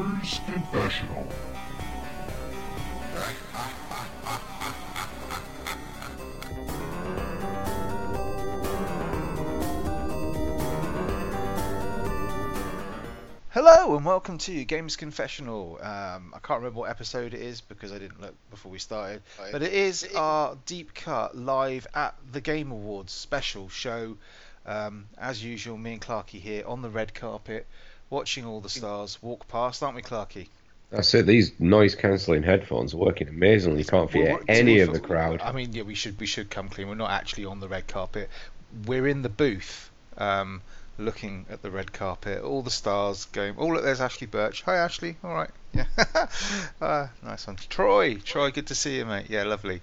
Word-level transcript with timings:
Confessional. 0.00 1.26
Hello 13.50 13.94
and 13.94 14.06
welcome 14.06 14.38
to 14.38 14.64
Games 14.64 14.96
Confessional. 14.96 15.78
Um, 15.82 16.32
I 16.34 16.38
can't 16.42 16.60
remember 16.60 16.80
what 16.80 16.88
episode 16.88 17.34
it 17.34 17.42
is 17.42 17.60
because 17.60 17.92
I 17.92 17.98
didn't 17.98 18.22
look 18.22 18.34
before 18.50 18.72
we 18.72 18.78
started, 18.78 19.20
but 19.52 19.62
it 19.62 19.74
is 19.74 20.08
our 20.16 20.56
deep 20.64 20.94
cut 20.94 21.36
live 21.36 21.86
at 21.94 22.14
the 22.32 22.40
Game 22.40 22.72
Awards 22.72 23.12
special 23.12 23.68
show. 23.68 24.16
Um, 24.64 25.08
as 25.18 25.44
usual, 25.44 25.76
me 25.76 25.92
and 25.92 26.00
Clarky 26.00 26.40
here 26.40 26.64
on 26.66 26.80
the 26.80 26.88
red 26.88 27.12
carpet, 27.12 27.66
watching 28.10 28.44
all 28.44 28.60
the 28.60 28.68
stars 28.68 29.18
walk 29.22 29.48
past, 29.48 29.82
aren't 29.82 29.96
we, 29.96 30.02
Clarky? 30.02 30.48
That's 30.90 31.14
it. 31.14 31.24
These 31.26 31.52
noise 31.60 31.94
cancelling 31.94 32.42
headphones 32.42 32.94
are 32.94 32.96
working 32.96 33.28
amazingly. 33.28 33.78
You 33.78 33.84
can't 33.84 34.12
Well, 34.12 34.24
hear 34.24 34.32
what- 34.34 34.42
any 34.48 34.80
of 34.80 34.92
the 34.92 34.98
crowd. 34.98 35.40
I 35.40 35.52
mean, 35.52 35.72
yeah, 35.72 35.84
we 35.84 35.94
should 35.94 36.18
we 36.18 36.26
should 36.26 36.50
come 36.50 36.68
clean. 36.68 36.88
We're 36.88 36.96
not 36.96 37.12
actually 37.12 37.44
on 37.44 37.60
the 37.60 37.68
red 37.68 37.86
carpet. 37.86 38.28
We're 38.86 39.06
in 39.06 39.22
the 39.22 39.28
booth, 39.28 39.88
um, 40.18 40.62
looking 40.98 41.46
at 41.48 41.62
the 41.62 41.70
red 41.70 41.92
carpet. 41.92 42.42
All 42.42 42.62
the 42.62 42.70
stars 42.72 43.26
going. 43.26 43.54
Oh, 43.56 43.68
look, 43.68 43.84
there's 43.84 44.00
Ashly 44.00 44.26
Burch. 44.28 44.62
Hi, 44.62 44.76
Ashley. 44.76 45.16
All 45.22 45.32
right. 45.32 45.50
Yeah. 45.72 45.84
uh, 46.80 47.06
nice 47.22 47.46
one. 47.46 47.56
Troy. 47.68 48.16
Troy, 48.16 48.50
good 48.50 48.66
to 48.66 48.74
see 48.74 48.96
you, 48.96 49.06
mate. 49.06 49.26
Yeah, 49.28 49.44
lovely. 49.44 49.82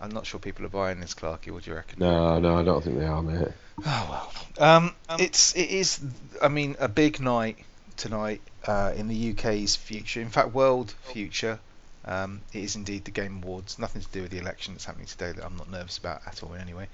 I'm 0.00 0.10
not 0.10 0.26
sure 0.26 0.38
people 0.38 0.64
are 0.66 0.70
buying 0.70 1.00
this, 1.00 1.14
Clarky. 1.14 1.50
What 1.50 1.64
do 1.64 1.70
you 1.70 1.76
reckon? 1.76 1.98
No, 1.98 2.38
no, 2.38 2.58
I 2.58 2.62
don't 2.62 2.84
think 2.84 2.98
they 2.98 3.06
are, 3.06 3.22
mate. 3.22 3.48
Oh 3.84 4.30
well. 4.58 4.78
Um, 4.78 4.94
it's 5.18 5.54
it 5.56 5.70
is. 5.70 6.00
I 6.42 6.48
mean, 6.48 6.76
a 6.78 6.88
big 6.88 7.20
night 7.20 7.58
tonight 7.96 8.40
uh, 8.66 8.92
in 8.96 9.08
the 9.08 9.30
UK's 9.32 9.76
future. 9.76 10.20
In 10.20 10.28
fact, 10.28 10.52
world 10.52 10.94
future. 11.12 11.58
Um, 12.04 12.42
it 12.52 12.62
is 12.62 12.76
indeed 12.76 13.04
the 13.04 13.10
Game 13.10 13.42
Awards. 13.42 13.78
Nothing 13.78 14.02
to 14.02 14.08
do 14.08 14.22
with 14.22 14.30
the 14.30 14.38
election 14.38 14.74
that's 14.74 14.84
happening 14.84 15.06
today 15.06 15.32
that 15.32 15.44
I'm 15.44 15.56
not 15.56 15.70
nervous 15.70 15.98
about 15.98 16.22
at 16.26 16.42
all. 16.42 16.52
In 16.54 16.60
any 16.60 16.74
way. 16.74 16.88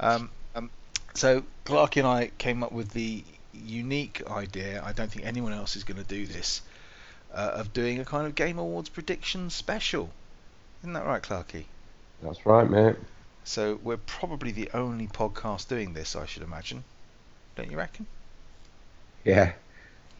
Um, 0.00 0.30
um, 0.54 0.70
so 1.14 1.42
Clark 1.64 1.96
and 1.96 2.06
I 2.06 2.30
came 2.38 2.62
up 2.62 2.72
with 2.72 2.90
the 2.90 3.24
unique 3.52 4.22
idea. 4.30 4.82
I 4.84 4.92
don't 4.92 5.10
think 5.10 5.26
anyone 5.26 5.52
else 5.52 5.76
is 5.76 5.84
going 5.84 6.02
to 6.02 6.08
do 6.08 6.26
this. 6.26 6.62
Uh, 7.34 7.50
of 7.54 7.72
doing 7.72 7.98
a 7.98 8.04
kind 8.04 8.26
of 8.26 8.34
Game 8.34 8.58
Awards 8.58 8.88
prediction 8.88 9.50
special. 9.50 10.10
Isn't 10.82 10.94
that 10.94 11.04
right, 11.04 11.22
Clarky? 11.22 11.64
That's 12.22 12.44
right, 12.46 12.68
mate. 12.68 12.96
So 13.44 13.78
we're 13.82 13.96
probably 13.96 14.50
the 14.50 14.70
only 14.74 15.06
podcast 15.06 15.68
doing 15.68 15.92
this, 15.92 16.16
I 16.16 16.26
should 16.26 16.42
imagine. 16.42 16.82
Don't 17.54 17.70
you 17.70 17.76
reckon? 17.76 18.06
Yeah. 19.24 19.52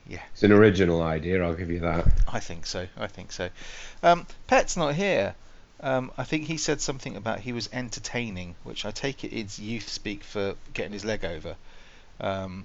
Yeah. 0.09 0.23
It's 0.33 0.43
an 0.43 0.53
original 0.53 1.03
idea, 1.03 1.43
I'll 1.43 1.55
give 1.55 1.71
you 1.71 1.81
that. 1.81 2.07
I 2.33 2.39
think 2.39 2.67
so. 2.67 2.87
I 2.97 3.09
think 3.09 3.33
so. 3.33 3.49
Um, 4.03 4.27
Pet's 4.47 4.77
not 4.77 4.95
here. 4.95 5.35
Um, 5.81 6.11
I 6.17 6.25
think 6.25 6.45
he 6.45 6.57
said 6.57 6.81
something 6.81 7.17
about 7.17 7.41
he 7.41 7.53
was 7.53 7.69
entertaining, 7.73 8.55
which 8.65 8.85
I 8.85 8.93
take 8.93 9.25
it 9.25 9.33
is 9.33 9.59
youth 9.59 9.89
speak 9.89 10.23
for 10.23 10.55
getting 10.73 10.93
his 10.93 11.05
leg 11.05 11.25
over. 11.25 11.57
Um, 12.21 12.65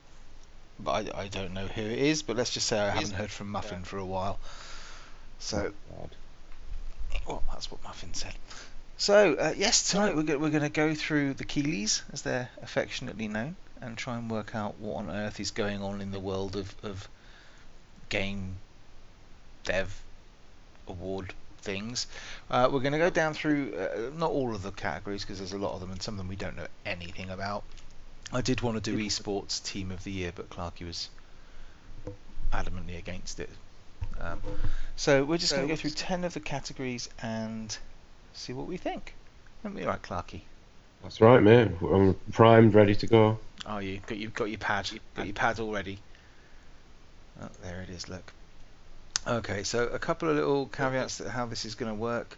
but 0.79 1.13
I, 1.15 1.23
I 1.23 1.27
don't 1.27 1.53
know 1.53 1.65
who 1.67 1.81
it 1.81 1.99
is. 1.99 2.21
But 2.23 2.37
let's 2.37 2.51
just 2.51 2.67
say 2.67 2.79
I 2.79 2.89
haven't 2.89 3.13
heard 3.13 3.31
from 3.31 3.49
Muffin 3.49 3.83
for 3.83 3.97
a 3.97 4.05
while. 4.05 4.39
So 5.39 5.73
well, 7.27 7.43
that's 7.51 7.71
what 7.71 7.83
Muffin 7.83 8.13
said. 8.13 8.33
So 9.01 9.33
uh, 9.33 9.55
yes, 9.57 9.89
tonight 9.89 10.15
we're 10.15 10.21
go- 10.21 10.37
we're 10.37 10.51
going 10.51 10.61
to 10.61 10.69
go 10.69 10.93
through 10.93 11.33
the 11.33 11.43
Keighleys, 11.43 12.03
as 12.13 12.21
they're 12.21 12.51
affectionately 12.61 13.27
known, 13.27 13.55
and 13.81 13.97
try 13.97 14.15
and 14.15 14.29
work 14.29 14.53
out 14.53 14.77
what 14.77 14.97
on 14.97 15.09
earth 15.09 15.39
is 15.39 15.49
going 15.49 15.81
on 15.81 16.01
in 16.01 16.11
the 16.11 16.19
world 16.19 16.55
of, 16.55 16.75
of 16.83 17.09
game 18.09 18.57
dev 19.63 20.03
award 20.87 21.33
things. 21.63 22.05
Uh, 22.51 22.69
we're 22.71 22.81
going 22.81 22.91
to 22.91 22.99
go 22.99 23.09
down 23.09 23.33
through 23.33 23.73
uh, 23.73 24.11
not 24.15 24.29
all 24.29 24.53
of 24.53 24.61
the 24.61 24.69
categories 24.69 25.23
because 25.23 25.39
there's 25.39 25.53
a 25.53 25.57
lot 25.57 25.73
of 25.73 25.79
them, 25.79 25.89
and 25.91 25.99
some 25.99 26.13
of 26.13 26.19
them 26.19 26.27
we 26.27 26.35
don't 26.35 26.55
know 26.55 26.67
anything 26.85 27.31
about. 27.31 27.63
I 28.31 28.41
did 28.41 28.61
want 28.61 28.83
to 28.83 28.91
do 28.91 28.95
esports 29.03 29.63
team 29.63 29.89
of 29.89 30.03
the 30.03 30.11
year, 30.11 30.31
but 30.35 30.51
Clarky 30.51 30.85
was 30.85 31.09
adamantly 32.53 32.99
against 32.99 33.39
it. 33.39 33.49
Um, 34.19 34.41
so 34.95 35.23
we're 35.23 35.39
just 35.39 35.53
going 35.53 35.67
to 35.67 35.73
go 35.73 35.75
through 35.75 35.89
ten 35.89 36.23
of 36.23 36.35
the 36.35 36.39
categories 36.39 37.09
and 37.19 37.75
see 38.39 38.53
what 38.53 38.67
we 38.67 38.77
think. 38.77 39.15
Aren't 39.63 39.75
we 39.75 39.85
right, 39.85 40.01
Clarky? 40.01 40.41
That's 41.03 41.21
right, 41.21 41.41
mate. 41.41 41.71
I'm 41.81 42.15
primed, 42.31 42.73
ready 42.73 42.95
to 42.95 43.07
go. 43.07 43.39
Are 43.65 43.81
you? 43.81 43.99
Got 44.05 44.17
you've 44.17 44.33
got 44.33 44.49
your 44.49 44.59
pad. 44.59 44.91
you 44.91 44.99
Got 45.15 45.25
your 45.25 45.33
pad 45.33 45.59
already. 45.59 45.99
Oh, 47.41 47.49
there 47.63 47.81
it 47.81 47.89
is. 47.89 48.09
Look. 48.09 48.33
Okay, 49.27 49.63
so 49.63 49.87
a 49.87 49.99
couple 49.99 50.29
of 50.29 50.35
little 50.35 50.65
caveats 50.67 51.17
to 51.17 51.29
how 51.29 51.45
this 51.45 51.65
is 51.65 51.75
going 51.75 51.91
to 51.91 51.99
work. 51.99 52.37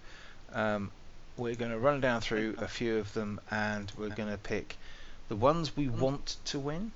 Um, 0.53 0.91
we're 1.37 1.55
going 1.55 1.71
to 1.71 1.79
run 1.79 2.01
down 2.01 2.21
through 2.21 2.55
a 2.59 2.67
few 2.67 2.97
of 2.97 3.13
them, 3.13 3.39
and 3.49 3.91
we're 3.97 4.09
going 4.09 4.29
to 4.29 4.37
pick 4.37 4.77
the 5.29 5.35
ones 5.35 5.75
we 5.75 5.87
want 5.87 6.37
to 6.45 6.59
win. 6.59 6.91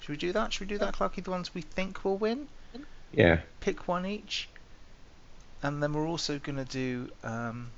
Should 0.00 0.10
we 0.10 0.16
do 0.16 0.32
that? 0.32 0.52
Should 0.52 0.68
we 0.68 0.74
do 0.74 0.78
that, 0.78 0.94
Clarky? 0.94 1.24
The 1.24 1.30
ones 1.30 1.54
we 1.54 1.62
think 1.62 2.04
will 2.04 2.18
win. 2.18 2.48
Yeah. 3.12 3.40
Pick 3.60 3.88
one 3.88 4.04
each, 4.06 4.48
and 5.62 5.82
then 5.82 5.92
we're 5.92 6.06
also 6.06 6.38
going 6.38 6.56
to 6.56 6.64
do 6.64 7.10
um, 7.24 7.70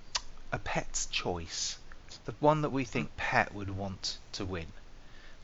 a 0.53 0.59
pet's 0.59 1.06
choice, 1.06 1.78
the 2.25 2.32
one 2.41 2.62
that 2.62 2.70
we 2.70 2.84
think 2.84 3.16
pet 3.16 3.54
would 3.54 3.76
want 3.76 4.19
to 4.32 4.44
win, 4.44 4.66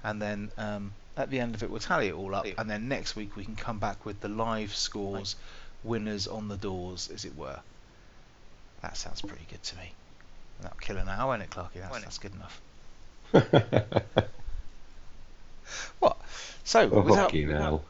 and 0.03 0.20
then 0.20 0.50
um, 0.59 0.92
at 1.16 1.31
the 1.31 1.41
end 1.41 1.54
of 1.54 1.62
it 1.62 1.70
we'll 1.70 1.81
tally 1.81 2.09
it 2.09 2.15
all 2.15 2.34
up, 2.34 2.47
and 2.59 2.69
then 2.69 2.88
next 2.88 3.16
week 3.16 3.37
we 3.37 3.44
can 3.44 3.56
come 3.56 3.78
back 3.78 4.04
with 4.04 4.20
the 4.20 4.28
live 4.28 4.75
scores, 4.75 5.37
winners 5.82 6.26
on 6.26 6.48
the 6.48 6.56
doors, 6.56 7.10
as 7.12 7.25
it 7.25 7.37
were. 7.37 7.60
That 8.82 8.97
sounds 8.97 9.20
pretty 9.22 9.47
good 9.50 9.62
to 9.62 9.76
me. 9.76 9.92
That'll 10.60 10.78
kill 10.78 10.98
an 10.98 11.09
hour, 11.09 11.28
won't 11.28 11.42
it, 11.42 11.50
Clarky? 11.50 11.81
That's, 11.81 12.00
that's 12.00 12.19
good 12.19 12.32
enough. 12.34 12.60
What? 15.98 16.19
So, 16.65 16.88
without, 16.88 17.16
hockey 17.16 17.47
now. 17.47 17.82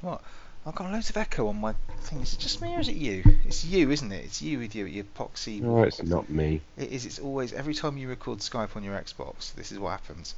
what? 0.00 0.22
I've 0.66 0.74
got 0.74 0.90
loads 0.90 1.10
of 1.10 1.16
echo 1.16 1.46
on 1.46 1.60
my 1.60 1.74
thing. 2.00 2.20
Is 2.20 2.34
it 2.34 2.40
just 2.40 2.60
me 2.60 2.74
or 2.74 2.80
is 2.80 2.88
it 2.88 2.96
you? 2.96 3.22
It's 3.46 3.64
you, 3.64 3.90
isn't 3.92 4.10
it? 4.10 4.24
It's 4.24 4.42
you 4.42 4.58
with 4.58 4.74
your, 4.74 4.88
your 4.88 5.04
epoxy. 5.04 5.60
No, 5.60 5.84
it's 5.84 6.02
not 6.02 6.28
me. 6.28 6.60
It 6.76 6.90
is. 6.90 7.06
It's 7.06 7.20
always 7.20 7.52
every 7.52 7.72
time 7.72 7.96
you 7.96 8.08
record 8.08 8.40
Skype 8.40 8.74
on 8.74 8.82
your 8.82 8.98
Xbox. 8.98 9.54
This 9.54 9.70
is 9.70 9.78
what 9.78 9.90
happens. 9.90 10.34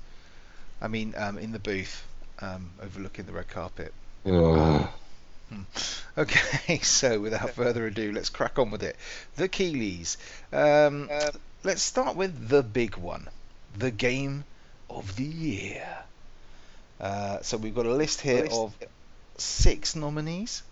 I 0.83 0.88
mean, 0.88 1.15
um, 1.17 1.38
in 1.38 1.53
the 1.53 1.59
booth, 1.59 2.06
um, 2.41 2.71
overlooking 2.83 3.25
the 3.25 3.33
red 3.33 3.49
carpet. 3.49 3.94
Oh, 4.27 4.93
Okay, 6.19 6.78
so 6.83 7.21
without 7.21 7.50
further 7.50 7.87
ado, 7.87 8.12
let's 8.12 8.28
crack 8.28 8.59
on 8.59 8.71
with 8.71 8.83
it. 8.83 8.97
The 9.37 9.49
Keighleys. 9.49 10.19
Um, 10.53 11.09
let's 11.65 11.81
start 11.81 12.17
with 12.17 12.49
the 12.49 12.62
big 12.62 12.97
one, 12.97 13.28
the 13.77 13.91
game 13.91 14.44
of 14.91 15.17
the 15.17 15.25
year. 15.25 15.88
Uh, 17.00 17.41
so 17.43 17.56
we've 17.56 17.75
got 17.75 17.87
a 17.87 17.94
list 17.94 18.21
here 18.21 18.47
of 18.50 18.75
six 19.41 19.94
nominees. 19.97 20.62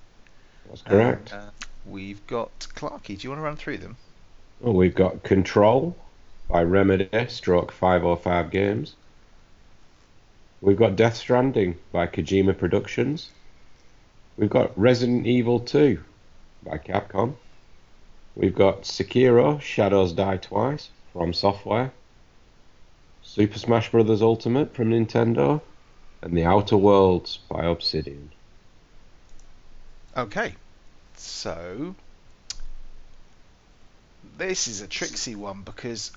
that's 0.69 0.83
correct. 0.83 1.33
Uh, 1.33 1.51
we've 1.87 2.27
got 2.27 2.59
Clarky. 2.75 3.19
Do 3.19 3.25
you 3.25 3.31
want 3.31 3.41
to 3.41 3.45
run 3.45 3.57
through 3.57 3.79
them? 3.79 3.97
Oh, 4.63 4.73
we've 4.73 4.95
got 4.95 5.23
Control 5.23 5.97
by 6.49 6.63
Remedy, 6.63 7.09
stroke 7.29 7.73
505 7.73 8.51
Games. 8.51 8.95
We've 10.61 10.79
got 10.79 10.97
Death 10.97 11.17
Stranding 11.17 11.77
by 11.93 12.07
Kojima 12.07 12.57
Productions. 12.57 13.31
We've 14.37 14.51
got 14.51 14.79
Resident 14.79 15.27
Evil 15.27 15.61
2 15.61 16.03
by 16.63 16.79
Capcom. 16.79 17.35
We've 18.35 18.55
got 18.55 18.83
Sekiro 18.83 19.61
Shadows 19.61 20.13
Die 20.13 20.37
Twice 20.39 20.91
from 21.13 21.33
Software. 21.33 21.93
Super 23.23 23.59
Smash 23.59 23.91
Bros. 23.91 24.23
Ultimate 24.23 24.75
from 24.75 24.91
Nintendo. 24.91 25.61
And 26.23 26.37
The 26.37 26.45
Outer 26.45 26.77
Worlds 26.77 27.39
by 27.49 27.65
Obsidian. 27.67 28.33
Okay, 30.17 30.55
so 31.17 31.95
this 34.39 34.67
is 34.67 34.81
a 34.81 34.87
tricksy 34.87 35.35
one 35.35 35.61
because 35.61 36.11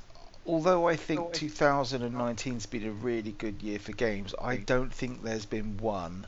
although 0.46 0.88
I 0.88 0.96
think 0.96 1.34
2019's 1.34 2.66
been 2.66 2.88
a 2.88 2.92
really 2.92 3.34
good 3.34 3.62
year 3.62 3.78
for 3.78 3.92
games, 3.92 4.34
I 4.42 4.56
don't 4.56 4.94
think 4.94 5.22
there's 5.22 5.46
been 5.46 5.78
one 5.80 6.28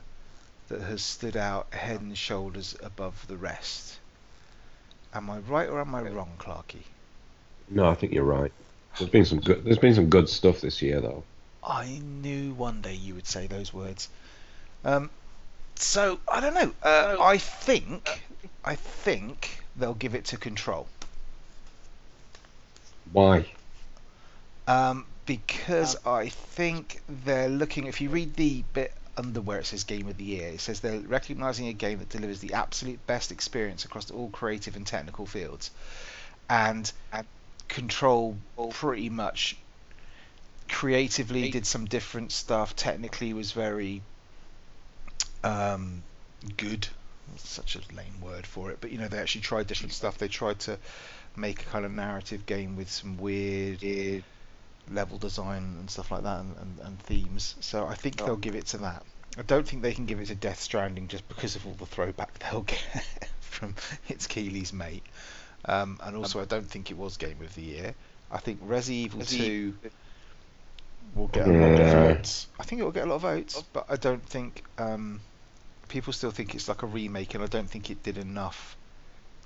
that 0.68 0.82
has 0.82 1.00
stood 1.00 1.36
out 1.36 1.72
head 1.72 2.02
and 2.02 2.16
shoulders 2.16 2.76
above 2.82 3.26
the 3.26 3.38
rest. 3.38 3.98
Am 5.14 5.30
I 5.30 5.38
right 5.38 5.68
or 5.68 5.80
am 5.80 5.94
I 5.94 6.02
wrong, 6.02 6.32
Clarky? 6.38 6.82
No, 7.70 7.88
I 7.88 7.94
think 7.94 8.12
you're 8.12 8.24
right. 8.24 8.52
There's 8.98 9.10
been 9.10 9.24
some 9.24 9.40
good. 9.40 9.64
There's 9.64 9.78
been 9.78 9.94
some 9.94 10.10
good 10.10 10.28
stuff 10.28 10.60
this 10.60 10.82
year, 10.82 11.00
though. 11.00 11.24
I 11.64 12.00
knew 12.02 12.52
one 12.52 12.82
day 12.82 12.94
you 12.94 13.14
would 13.14 13.26
say 13.26 13.46
those 13.46 13.72
words. 13.72 14.10
Um, 14.84 15.10
so 15.82 16.20
I 16.30 16.40
don't 16.40 16.54
know. 16.54 16.72
Uh, 16.82 17.16
I 17.20 17.38
think, 17.38 18.08
I 18.64 18.74
think 18.74 19.62
they'll 19.76 19.94
give 19.94 20.14
it 20.14 20.26
to 20.26 20.36
Control. 20.36 20.86
Why? 23.12 23.46
Um, 24.66 25.06
because 25.26 25.96
I 26.06 26.28
think 26.28 27.00
they're 27.24 27.48
looking. 27.48 27.86
If 27.86 28.00
you 28.00 28.10
read 28.10 28.34
the 28.36 28.64
bit 28.72 28.92
under 29.16 29.40
where 29.40 29.58
it 29.58 29.66
says 29.66 29.84
Game 29.84 30.08
of 30.08 30.16
the 30.16 30.24
Year. 30.24 30.48
It 30.48 30.60
says 30.60 30.80
they're 30.80 31.00
recognizing 31.00 31.68
a 31.68 31.72
game 31.72 31.98
that 31.98 32.08
delivers 32.08 32.40
the 32.40 32.54
absolute 32.54 33.04
best 33.06 33.32
experience 33.32 33.84
across 33.84 34.10
all 34.10 34.30
creative 34.30 34.76
and 34.76 34.86
technical 34.86 35.26
fields, 35.26 35.70
and, 36.48 36.90
and 37.12 37.26
Control 37.68 38.36
pretty 38.70 39.08
much 39.08 39.56
creatively 40.68 41.50
did 41.50 41.66
some 41.66 41.84
different 41.84 42.32
stuff. 42.32 42.74
Technically 42.76 43.32
was 43.32 43.52
very 43.52 44.02
um, 45.44 46.02
good. 46.56 46.88
Such 47.36 47.76
a 47.76 47.80
lame 47.94 48.20
word 48.20 48.46
for 48.46 48.70
it, 48.70 48.78
but 48.80 48.90
you 48.92 48.98
know 48.98 49.08
they 49.08 49.18
actually 49.18 49.40
tried 49.40 49.66
different 49.66 49.92
stuff. 49.92 50.18
They 50.18 50.28
tried 50.28 50.58
to 50.60 50.78
make 51.36 51.62
a 51.62 51.64
kind 51.66 51.84
of 51.84 51.92
narrative 51.92 52.44
game 52.44 52.76
with 52.76 52.90
some 52.90 53.16
weird 53.16 54.22
level 54.90 55.18
design 55.18 55.76
and 55.78 55.90
stuff 55.90 56.10
like 56.10 56.24
that 56.24 56.40
and, 56.40 56.56
and, 56.58 56.78
and 56.80 56.98
themes. 57.00 57.54
So 57.60 57.86
I 57.86 57.94
think 57.94 58.16
they'll 58.16 58.36
give 58.36 58.54
it 58.54 58.66
to 58.66 58.78
that. 58.78 59.04
I 59.38 59.42
don't 59.42 59.66
think 59.66 59.82
they 59.82 59.94
can 59.94 60.04
give 60.04 60.20
it 60.20 60.26
to 60.26 60.34
Death 60.34 60.60
Stranding 60.60 61.08
just 61.08 61.26
because 61.28 61.56
of 61.56 61.66
all 61.66 61.72
the 61.74 61.86
throwback 61.86 62.38
they'll 62.50 62.62
get 62.62 63.06
from 63.40 63.74
It's 64.08 64.26
Keighley's 64.26 64.72
mate. 64.72 65.04
Um, 65.64 65.98
and 66.02 66.16
also, 66.16 66.40
I 66.40 66.44
don't 66.44 66.68
think 66.68 66.90
it 66.90 66.98
was 66.98 67.16
Game 67.16 67.40
of 67.40 67.54
the 67.54 67.62
Year. 67.62 67.94
I 68.30 68.38
think 68.38 68.66
Resi 68.66 68.90
Evil 68.90 69.24
2 69.24 69.74
will 71.14 71.28
get 71.28 71.46
a 71.46 71.52
lot 71.52 71.80
of 71.80 71.92
votes. 71.92 72.48
I 72.58 72.64
think 72.64 72.80
it 72.80 72.84
will 72.84 72.90
get 72.92 73.04
a 73.04 73.10
lot 73.10 73.16
of 73.16 73.22
votes, 73.22 73.62
but 73.72 73.86
I 73.88 73.96
don't 73.96 74.24
think 74.24 74.64
um, 74.78 75.20
people 75.92 76.12
still 76.12 76.30
think 76.30 76.54
it's 76.54 76.68
like 76.68 76.82
a 76.82 76.86
remake, 76.86 77.34
and 77.34 77.44
I 77.44 77.46
don't 77.46 77.68
think 77.70 77.90
it 77.90 78.02
did 78.02 78.18
enough 78.18 78.76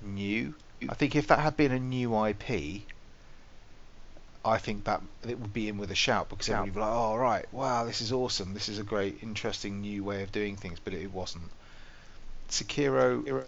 new. 0.01 0.55
I 0.89 0.93
think 0.95 1.15
if 1.15 1.27
that 1.27 1.39
had 1.39 1.57
been 1.57 1.71
a 1.71 1.79
new 1.79 2.25
IP, 2.25 2.81
I 4.45 4.57
think 4.57 4.85
that 4.85 5.01
it 5.27 5.39
would 5.39 5.53
be 5.53 5.67
in 5.67 5.77
with 5.77 5.91
a 5.91 5.95
shout 5.95 6.29
because 6.29 6.47
everybody 6.49 6.69
would 6.71 6.75
be 6.75 6.79
like, 6.81 6.89
"Oh, 6.93 7.15
right, 7.17 7.45
wow, 7.51 7.83
this 7.83 8.01
is 8.01 8.11
awesome. 8.13 8.53
This 8.53 8.69
is 8.69 8.79
a 8.79 8.83
great, 8.83 9.21
interesting 9.21 9.81
new 9.81 10.03
way 10.03 10.23
of 10.23 10.31
doing 10.31 10.55
things." 10.55 10.79
But 10.79 10.93
it 10.93 11.11
wasn't. 11.11 11.49
Sekiro, 12.49 13.43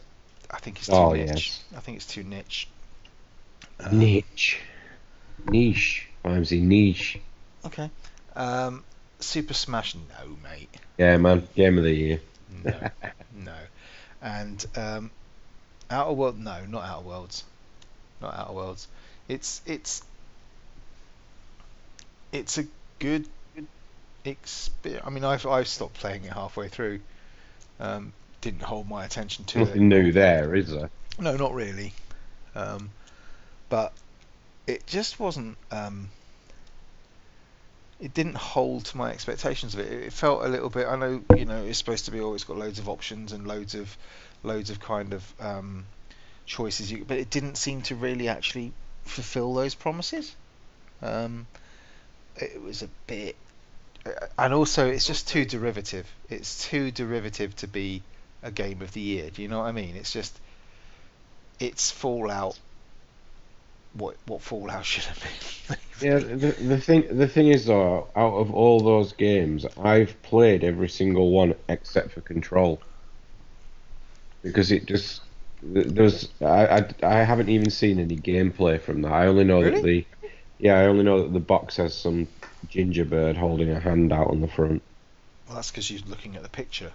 I 0.51 0.57
think 0.59 0.77
it's 0.79 0.87
too 0.87 0.93
Oh, 0.93 1.13
niche. 1.13 1.29
yes. 1.29 1.63
I 1.77 1.79
think 1.79 1.97
it's 1.97 2.05
too 2.07 2.23
niche. 2.23 2.67
Um, 3.79 3.97
Niche. 3.97 4.59
Niche. 5.49 6.07
I'm 6.25 6.43
the 6.43 6.59
niche. 6.59 7.17
Okay. 7.65 7.89
Um, 8.35 8.83
Super 9.21 9.53
Smash, 9.53 9.95
no, 9.95 10.37
mate. 10.43 10.69
Yeah, 10.97 11.15
man. 11.17 11.47
Game 11.55 11.77
of 11.77 11.85
the 11.85 11.93
year. 11.93 12.19
No, 12.63 12.89
no. 13.35 13.55
And 14.21 14.65
um, 14.75 15.11
Outer 15.89 16.13
World, 16.13 16.39
no, 16.39 16.65
not 16.65 16.83
Outer 16.83 17.05
Worlds, 17.05 17.43
not 18.21 18.33
Outer 18.33 18.53
Worlds. 18.53 18.87
It's 19.27 19.61
it's 19.65 20.03
it's 22.31 22.57
a 22.57 22.65
good 22.99 23.27
experience. 24.25 25.05
I 25.05 25.09
mean, 25.09 25.23
I've 25.23 25.45
I've 25.45 25.67
stopped 25.67 25.95
playing 25.95 26.25
it 26.25 26.33
halfway 26.33 26.67
through. 26.67 26.99
Um, 27.79 28.13
didn't 28.41 28.63
hold 28.63 28.87
my 28.87 29.05
attention 29.05 29.45
to 29.45 29.59
it. 29.59 29.65
Nothing 29.65 29.89
new 29.89 30.11
there, 30.11 30.55
is 30.55 30.69
there? 30.71 30.89
No, 31.19 31.35
not 31.35 31.53
really. 31.53 31.93
Um, 32.55 32.89
but 33.69 33.93
it 34.67 34.85
just 34.87 35.19
wasn't. 35.19 35.57
Um, 35.71 36.09
it 37.99 38.13
didn't 38.13 38.37
hold 38.37 38.85
to 38.85 38.97
my 38.97 39.11
expectations 39.11 39.73
of 39.73 39.81
it. 39.81 39.91
It 39.91 40.13
felt 40.13 40.45
a 40.45 40.47
little 40.47 40.69
bit. 40.69 40.87
I 40.87 40.95
know, 40.95 41.21
you 41.35 41.45
know, 41.45 41.63
it's 41.63 41.77
supposed 41.77 42.05
to 42.05 42.11
be 42.11 42.21
always 42.21 42.43
got 42.43 42.57
loads 42.57 42.79
of 42.79 42.87
options 42.87 43.33
and 43.33 43.45
loads 43.45 43.75
of, 43.75 43.97
loads 44.41 44.69
of 44.69 44.79
kind 44.79 45.13
of 45.13 45.33
um, 45.39 45.85
choices. 46.45 46.91
You, 46.91 47.03
but 47.05 47.17
it 47.17 47.29
didn't 47.29 47.55
seem 47.55 47.81
to 47.83 47.95
really 47.95 48.29
actually 48.29 48.71
fulfil 49.03 49.53
those 49.53 49.75
promises. 49.75 50.35
Um, 51.01 51.47
it 52.37 52.61
was 52.61 52.83
a 52.83 52.89
bit, 53.07 53.35
and 54.37 54.53
also 54.53 54.87
it's 54.87 55.05
just 55.05 55.27
too 55.27 55.43
derivative. 55.43 56.07
It's 56.29 56.63
too 56.65 56.91
derivative 56.91 57.55
to 57.57 57.67
be 57.67 58.01
a 58.41 58.51
game 58.51 58.81
of 58.81 58.93
the 58.93 59.01
year. 59.01 59.29
Do 59.29 59.41
you 59.41 59.49
know 59.49 59.59
what 59.59 59.65
I 59.65 59.73
mean? 59.73 59.95
It's 59.97 60.13
just 60.13 60.39
it's 61.59 61.91
Fallout. 61.91 62.57
What 63.99 64.15
what 64.27 64.41
Fallout 64.41 64.85
should 64.85 65.03
have 65.03 65.19
been. 65.21 65.77
Yeah, 66.01 66.19
the, 66.19 66.55
the 66.57 66.79
thing 66.79 67.17
the 67.17 67.27
thing 67.27 67.49
is 67.49 67.65
though, 67.65 68.07
out 68.15 68.33
of 68.35 68.53
all 68.53 68.79
those 68.79 69.11
games, 69.11 69.65
I've 69.77 70.19
played 70.23 70.63
every 70.63 70.87
single 70.87 71.31
one 71.31 71.55
except 71.67 72.13
for 72.13 72.21
Control. 72.21 72.81
Because 74.41 74.71
it 74.71 74.85
just 74.85 75.21
there's 75.61 76.29
I, 76.41 76.77
I, 76.77 76.89
I 77.03 77.23
haven't 77.23 77.49
even 77.49 77.69
seen 77.69 77.99
any 77.99 78.15
gameplay 78.15 78.79
from 78.81 79.01
that. 79.01 79.11
I 79.11 79.27
only 79.27 79.43
know 79.43 79.61
that 79.61 79.83
the 79.83 80.05
yeah 80.57 80.79
I 80.79 80.85
only 80.85 81.03
know 81.03 81.23
that 81.23 81.33
the 81.33 81.41
box 81.41 81.75
has 81.75 81.93
some 81.93 82.29
gingerbird 82.69 83.35
holding 83.35 83.69
a 83.69 83.79
hand 83.81 84.13
out 84.13 84.29
on 84.29 84.39
the 84.39 84.47
front. 84.47 84.81
Well, 85.47 85.55
that's 85.55 85.69
because 85.69 85.91
you're 85.91 86.07
looking 86.07 86.37
at 86.37 86.43
the 86.43 86.49
picture. 86.49 86.93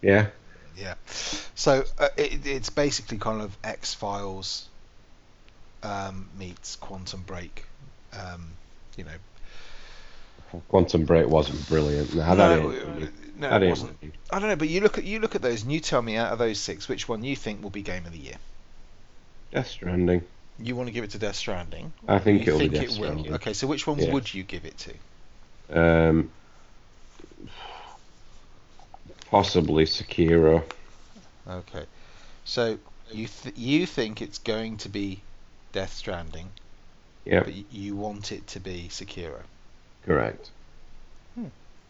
Yeah, 0.00 0.28
Yeah. 0.76 0.94
So 1.62 1.84
uh, 1.96 2.08
it, 2.16 2.44
it's 2.44 2.70
basically 2.70 3.18
kind 3.18 3.40
of 3.40 3.56
X 3.62 3.94
Files 3.94 4.66
um, 5.84 6.28
meets 6.36 6.74
Quantum 6.74 7.22
Break. 7.24 7.64
Um, 8.12 8.50
you 8.96 9.04
know. 9.04 9.12
Quantum 10.68 11.04
Break 11.04 11.28
wasn't 11.28 11.68
brilliant. 11.68 12.10
That 12.10 12.36
no, 12.36 12.72
ain't 12.72 12.82
uh, 12.82 13.06
no, 13.38 13.48
That 13.50 13.62
it 13.62 13.68
wasn't. 13.68 13.96
I 14.32 14.40
don't 14.40 14.48
know, 14.48 14.56
but 14.56 14.70
you 14.70 14.80
look 14.80 14.98
at 14.98 15.04
you 15.04 15.20
look 15.20 15.36
at 15.36 15.42
those, 15.42 15.62
and 15.62 15.70
you 15.72 15.78
tell 15.78 16.02
me 16.02 16.16
out 16.16 16.32
of 16.32 16.40
those 16.40 16.58
six, 16.58 16.88
which 16.88 17.08
one 17.08 17.22
you 17.22 17.36
think 17.36 17.62
will 17.62 17.70
be 17.70 17.82
Game 17.82 18.06
of 18.06 18.12
the 18.12 18.18
Year. 18.18 18.38
Death 19.52 19.68
Stranding. 19.68 20.22
You 20.58 20.74
want 20.74 20.88
to 20.88 20.92
give 20.92 21.04
it 21.04 21.10
to 21.10 21.18
Death 21.18 21.36
Stranding? 21.36 21.92
I 22.08 22.18
think 22.18 22.44
you 22.44 22.48
it'll 22.48 22.58
think 22.58 22.72
be 22.72 22.78
Death 22.80 22.96
it 22.96 23.00
will. 23.00 23.34
Okay, 23.34 23.52
so 23.52 23.68
which 23.68 23.86
one 23.86 24.00
Yeah. 24.00 24.12
would 24.12 24.34
you 24.34 24.42
give 24.42 24.64
it 24.64 24.78
to? 25.70 26.10
Um, 26.10 26.28
possibly 29.30 29.84
Sekiro. 29.84 30.64
Okay, 31.46 31.86
so 32.44 32.78
you 33.12 33.28
th- 33.28 33.56
you 33.56 33.86
think 33.86 34.22
it's 34.22 34.38
going 34.38 34.76
to 34.78 34.88
be 34.88 35.24
Death 35.72 35.92
Stranding, 35.94 36.52
Yep, 37.24 37.46
but 37.46 37.54
you 37.54 37.96
want 37.96 38.32
it 38.32 38.46
to 38.48 38.60
be 38.60 38.88
Sekiro. 38.88 39.44
correct. 40.02 40.50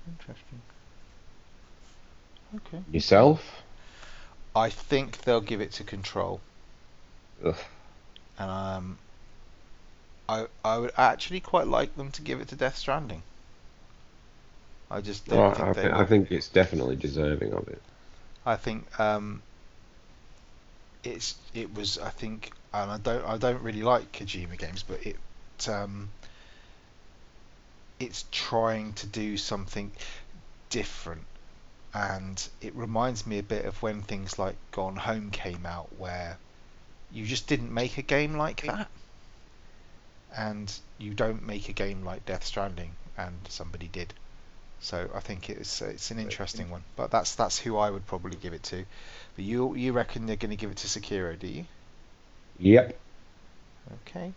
Interesting. 0.07 0.63
Okay. 2.55 2.83
Yourself? 2.93 3.65
I 4.57 4.71
think 4.71 5.19
they'll 5.25 5.43
give 5.43 5.61
it 5.61 5.73
to 5.73 5.85
Control, 5.85 6.41
Ugh. 7.45 7.57
and 8.39 8.51
um, 8.51 8.99
I 10.29 10.49
I 10.65 10.79
would 10.79 10.91
actually 10.97 11.41
quite 11.41 11.69
like 11.69 11.95
them 11.95 12.11
to 12.11 12.23
give 12.23 12.41
it 12.41 12.49
to 12.49 12.57
Death 12.57 12.77
Stranding. 12.77 13.23
I 14.89 15.01
just 15.01 15.27
don't 15.27 15.53
Oh, 15.53 15.53
think 15.53 15.73
I, 15.73 15.75
they. 15.75 15.91
I 16.03 16.05
think 16.05 16.31
it's 16.31 16.49
definitely 16.49 16.95
deserving 16.97 17.53
of 17.55 17.67
it. 17.69 17.83
I 18.47 18.55
think 18.55 19.01
um, 19.01 19.43
it's 21.05 21.35
it 21.55 21.75
was 21.75 21.99
I 21.99 22.11
think 22.11 22.53
and 22.73 22.91
I 22.91 22.99
don't 22.99 23.25
I 23.25 23.37
don't 23.37 23.63
really 23.63 23.83
like 23.83 24.13
Kojima 24.13 24.59
games, 24.59 24.83
but 24.83 25.05
it 25.07 25.17
um, 25.69 26.09
it's 28.01 28.25
trying 28.33 28.95
to 28.95 29.07
do 29.07 29.37
something 29.37 29.93
different, 30.71 31.25
and 31.95 32.49
it 32.61 32.75
reminds 32.75 33.27
me 33.27 33.39
a 33.39 33.43
bit 33.43 33.65
of 33.65 33.81
when 33.83 34.03
things 34.03 34.39
like 34.39 34.57
Gone 34.71 34.97
Home 34.97 35.31
came 35.31 35.67
out, 35.67 35.89
where 35.99 36.39
you 37.13 37.27
just 37.27 37.47
didn't 37.47 37.73
make 37.73 37.99
a 37.99 38.03
game 38.03 38.37
like 38.37 38.63
that, 38.63 38.89
and 40.37 40.73
you 40.99 41.15
don't 41.15 41.47
make 41.47 41.69
a 41.69 41.73
game 41.73 42.05
like 42.05 42.25
Death 42.25 42.45
Stranding, 42.45 42.93
and 43.17 43.35
somebody 43.49 43.89
did. 43.89 44.13
So 44.81 45.09
I 45.15 45.21
think 45.21 45.49
it's 45.49 45.81
it's 45.83 46.11
an 46.11 46.19
interesting 46.19 46.71
one, 46.71 46.83
but 46.97 47.11
that's 47.11 47.35
that's 47.37 47.59
who 47.59 47.77
I 47.77 47.91
would 47.91 48.07
probably 48.07 48.37
give 48.37 48.53
it 48.53 48.63
to. 48.65 48.85
But 49.37 49.45
you 49.45 49.75
you 49.75 49.93
reckon 49.93 50.27
they're 50.27 50.37
going 50.37 50.51
to 50.51 50.57
give 50.57 50.71
it 50.71 50.77
to 50.79 50.87
Sekiro, 50.87 51.39
do 51.39 51.47
you? 51.47 51.65
Yep. 52.59 52.99
Okay. 54.07 54.33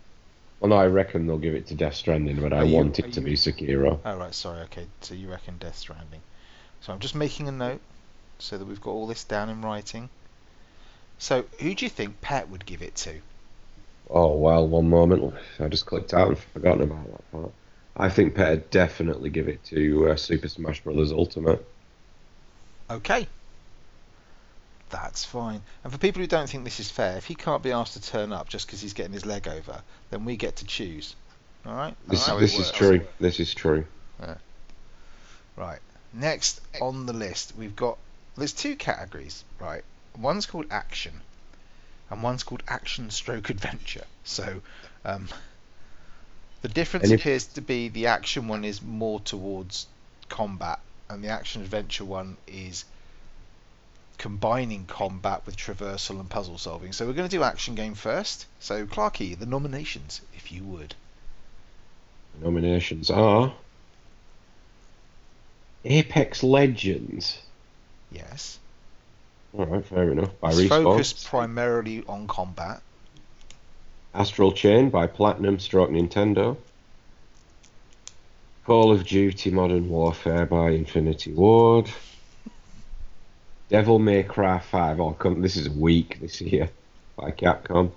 Well, 0.60 0.70
no, 0.70 0.76
I 0.76 0.86
reckon 0.86 1.26
they'll 1.26 1.36
give 1.38 1.54
it 1.54 1.66
to 1.66 1.74
Death 1.74 1.94
Stranding, 1.94 2.40
but 2.40 2.52
I 2.52 2.58
Are 2.58 2.64
you- 2.64 2.76
want 2.76 2.98
it 2.98 3.12
to 3.12 3.20
you- 3.20 3.26
be 3.26 3.32
Sekiro. 3.34 3.98
Oh 4.04 4.16
right, 4.16 4.34
sorry. 4.34 4.60
Okay, 4.62 4.86
so 5.02 5.14
you 5.14 5.28
reckon 5.30 5.58
Death 5.58 5.76
Stranding. 5.76 6.20
So 6.80 6.92
I'm 6.92 6.98
just 6.98 7.14
making 7.14 7.46
a 7.48 7.52
note 7.52 7.80
so 8.38 8.56
that 8.58 8.64
we've 8.64 8.80
got 8.80 8.90
all 8.90 9.06
this 9.06 9.24
down 9.24 9.48
in 9.50 9.60
writing. 9.62 10.08
So 11.18 11.44
who 11.60 11.74
do 11.74 11.84
you 11.84 11.90
think 11.90 12.20
Pet 12.20 12.48
would 12.48 12.64
give 12.66 12.82
it 12.82 12.94
to? 12.96 13.20
Oh, 14.08 14.36
well, 14.36 14.66
one 14.68 14.88
moment. 14.88 15.34
I 15.58 15.68
just 15.68 15.86
clicked 15.86 16.14
out 16.14 16.28
and 16.28 16.38
forgotten 16.38 16.82
about 16.82 17.06
that 17.10 17.32
part. 17.32 17.52
I 17.96 18.08
think 18.10 18.34
Petter 18.34 18.56
definitely 18.70 19.30
give 19.30 19.48
it 19.48 19.64
to 19.64 20.10
uh, 20.10 20.16
Super 20.16 20.48
Smash 20.48 20.82
Bros. 20.82 21.12
Ultimate. 21.12 21.66
Okay. 22.90 23.26
That's 24.90 25.24
fine. 25.24 25.62
And 25.82 25.92
for 25.92 25.98
people 25.98 26.20
who 26.20 26.28
don't 26.28 26.48
think 26.48 26.64
this 26.64 26.78
is 26.80 26.90
fair, 26.90 27.16
if 27.16 27.24
he 27.24 27.34
can't 27.34 27.62
be 27.62 27.72
asked 27.72 27.94
to 27.94 28.02
turn 28.02 28.32
up 28.32 28.48
just 28.48 28.66
because 28.66 28.80
he's 28.80 28.92
getting 28.92 29.12
his 29.12 29.26
leg 29.26 29.48
over, 29.48 29.82
then 30.10 30.24
we 30.24 30.36
get 30.36 30.56
to 30.56 30.64
choose. 30.64 31.16
All 31.64 31.74
right. 31.74 31.96
This, 32.06 32.26
how 32.26 32.36
it 32.36 32.40
this 32.40 32.58
is 32.58 32.70
true. 32.70 33.00
This 33.18 33.40
is 33.40 33.52
true. 33.52 33.84
Right. 35.56 35.78
Next 36.12 36.60
on 36.80 37.06
the 37.06 37.12
list, 37.12 37.54
we've 37.56 37.74
got 37.74 37.98
there's 38.36 38.52
two 38.52 38.76
categories, 38.76 39.44
right? 39.58 39.82
One's 40.18 40.46
called 40.46 40.66
action, 40.70 41.20
and 42.10 42.22
one's 42.22 42.42
called 42.42 42.62
action 42.68 43.10
stroke 43.10 43.50
adventure. 43.50 44.04
So, 44.24 44.60
um, 45.04 45.28
The 46.62 46.68
difference 46.68 47.10
if- 47.10 47.20
appears 47.20 47.46
to 47.46 47.60
be 47.60 47.88
the 47.88 48.06
action 48.08 48.48
one 48.48 48.64
is 48.64 48.82
more 48.82 49.20
towards 49.20 49.86
combat, 50.28 50.78
and 51.08 51.24
the 51.24 51.28
action 51.28 51.62
adventure 51.62 52.04
one 52.04 52.36
is 52.46 52.84
combining 54.18 54.84
combat 54.86 55.42
with 55.46 55.56
traversal 55.56 56.20
and 56.20 56.28
puzzle 56.28 56.58
solving. 56.58 56.92
So 56.92 57.06
we're 57.06 57.12
going 57.12 57.28
to 57.28 57.36
do 57.36 57.42
action 57.42 57.74
game 57.74 57.94
first. 57.94 58.46
So 58.60 58.86
Clarky, 58.86 59.38
the 59.38 59.46
nominations, 59.46 60.20
if 60.34 60.50
you 60.52 60.64
would. 60.64 60.94
The 62.38 62.44
nominations 62.44 63.10
are 63.10 63.54
Apex 65.84 66.42
Legends. 66.42 67.38
Yes. 68.10 68.58
All 69.56 69.66
right, 69.66 69.84
fair 69.84 70.10
enough. 70.10 70.38
By 70.40 70.50
It's 70.50 70.60
Respawn. 70.60 70.68
focused 70.84 71.26
primarily 71.26 72.04
on 72.06 72.26
combat. 72.26 72.82
Astral 74.14 74.52
Chain 74.52 74.90
by 74.90 75.06
Platinum 75.06 75.58
Stroke 75.58 75.90
Nintendo. 75.90 76.56
Call 78.64 78.90
of 78.90 79.06
Duty 79.06 79.50
Modern 79.50 79.88
Warfare 79.88 80.46
by 80.46 80.70
Infinity 80.70 81.32
Ward. 81.32 81.88
Devil 83.68 83.98
May 83.98 84.22
Cry 84.22 84.58
5, 84.58 85.00
oh, 85.00 85.12
come, 85.12 85.42
this 85.42 85.56
is 85.56 85.68
weak 85.68 86.20
this 86.20 86.40
year, 86.40 86.68
by 87.16 87.30
Capcom. 87.30 87.90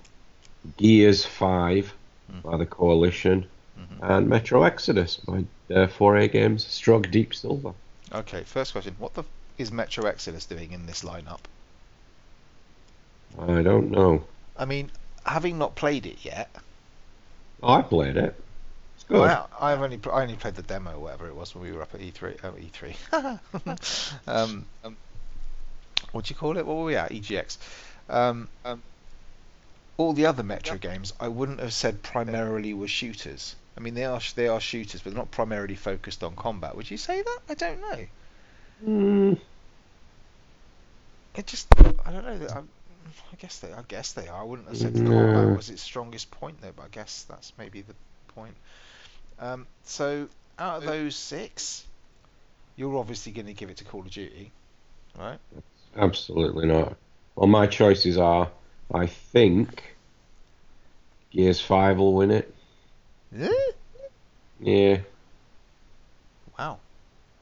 Gears 0.76 1.24
5 1.24 1.92
by 2.44 2.56
the 2.56 2.66
Coalition. 2.66 3.46
Mhm. 3.78 3.98
And 4.02 4.28
Metro 4.28 4.62
Exodus 4.62 5.16
by 5.16 5.44
uh, 5.74 5.86
4A 5.86 6.30
Games, 6.32 6.66
Stroke 6.66 7.10
Deep 7.10 7.34
Silver. 7.34 7.72
Okay, 8.12 8.42
first 8.44 8.72
question. 8.72 8.94
What 8.98 9.14
the 9.14 9.22
f- 9.22 9.28
is 9.58 9.70
Metro 9.70 10.06
Exodus 10.06 10.44
doing 10.46 10.72
in 10.72 10.86
this 10.86 11.02
lineup? 11.02 11.40
I 13.38 13.62
don't 13.62 13.90
know. 13.90 14.24
I 14.56 14.64
mean, 14.64 14.90
having 15.24 15.58
not 15.58 15.76
played 15.76 16.06
it 16.06 16.18
yet, 16.22 16.50
Oh, 17.62 17.74
I 17.74 17.82
played 17.82 18.16
it. 18.16 18.34
It's 18.96 19.04
good. 19.04 19.20
Well, 19.20 19.50
I've 19.60 19.82
only 19.82 20.00
I 20.10 20.22
only 20.22 20.34
played 20.36 20.54
the 20.54 20.62
demo, 20.62 20.98
whatever 20.98 21.26
it 21.28 21.36
was, 21.36 21.54
when 21.54 21.62
we 21.64 21.72
were 21.72 21.82
up 21.82 21.94
at 21.94 22.00
E3. 22.00 22.38
Oh, 22.42 22.52
E3. 22.52 24.18
um, 24.26 24.64
um, 24.82 24.96
what 26.12 26.24
do 26.26 26.32
you 26.32 26.36
call 26.36 26.56
it? 26.58 26.66
What 26.66 26.76
were 26.76 26.84
we 26.84 26.96
at? 26.96 27.12
EGX. 27.12 27.58
Um, 28.08 28.48
um, 28.64 28.82
all 29.96 30.12
the 30.12 30.26
other 30.26 30.42
Metro 30.42 30.78
games, 30.78 31.12
I 31.20 31.28
wouldn't 31.28 31.60
have 31.60 31.72
said 31.72 32.02
primarily 32.02 32.74
were 32.74 32.88
shooters. 32.88 33.54
I 33.76 33.80
mean, 33.80 33.94
they 33.94 34.04
are 34.04 34.20
they 34.34 34.48
are 34.48 34.60
shooters, 34.60 35.02
but 35.02 35.12
they're 35.12 35.22
not 35.22 35.30
primarily 35.30 35.76
focused 35.76 36.24
on 36.24 36.34
combat. 36.36 36.74
Would 36.76 36.90
you 36.90 36.96
say 36.96 37.22
that? 37.22 37.40
I 37.48 37.54
don't 37.54 37.80
know. 37.80 38.06
Mm, 38.82 39.36
It 41.34 41.46
just 41.46 41.68
I 42.04 42.12
don't 42.12 42.24
know. 42.24 42.46
I, 42.48 42.58
I 43.32 43.36
guess 43.38 43.58
they 43.60 43.72
I 43.72 43.82
guess 43.88 44.12
they 44.12 44.28
are. 44.28 44.40
I 44.40 44.44
wouldn't 44.44 44.68
have 44.68 44.76
said 44.78 44.94
No. 44.94 45.04
combat 45.04 45.50
was 45.50 45.68
its 45.70 45.82
strongest 45.82 46.30
point 46.30 46.60
though, 46.60 46.72
but 46.72 46.84
I 46.84 46.88
guess 46.88 47.24
that's 47.24 47.52
maybe 47.58 47.82
the 47.82 47.94
point. 48.28 48.56
Um, 49.38 49.68
so 49.84 50.28
out 50.58 50.78
of 50.78 50.84
those 50.84 51.16
six, 51.16 51.86
you're 52.76 52.96
obviously 52.98 53.32
going 53.32 53.46
to 53.46 53.54
give 53.54 53.70
it 53.70 53.78
to 53.78 53.84
Call 53.84 54.00
of 54.02 54.10
Duty, 54.10 54.52
right? 55.18 55.40
Absolutely 55.96 56.66
not. 56.66 56.96
Well, 57.36 57.46
my 57.46 57.66
choices 57.66 58.18
are 58.18 58.50
I 58.92 59.06
think 59.06 59.96
Gears 61.30 61.60
5 61.60 61.98
will 61.98 62.14
win 62.14 62.30
it. 62.30 62.54
Eh? 63.36 63.48
Yeah. 64.60 64.98
Wow. 66.58 66.78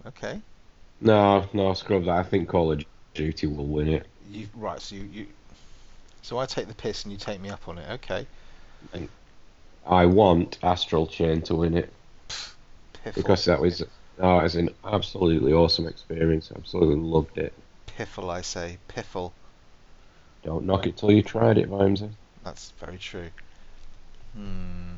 Okay. 0.07 0.41
No, 1.01 1.49
no, 1.53 1.75
scrub 1.75 2.05
that. 2.05 2.11
I 2.11 2.23
think 2.23 2.49
Call 2.49 2.73
of 2.73 2.85
Duty 3.15 3.47
will 3.47 3.67
win 3.67 3.89
it. 3.89 4.07
You 4.31 4.49
right? 4.55 4.81
So 4.81 4.97
you, 4.97 5.05
you 5.13 5.27
so 6.23 6.39
I 6.39 6.47
take 6.47 6.69
the 6.69 6.75
piss 6.75 7.05
and 7.05 7.13
you 7.13 7.19
take 7.19 7.41
me 7.41 7.49
up 7.49 7.67
on 7.69 7.79
it. 7.79 7.91
Okay. 7.93 8.27
I 9.87 10.07
want 10.07 10.59
Astral 10.63 11.07
Chain 11.07 11.41
to 11.43 11.55
win 11.55 11.77
it 11.77 11.93
Piffle. 12.29 13.15
because 13.15 13.45
that 13.47 13.61
was 13.61 13.83
oh, 14.19 14.39
it 14.39 14.43
was 14.43 14.57
an 14.57 14.71
absolutely 14.85 15.53
awesome 15.53 15.87
experience. 15.87 16.53
Absolutely 16.55 16.97
loved 16.97 17.39
it. 17.39 17.55
Piffle, 17.99 18.31
I 18.31 18.43
say 18.43 18.79
piffle. 18.87 19.33
Don't 20.45 20.65
knock 20.65 20.87
it 20.87 20.97
till 20.97 21.11
you 21.11 21.21
tried 21.21 21.59
it, 21.59 21.69
Vimesy. 21.69 22.11
That's 22.45 22.71
very 22.79 22.97
true. 22.97 23.31
Hmm. 24.37 24.95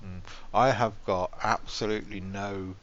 Hmm. 0.00 0.18
I 0.54 0.70
have 0.70 0.94
got 1.04 1.30
absolutely 1.42 2.20
no 2.20 2.74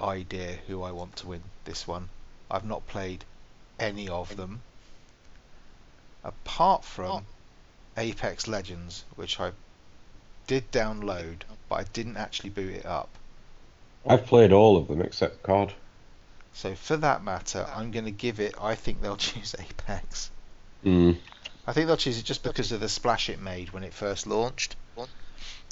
idea 0.00 0.58
who 0.68 0.84
I 0.84 0.92
want 0.92 1.16
to 1.16 1.26
win 1.26 1.42
this 1.64 1.88
one. 1.88 2.08
I've 2.48 2.64
not 2.64 2.86
played 2.86 3.24
any 3.80 4.08
of 4.08 4.36
them. 4.36 4.60
Apart 6.22 6.84
from 6.84 7.26
Apex 7.96 8.46
Legends, 8.46 9.04
which 9.16 9.40
I 9.40 9.50
did 10.46 10.70
download, 10.70 11.38
but 11.68 11.74
I 11.76 11.82
didn't 11.92 12.16
actually 12.16 12.50
boot 12.50 12.74
it 12.74 12.86
up. 12.86 13.08
I've 14.06 14.26
played 14.26 14.52
all 14.52 14.76
of 14.76 14.86
them 14.86 15.02
except 15.02 15.42
COD. 15.42 15.72
So 16.56 16.74
for 16.74 16.96
that 16.96 17.22
matter, 17.22 17.68
I'm 17.74 17.90
going 17.90 18.06
to 18.06 18.10
give 18.10 18.40
it. 18.40 18.54
I 18.58 18.76
think 18.76 19.02
they'll 19.02 19.16
choose 19.28 19.54
Apex. 19.58 20.30
Mm. 20.82 21.18
I 21.66 21.72
think 21.74 21.86
they'll 21.86 21.98
choose 21.98 22.18
it 22.18 22.24
just 22.24 22.42
because 22.42 22.72
of 22.72 22.80
the 22.80 22.88
splash 22.88 23.28
it 23.28 23.38
made 23.38 23.72
when 23.72 23.84
it 23.84 23.92
first 23.92 24.26
launched, 24.26 24.74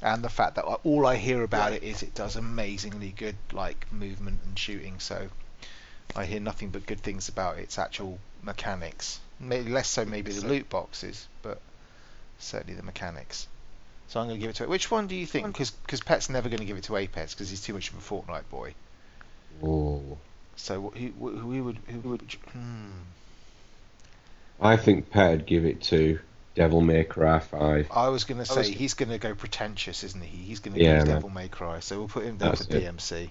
and 0.02 0.22
the 0.22 0.28
fact 0.28 0.56
that 0.56 0.64
all 0.64 1.06
I 1.06 1.16
hear 1.16 1.42
about 1.42 1.72
it 1.72 1.82
is 1.82 2.02
it 2.02 2.14
does 2.14 2.36
amazingly 2.36 3.14
good 3.16 3.36
like 3.52 3.90
movement 3.92 4.40
and 4.44 4.58
shooting. 4.58 5.00
So 5.00 5.28
I 6.14 6.26
hear 6.26 6.40
nothing 6.40 6.68
but 6.68 6.84
good 6.84 7.00
things 7.00 7.30
about 7.30 7.58
its 7.58 7.78
actual 7.78 8.18
mechanics. 8.42 9.20
Maybe 9.40 9.70
less 9.70 9.88
so 9.88 10.04
maybe 10.04 10.32
the 10.32 10.46
loot 10.46 10.68
boxes, 10.68 11.28
but 11.40 11.62
certainly 12.38 12.74
the 12.74 12.82
mechanics. 12.82 13.48
So 14.08 14.20
I'm 14.20 14.26
going 14.26 14.38
to 14.38 14.40
give 14.42 14.50
it 14.50 14.56
to 14.56 14.64
it. 14.64 14.68
Which 14.68 14.90
one 14.90 15.06
do 15.06 15.14
you 15.14 15.24
think? 15.24 15.46
Because 15.46 16.02
Pet's 16.02 16.28
never 16.28 16.50
going 16.50 16.60
to 16.60 16.66
give 16.66 16.76
it 16.76 16.84
to 16.84 16.96
Apex 16.96 17.32
because 17.32 17.48
he's 17.48 17.62
too 17.62 17.72
much 17.72 17.88
of 17.88 17.96
a 17.96 18.00
Fortnite 18.00 18.50
boy. 18.50 18.74
Oh. 19.62 20.18
So 20.56 20.92
who, 20.96 21.08
who, 21.18 21.30
who 21.38 21.64
would 21.64 21.78
who 21.88 22.08
would? 22.10 22.22
Hmm. 22.52 22.90
I 24.60 24.76
think 24.76 25.10
Pet'd 25.10 25.46
give 25.46 25.64
it 25.64 25.82
to 25.84 26.20
Devil 26.54 26.80
May 26.80 27.02
Cry 27.04 27.40
5. 27.40 27.88
I 27.90 28.08
was 28.08 28.24
going 28.24 28.38
to 28.38 28.46
say 28.46 28.58
was- 28.58 28.68
he's 28.68 28.94
going 28.94 29.08
to 29.10 29.18
go 29.18 29.34
pretentious, 29.34 30.04
isn't 30.04 30.22
he? 30.22 30.36
He's 30.44 30.60
going 30.60 30.74
to 30.76 30.82
Yeah, 30.82 31.00
go. 31.00 31.06
Devil 31.06 31.28
May 31.30 31.48
Cry, 31.48 31.80
so 31.80 31.98
we'll 31.98 32.08
put 32.08 32.24
him 32.24 32.36
down 32.36 32.50
That's 32.50 32.66
for 32.66 32.76
it. 32.76 32.84
DMC. 32.84 33.28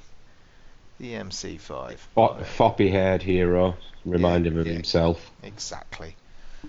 DMC 1.01 1.59
five. 1.59 1.99
Fo- 2.13 2.37
Foppy 2.57 2.91
haired 2.91 3.23
hero, 3.23 3.75
remind 4.05 4.45
Yeah, 4.45 4.51
him 4.51 4.59
of 4.59 4.67
yeah. 4.67 4.73
himself. 4.73 5.31
Exactly. 5.41 6.15
Uh, 6.63 6.67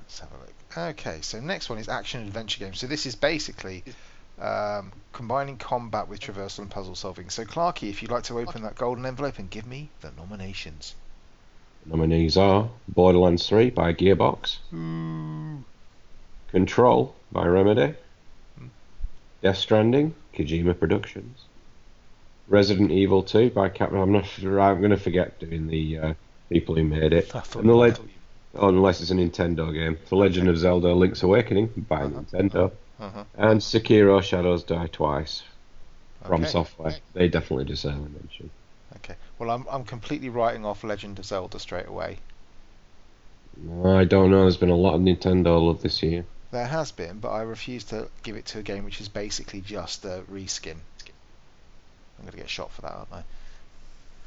let's 0.00 0.18
have 0.20 0.30
a 0.32 0.36
look. 0.38 0.48
Okay, 0.96 1.20
so 1.20 1.38
next 1.40 1.68
one 1.68 1.78
is 1.78 1.88
action 1.88 2.22
adventure 2.22 2.60
game. 2.60 2.74
So 2.74 2.86
this 2.86 3.04
is 3.06 3.14
basically 3.16 3.84
um, 4.42 4.92
combining 5.12 5.56
combat 5.56 6.08
with 6.08 6.20
traversal 6.20 6.60
and 6.60 6.70
puzzle 6.70 6.94
solving. 6.94 7.30
So 7.30 7.44
Clarky, 7.44 7.88
if 7.90 8.02
you'd 8.02 8.10
like 8.10 8.24
to 8.24 8.38
open 8.40 8.62
that 8.62 8.74
golden 8.74 9.06
envelope 9.06 9.38
and 9.38 9.48
give 9.48 9.66
me 9.66 9.88
the 10.00 10.10
nominations. 10.12 10.94
Nominees 11.86 12.36
are 12.36 12.68
Borderlands 12.88 13.48
3 13.48 13.70
by 13.70 13.92
Gearbox, 13.92 14.58
Control 16.48 17.14
by 17.32 17.46
Remedy, 17.46 17.94
Hmm. 18.58 18.66
Death 19.42 19.56
Stranding, 19.58 20.14
Kojima 20.34 20.78
Productions, 20.78 21.44
Resident 22.48 22.90
Evil 22.90 23.22
2 23.22 23.50
by 23.50 23.68
Capcom. 23.68 24.02
I'm 24.02 24.12
not 24.12 24.26
sure, 24.26 24.60
I'm 24.60 24.78
going 24.78 24.90
to 24.90 24.96
forget 24.96 25.40
doing 25.40 25.66
the 25.66 25.98
uh, 25.98 26.14
people 26.50 26.74
who 26.74 26.84
made 26.84 27.12
it. 27.12 27.32
And 27.34 27.68
the 27.68 27.72
I 27.72 27.76
leg- 27.76 27.98
unless 28.54 29.00
it's 29.00 29.10
a 29.10 29.14
Nintendo 29.14 29.72
game. 29.72 29.98
The 30.08 30.16
Legend 30.16 30.48
of 30.48 30.58
Zelda 30.58 30.92
Link's 30.94 31.22
Awakening 31.22 31.86
by 31.88 32.02
Uh-huh. 32.02 32.20
Nintendo. 32.20 32.54
Uh-huh. 32.66 32.76
And 32.98 33.60
Sekiro 33.60 34.22
Shadows 34.22 34.64
Die 34.64 34.86
Twice 34.88 35.42
from 36.24 36.42
Okay. 36.42 36.50
Software. 36.50 36.96
They 37.14 37.28
definitely 37.28 37.64
deserve 37.64 37.94
a 37.94 38.08
mention. 38.08 38.50
Okay. 38.96 39.16
Well, 39.38 39.50
I'm 39.50 39.66
I'm 39.70 39.84
completely 39.84 40.28
writing 40.28 40.64
off 40.64 40.84
Legend 40.84 41.18
of 41.18 41.24
Zelda 41.24 41.58
straight 41.58 41.86
away. 41.88 42.18
I 43.84 44.04
don't 44.04 44.30
know, 44.30 44.42
there's 44.42 44.56
been 44.56 44.70
a 44.70 44.76
lot 44.76 44.94
of 44.94 45.02
Nintendo 45.02 45.60
love 45.64 45.82
this 45.82 46.02
year. 46.02 46.24
There 46.50 46.66
has 46.66 46.90
been, 46.90 47.18
but 47.18 47.30
I 47.30 47.42
refuse 47.42 47.84
to 47.84 48.08
give 48.22 48.36
it 48.36 48.46
to 48.46 48.58
a 48.58 48.62
game 48.62 48.84
which 48.84 49.00
is 49.00 49.08
basically 49.08 49.60
just 49.60 50.04
a 50.04 50.22
reskin. 50.30 50.76
I'm 52.18 52.24
going 52.24 52.32
to 52.32 52.38
get 52.38 52.48
shot 52.48 52.70
for 52.72 52.82
that, 52.82 52.92
aren't 52.92 53.12
I? 53.12 53.24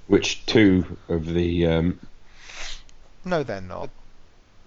Which 0.07 0.45
two 0.45 0.97
of 1.09 1.25
the 1.25 1.67
um, 1.67 1.99
No, 3.23 3.43
they're 3.43 3.61
not. 3.61 3.89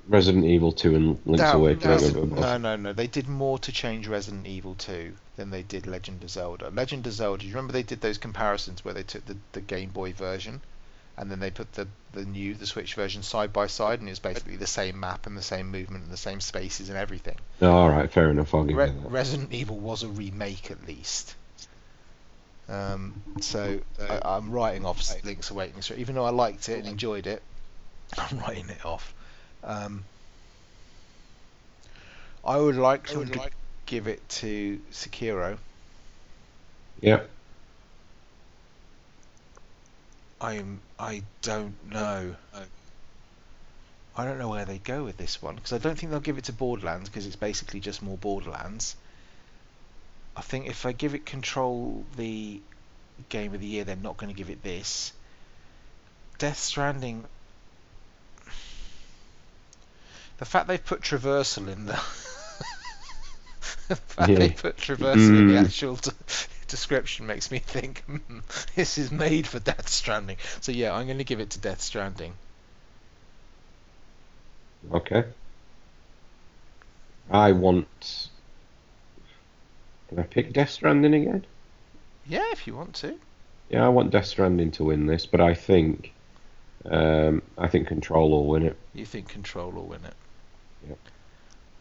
Resident 0.09 0.45
Evil 0.47 0.73
2 0.73 0.95
and 0.95 1.07
Link's 1.27 1.43
That- 1.43 1.55
Awakening 1.57 1.88
that's- 1.88 2.11
are 2.15 2.25
both? 2.27 2.38
no, 2.41 2.57
no, 2.57 2.77
no. 2.77 2.93
They 2.93 3.07
did 3.07 3.29
more 3.29 3.59
to 3.61 3.71
change 3.73 4.09
Resident 4.09 4.47
Evil 4.47 4.75
2 4.75 5.15
than 5.37 5.50
they 5.50 5.62
did 5.62 5.87
Legend 5.87 6.25
of 6.25 6.31
Zelda. 6.31 6.71
Legend 6.71 7.07
of 7.07 7.12
Zelda, 7.12 7.45
you 7.45 7.50
remember 7.50 7.73
they 7.73 7.83
did 7.83 8.00
those 8.00 8.19
comparisons 8.19 8.85
where 8.85 8.95
they 8.95 9.03
took 9.03 9.27
the, 9.27 9.37
the 9.53 9.61
Game 9.61 9.91
Boy 9.91 10.12
version 10.15 10.62
and 11.19 11.31
then 11.31 11.41
they 11.41 11.50
put 11.50 11.73
the, 11.73 11.87
the 12.12 12.25
new, 12.25 12.55
the 12.55 12.67
Switch 12.67 12.95
version 12.95 13.23
side 13.23 13.53
by 13.53 13.67
side 13.67 13.99
and 13.99 14.09
it 14.09 14.12
was 14.12 14.19
basically 14.19 14.57
the 14.57 14.67
same 14.67 14.99
map 14.99 15.27
and 15.27 15.37
the 15.37 15.43
same 15.43 15.71
movement 15.71 16.05
and 16.05 16.12
the 16.12 16.17
same 16.17 16.41
spaces 16.41 16.88
and 16.88 16.97
everything. 16.97 17.37
No, 17.61 17.73
alright, 17.77 18.11
fair 18.11 18.31
enough, 18.31 18.55
I'll 18.55 18.65
give 18.65 18.77
Re- 18.77 18.87
you 18.87 19.00
that. 19.03 19.11
Resident 19.11 19.53
Evil 19.53 19.79
was 19.79 20.05
a 20.05 20.09
remake 20.09 20.71
at 20.71 20.87
least. 20.87 21.35
Um, 22.69 23.23
so 23.41 23.81
I, 24.00 24.21
I'm 24.25 24.50
writing 24.50 24.85
off 24.85 25.03
Link's 25.25 25.50
Awakening. 25.50 25.83
So 25.83 25.95
even 25.95 26.15
though 26.15 26.25
I 26.25 26.31
liked 26.31 26.69
it 26.69 26.79
and 26.79 26.87
enjoyed 26.88 27.27
it, 27.27 27.43
I'm 28.19 28.38
writing 28.41 28.69
it 28.69 28.85
off. 28.85 29.15
Um, 29.65 30.05
I 32.45 32.57
would 32.59 32.77
like 32.77 33.07
to 33.09 33.25
d- 33.25 33.41
give 33.87 34.07
it 34.07 34.27
to 34.29 34.81
Sekiro. 34.93 35.59
Yeah. 37.00 37.21
I'm 40.41 40.81
I 40.99 41.23
don't 41.43 41.91
know. 41.91 42.37
I 44.17 44.25
don't 44.25 44.38
know 44.38 44.49
where 44.49 44.65
they 44.65 44.79
go 44.79 45.05
with 45.05 45.17
this 45.17 45.41
one 45.41 45.55
because 45.55 45.73
I 45.73 45.79
don't 45.79 45.97
think 45.99 46.11
they'll 46.11 46.21
give 46.21 46.38
it 46.38 46.45
to 46.45 46.53
Borderlands 46.53 47.09
because 47.09 47.27
it's 47.27 47.37
basically 47.37 47.81
just 47.81 48.03
more 48.03 48.17
Borderlands. 48.17 48.97
I 50.37 50.41
think 50.41 50.67
if 50.67 50.87
I 50.87 50.93
give 50.93 51.15
it 51.15 51.27
Control 51.27 52.05
the 52.17 52.61
game 53.29 53.55
of 53.55 53.61
the 53.61 53.67
year, 53.67 53.85
they're 53.85 53.97
not 53.97 54.17
going 54.17 54.33
to 54.33 54.37
give 54.37 54.50
it 54.50 54.62
this. 54.62 55.12
Death 56.38 56.59
Stranding. 56.59 57.25
The 60.38 60.45
fact 60.45 60.68
they've 60.68 60.85
put 60.85 61.00
traversal 61.02 61.68
in 61.68 61.87
the. 61.87 61.92
the 63.88 63.97
fact 63.97 64.30
Yeah. 64.30 64.38
they 64.38 64.50
put 64.50 64.76
traversal 64.76 65.37
in 65.38 65.47
the 65.49 65.54
Mm. 65.54 65.64
actual 65.64 65.97
d- 65.97 66.11
description 66.68 67.26
makes 67.26 67.50
me 67.50 67.59
think 67.59 68.02
"Hmm, 68.07 68.38
this 68.75 68.99
is 68.99 69.11
made 69.11 69.47
for 69.47 69.59
Death 69.59 69.88
Stranding. 69.88 70.37
So 70.61 70.71
yeah, 70.73 70.95
I'm 70.95 71.07
going 71.07 71.18
to 71.18 71.25
give 71.25 71.40
it 71.40 71.50
to 71.50 71.59
Death 71.59 71.80
Stranding. 71.80 72.35
Okay. 74.92 75.25
I 77.30 77.52
want. 77.52 78.28
Can 80.09 80.18
I 80.21 80.23
pick 80.23 80.52
Death 80.52 80.71
Stranding 80.71 81.14
again? 81.14 81.45
Yeah, 82.26 82.47
if 82.52 82.66
you 82.66 82.75
want 82.76 82.95
to. 82.97 83.14
Yeah, 83.71 83.85
I 83.85 83.88
want 83.88 84.11
Death 84.12 84.26
Stranding 84.26 84.71
to 84.73 84.85
win 84.85 85.07
this, 85.07 85.26
but 85.26 85.40
I 85.40 85.52
think, 85.54 86.12
um, 86.87 87.42
I 87.59 87.68
think 87.68 87.88
Control 87.88 88.30
will 88.30 88.47
win 88.47 88.62
it. 88.64 88.76
You 88.95 89.04
think 89.04 89.28
Control 89.28 89.71
will 89.71 89.87
win 89.87 90.04
it? 90.04 90.14
Yep. 90.87 90.99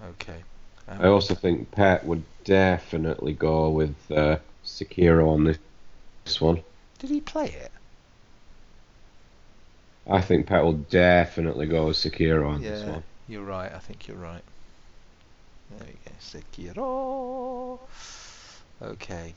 Okay. 0.09 0.43
Um, 0.87 1.01
I 1.01 1.07
also 1.07 1.35
think 1.35 1.69
Pet 1.71 2.05
would 2.05 2.23
definitely 2.43 3.33
go 3.33 3.69
with 3.69 3.95
uh, 4.11 4.37
Sekiro 4.65 5.29
on 5.29 5.43
this, 5.43 5.57
this 6.25 6.39
one. 6.39 6.61
Did 6.99 7.09
he 7.09 7.21
play 7.21 7.47
it? 7.47 7.71
I 10.09 10.21
think 10.21 10.47
Pet 10.47 10.63
will 10.63 10.73
definitely 10.73 11.65
go 11.67 11.87
with 11.87 11.97
Sekiro 11.97 12.49
on 12.49 12.61
this 12.61 12.81
Yeah. 12.81 12.91
one. 12.91 13.03
You're 13.27 13.43
right. 13.43 13.71
I 13.73 13.79
think 13.79 14.07
you're 14.07 14.17
right. 14.17 14.43
There 15.71 15.87
we 15.87 15.93
go. 16.05 16.11
Sekiro. 16.21 17.79
Okay. 18.81 19.33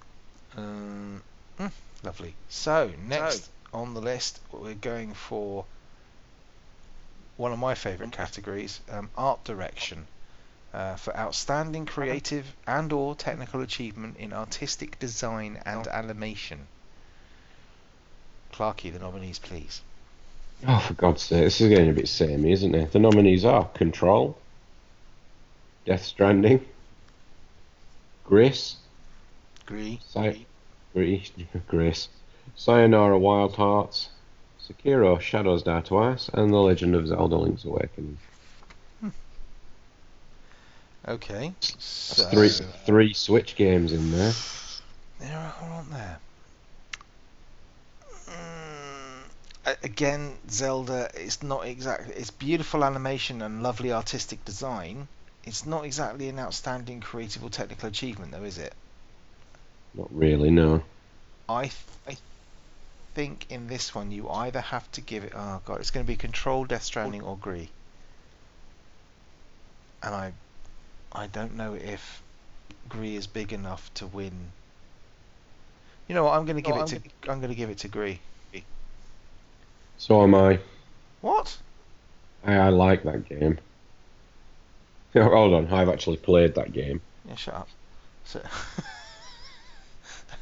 Um, 0.56 1.22
mm, 1.58 1.72
lovely. 2.04 2.34
So 2.48 2.92
next 3.08 3.50
on 3.72 3.94
the 3.94 4.00
list, 4.00 4.40
we're 4.52 4.74
going 4.74 5.14
for 5.14 5.64
one 7.40 7.52
of 7.52 7.58
my 7.58 7.74
favourite 7.74 8.12
categories: 8.12 8.80
um, 8.90 9.10
art 9.16 9.42
direction. 9.44 10.06
Uh, 10.72 10.94
for 10.94 11.16
outstanding 11.16 11.84
creative 11.84 12.46
and/or 12.64 13.16
technical 13.16 13.60
achievement 13.60 14.16
in 14.18 14.32
artistic 14.32 14.96
design 15.00 15.60
and 15.66 15.88
animation. 15.88 16.68
Clarky, 18.52 18.92
the 18.92 19.00
nominees, 19.00 19.40
please. 19.40 19.80
Oh, 20.68 20.78
for 20.78 20.94
God's 20.94 21.22
sake, 21.22 21.42
this 21.42 21.60
is 21.60 21.70
getting 21.70 21.90
a 21.90 21.92
bit 21.92 22.06
samey, 22.06 22.52
isn't 22.52 22.72
it? 22.72 22.92
The 22.92 23.00
nominees 23.00 23.44
are 23.44 23.64
Control, 23.68 24.38
Death 25.86 26.04
Stranding, 26.04 26.64
Grace, 28.24 28.76
Agree. 29.66 29.98
Say- 30.06 30.46
Grace, 30.92 31.32
Grace, 31.66 32.08
Sayonara 32.54 33.18
Wild 33.18 33.56
Hearts, 33.56 34.10
Sekiro 34.70 35.20
Shadows 35.20 35.62
Die 35.62 35.80
Twice, 35.80 36.28
and 36.32 36.52
The 36.52 36.58
Legend 36.58 36.94
of 36.94 37.06
Zelda 37.06 37.36
Link's 37.36 37.64
Awakening. 37.64 38.18
Okay. 41.08 41.52
That's 41.60 41.84
So 42.14 42.30
three, 42.30 42.48
three 42.86 43.12
Switch 43.14 43.56
games 43.56 43.92
in 43.92 44.12
there. 44.12 44.32
there 45.18 45.36
are 45.36 45.54
aren't 45.70 45.90
there? 45.90 46.18
Mm, 48.28 49.74
again, 49.82 50.34
Zelda. 50.48 51.10
It's 51.14 51.42
not 51.42 51.66
exactly. 51.66 52.14
It's 52.14 52.30
beautiful 52.30 52.84
animation 52.84 53.42
and 53.42 53.62
lovely 53.62 53.92
artistic 53.92 54.44
design. 54.44 55.08
It's 55.44 55.66
not 55.66 55.84
exactly 55.84 56.28
an 56.28 56.38
outstanding 56.38 57.00
creative 57.00 57.42
or 57.42 57.50
technical 57.50 57.88
achievement, 57.88 58.32
though, 58.32 58.44
is 58.44 58.58
it? 58.58 58.74
Not 59.94 60.08
really, 60.14 60.50
no. 60.50 60.82
I, 61.48 61.62
th- 61.62 61.74
I 62.06 62.16
think 63.14 63.46
in 63.50 63.66
this 63.66 63.94
one 63.94 64.10
you 64.10 64.28
either 64.28 64.60
have 64.60 64.90
to 64.92 65.00
give 65.00 65.24
it. 65.24 65.32
Oh 65.34 65.60
god, 65.64 65.80
it's 65.80 65.90
going 65.90 66.04
to 66.04 66.10
be 66.10 66.16
Control, 66.16 66.64
Death 66.64 66.82
Stranding, 66.84 67.22
or 67.22 67.36
Gree. 67.36 67.70
And 70.02 70.14
I, 70.14 70.32
I 71.12 71.26
don't 71.26 71.56
know 71.56 71.74
if 71.74 72.22
Gree 72.88 73.16
is 73.16 73.26
big 73.26 73.52
enough 73.52 73.92
to 73.94 74.06
win. 74.06 74.52
You 76.08 76.14
know 76.14 76.24
what? 76.24 76.34
I'm 76.36 76.44
going 76.44 76.56
to 76.56 76.62
give 76.62 76.74
No, 76.74 76.82
it 76.82 76.82
I'm 76.82 76.88
to. 76.88 77.00
I'm 77.28 77.40
going 77.40 77.50
to 77.50 77.54
give 77.56 77.70
it 77.70 77.78
to 77.78 77.88
Gree. 77.88 78.20
So 79.96 80.22
am 80.22 80.34
I. 80.34 80.58
What? 81.20 81.58
I, 82.44 82.54
I 82.56 82.68
like 82.70 83.02
that 83.04 83.28
game. 83.28 83.58
Hold 85.14 85.54
on, 85.54 85.72
I've 85.72 85.88
actually 85.88 86.16
played 86.18 86.54
that 86.54 86.72
game. 86.72 87.00
Yeah, 87.28 87.34
shut 87.36 87.54
up. 87.54 87.68
So, 88.24 88.42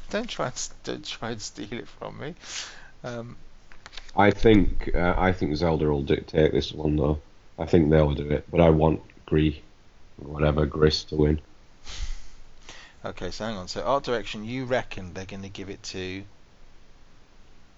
don't 0.09 0.29
try 0.29 0.47
and 0.47 0.69
don't 0.83 1.05
try 1.05 1.31
and 1.31 1.41
steal 1.41 1.73
it 1.73 1.87
from 1.87 2.19
me. 2.19 2.35
Um, 3.03 3.37
I 4.15 4.31
think 4.31 4.91
uh, 4.93 5.15
I 5.17 5.31
think 5.31 5.55
Zelda 5.55 5.85
will 5.85 6.01
dictate 6.01 6.51
this 6.51 6.71
one 6.71 6.95
though. 6.95 7.19
I 7.57 7.65
think 7.65 7.89
they'll 7.89 8.13
do 8.13 8.29
it, 8.29 8.45
but 8.49 8.61
I 8.61 8.69
want 8.69 9.01
Gree, 9.25 9.61
whatever 10.17 10.65
Gris 10.65 11.03
to 11.05 11.15
win. 11.15 11.41
okay, 13.05 13.31
so 13.31 13.45
hang 13.45 13.57
on. 13.57 13.67
So 13.67 13.83
art 13.83 14.03
direction, 14.03 14.45
you 14.45 14.65
reckon 14.65 15.13
they're 15.13 15.25
going 15.25 15.43
to 15.43 15.49
give 15.49 15.69
it 15.69 15.83
to 15.83 16.23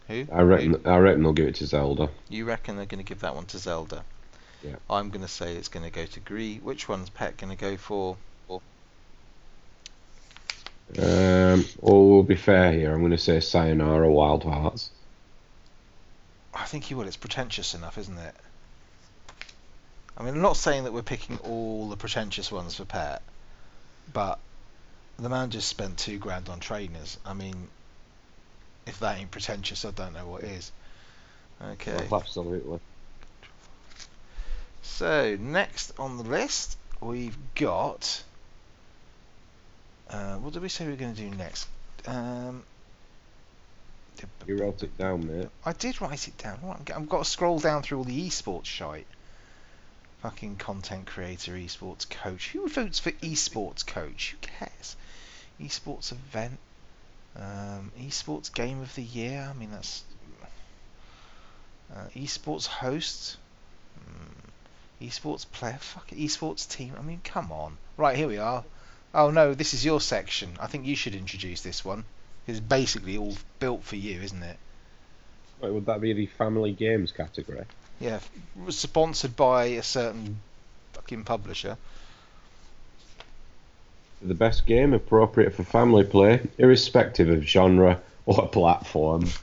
who? 0.08 0.28
I 0.32 0.42
reckon 0.42 0.82
I 0.86 0.98
reckon 0.98 1.24
they'll 1.24 1.34
give 1.34 1.48
it 1.48 1.56
to 1.56 1.66
Zelda. 1.66 2.10
You 2.30 2.46
reckon 2.46 2.78
they're 2.78 2.86
going 2.86 3.04
to 3.04 3.08
give 3.08 3.22
that 3.22 3.36
one 3.36 3.46
to 3.48 3.58
Zelda? 3.58 4.04
Yeah. 4.64 4.76
I'm 4.90 5.10
going 5.10 5.24
to 5.24 5.28
say 5.28 5.56
it's 5.56 5.70
going 5.70 5.86
to 5.86 5.92
go 5.92 6.06
to 6.06 6.20
Gree. 6.20 6.58
Which 6.58 6.88
one's 6.88 7.10
Pet 7.10 7.38
going 7.38 7.56
to 7.56 7.60
go 7.60 7.78
for? 7.78 8.18
Um, 10.98 11.66
well, 11.80 12.06
we'll 12.06 12.24
be 12.24 12.36
fair 12.36 12.72
here. 12.74 12.94
I'm 12.94 13.00
going 13.00 13.12
to 13.12 13.18
say 13.18 13.40
Sayonara 13.40 14.12
Wild 14.12 14.44
Hearts. 14.44 14.90
I 16.54 16.66
think 16.66 16.86
he 16.86 16.96
will. 16.96 17.08
It's 17.08 17.18
pretentious 17.18 17.74
enough, 17.74 17.98
isn't 17.98 18.18
it? 18.18 18.36
I 20.18 20.24
mean, 20.24 20.36
I'm 20.36 20.42
not 20.42 20.58
saying 20.58 20.84
that 20.84 20.94
we're 20.94 21.02
picking 21.02 21.38
all 21.40 21.90
the 21.90 21.96
pretentious 21.96 22.52
ones 22.52 22.76
for 22.76 22.86
Pet, 22.86 23.22
but 24.14 24.40
the 25.18 25.30
man 25.30 25.50
just 25.50 25.68
spent 25.68 25.98
two 25.98 26.18
grand 26.18 26.50
on 26.50 26.60
trainers. 26.60 27.18
I 27.26 27.34
mean, 27.34 27.70
if 28.86 29.00
that 29.00 29.18
ain't 29.18 29.32
pretentious, 29.32 29.86
I 29.86 29.92
don't 29.92 30.14
know 30.14 30.28
what 30.28 30.44
is. 30.44 30.72
Okay. 31.64 32.08
Well, 32.10 32.22
absolutely. 32.22 32.80
So 34.82 35.38
next 35.40 35.98
on 36.00 36.18
the 36.18 36.24
list, 36.24 36.78
we've 37.00 37.38
got. 37.56 38.24
Uh, 40.12 40.36
what 40.36 40.54
did 40.54 40.62
we 40.62 40.70
say 40.70 40.86
we 40.86 40.92
were 40.92 40.98
going 40.98 41.16
to 41.16 41.22
do 41.22 41.30
next? 41.36 41.68
Um, 42.06 42.64
You 44.46 44.58
wrote 44.58 44.84
it 44.84 44.98
down, 44.98 45.26
mate. 45.28 45.48
I 45.66 45.74
did 45.74 46.02
write 46.02 46.28
it 46.28 46.38
down. 46.38 46.60
I've 46.94 47.10
got 47.10 47.24
to 47.24 47.30
scroll 47.30 47.60
down 47.60 47.82
through 47.82 48.00
all 48.00 48.04
the 48.04 48.28
esports 48.28 48.66
shite. 48.66 49.08
Fucking 50.22 50.58
content 50.58 51.08
creator, 51.08 51.54
esports 51.54 52.08
coach. 52.08 52.50
Who 52.50 52.68
votes 52.68 53.00
for 53.00 53.12
esports 53.12 53.86
coach? 53.86 54.32
Who 54.32 54.38
cares? 54.48 54.96
Esports 55.60 56.12
event, 56.12 56.60
um, 57.36 57.92
esports 58.00 58.54
game 58.54 58.82
of 58.82 58.94
the 58.96 59.02
year. 59.02 59.48
I 59.50 59.58
mean, 59.58 59.72
that's 59.72 60.04
uh, 61.96 62.08
esports 62.16 62.68
host, 62.68 63.38
mm, 64.00 65.08
esports 65.08 65.50
player. 65.50 65.78
Fuck 65.80 66.12
it, 66.12 66.20
esports 66.20 66.70
team. 66.70 66.94
I 66.98 67.02
mean, 67.02 67.22
come 67.24 67.52
on. 67.52 67.78
Right 67.98 68.16
here 68.16 68.28
we 68.28 68.38
are. 68.38 68.64
Oh 69.14 69.30
no, 69.30 69.54
this 69.54 69.74
is 69.74 69.84
your 69.84 70.00
section. 70.00 70.52
I 70.60 70.68
think 70.68 70.86
you 70.86 70.96
should 70.96 71.16
introduce 71.16 71.62
this 71.62 71.84
one. 71.84 72.06
It's 72.48 72.60
basically 72.60 73.18
all 73.18 73.36
built 73.60 73.84
for 73.84 73.98
you, 73.98 74.22
isn't 74.22 74.42
it? 74.42 74.58
Wait, 75.60 75.74
would 75.74 75.86
that 75.86 76.02
be 76.02 76.14
the 76.14 76.26
family 76.26 76.72
games 76.72 77.12
category? 77.12 77.66
Yeah, 78.00 78.20
was 78.66 78.78
sponsored 78.78 79.36
by 79.36 79.66
a 79.66 79.84
certain 79.84 80.40
fucking 80.94 81.24
publisher. 81.24 81.78
The 84.22 84.34
best 84.34 84.66
game 84.66 84.94
appropriate 84.94 85.54
for 85.54 85.64
family 85.64 86.04
play, 86.04 86.42
irrespective 86.58 87.30
of 87.30 87.44
genre 87.44 88.02
or 88.26 88.48
platform. 88.48 89.28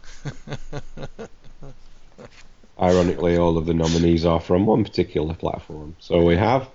Ironically, 2.81 3.37
all 3.37 3.59
of 3.59 3.66
the 3.66 3.74
nominees 3.74 4.24
are 4.24 4.40
from 4.40 4.66
one 4.66 4.85
particular 4.85 5.35
platform. 5.35 5.96
So 5.98 6.22
we 6.22 6.37
have 6.37 6.68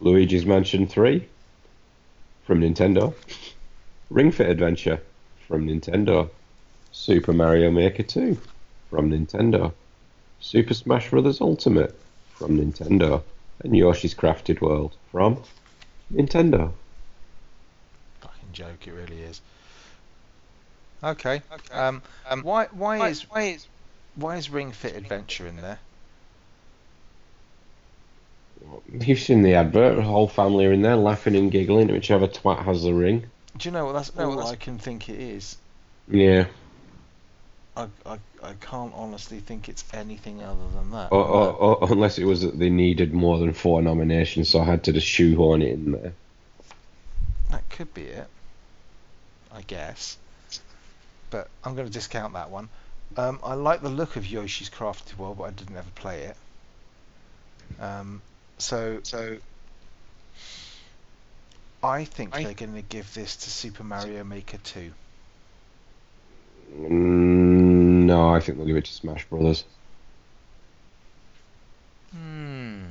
Luigi's 0.00 0.46
Mansion 0.46 0.86
3 0.86 1.28
from 2.44 2.60
Nintendo, 2.60 3.14
Ring 4.10 4.32
Fit 4.32 4.50
Adventure 4.50 5.00
from 5.46 5.66
Nintendo, 5.66 6.30
Super 6.90 7.32
Mario 7.32 7.70
Maker 7.70 8.02
2 8.02 8.38
from 8.90 9.10
Nintendo, 9.10 9.72
Super 10.40 10.74
Smash 10.74 11.10
Bros. 11.10 11.40
Ultimate 11.40 11.98
from 12.34 12.58
Nintendo, 12.58 13.22
and 13.62 13.74
Yoshi's 13.76 14.14
Crafted 14.14 14.60
World 14.60 14.96
from 15.10 15.42
Nintendo. 16.12 16.72
Fucking 18.20 18.52
joke. 18.52 18.86
It 18.86 18.92
really 18.92 19.22
is. 19.22 19.40
Okay. 21.02 21.42
Um. 21.70 22.02
Um. 22.28 22.42
Why? 22.42 22.66
Why 22.72 23.08
is 23.08 23.22
why 23.30 23.42
is 23.42 23.66
why 24.16 24.36
is 24.36 24.50
Ring 24.50 24.72
Fit 24.72 24.96
Adventure 24.96 25.46
in 25.46 25.56
there? 25.56 25.78
You've 28.92 29.18
seen 29.18 29.42
the 29.42 29.54
advert. 29.54 29.96
The 29.96 30.02
whole 30.02 30.28
family 30.28 30.66
are 30.66 30.72
in 30.72 30.82
there 30.82 30.96
laughing 30.96 31.36
and 31.36 31.50
giggling. 31.50 31.88
Whichever 31.88 32.26
twat 32.28 32.64
has 32.64 32.82
the 32.82 32.94
ring. 32.94 33.24
Do 33.56 33.68
you 33.68 33.72
know 33.72 33.86
what? 33.86 33.92
That's 33.92 34.14
No, 34.14 34.30
all 34.30 34.36
that's- 34.36 34.52
I 34.52 34.56
can 34.56 34.78
think 34.78 35.08
it 35.08 35.18
is. 35.20 35.56
Yeah. 36.08 36.46
I, 37.76 37.86
I, 38.04 38.18
I 38.42 38.52
can't 38.60 38.92
honestly 38.94 39.40
think 39.40 39.68
it's 39.68 39.82
anything 39.94 40.42
other 40.42 40.68
than 40.74 40.90
that. 40.90 41.10
Or, 41.10 41.24
or, 41.24 41.74
or 41.76 41.92
unless 41.92 42.18
it 42.18 42.24
was 42.24 42.42
that 42.42 42.58
they 42.58 42.68
needed 42.68 43.14
more 43.14 43.38
than 43.38 43.54
four 43.54 43.80
nominations, 43.80 44.50
so 44.50 44.60
I 44.60 44.64
had 44.64 44.84
to 44.84 44.92
just 44.92 45.06
shoehorn 45.06 45.62
it 45.62 45.72
in 45.72 45.92
there. 45.92 46.12
That 47.50 47.68
could 47.70 47.94
be 47.94 48.02
it. 48.02 48.26
I 49.54 49.62
guess. 49.62 50.18
But 51.30 51.48
I'm 51.64 51.74
going 51.74 51.86
to 51.86 51.92
discount 51.92 52.34
that 52.34 52.50
one. 52.50 52.68
Um, 53.16 53.38
I 53.42 53.54
like 53.54 53.80
the 53.80 53.88
look 53.88 54.16
of 54.16 54.26
Yoshi's 54.26 54.68
Crafted 54.68 55.16
World, 55.16 55.38
but 55.38 55.44
I 55.44 55.50
didn't 55.50 55.76
ever 55.76 55.90
play 55.94 56.22
it. 56.24 56.36
Um, 57.80 58.20
so 58.58 59.00
so 59.02 59.36
I 61.82 62.04
think 62.04 62.34
I- 62.34 62.44
they're 62.44 62.54
going 62.54 62.74
to 62.74 62.82
give 62.82 63.12
this 63.14 63.36
to 63.36 63.50
Super 63.50 63.82
Mario 63.84 64.22
Maker 64.24 64.58
2. 64.58 64.92
Mm, 66.78 68.04
no, 68.06 68.30
I 68.34 68.40
think 68.40 68.56
they'll 68.56 68.66
give 68.66 68.76
it 68.76 68.84
to 68.86 68.92
Smash 68.92 69.26
Brothers. 69.28 69.64
Hmm. 72.12 72.84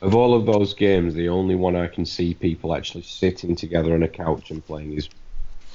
Of 0.00 0.14
all 0.14 0.34
of 0.34 0.46
those 0.46 0.74
games, 0.74 1.14
the 1.14 1.28
only 1.28 1.54
one 1.54 1.74
I 1.74 1.86
can 1.86 2.04
see 2.06 2.34
people 2.34 2.74
actually 2.74 3.02
sitting 3.02 3.56
together 3.56 3.94
on 3.94 4.02
a 4.02 4.08
couch 4.08 4.50
and 4.50 4.64
playing 4.64 4.92
is 4.92 5.08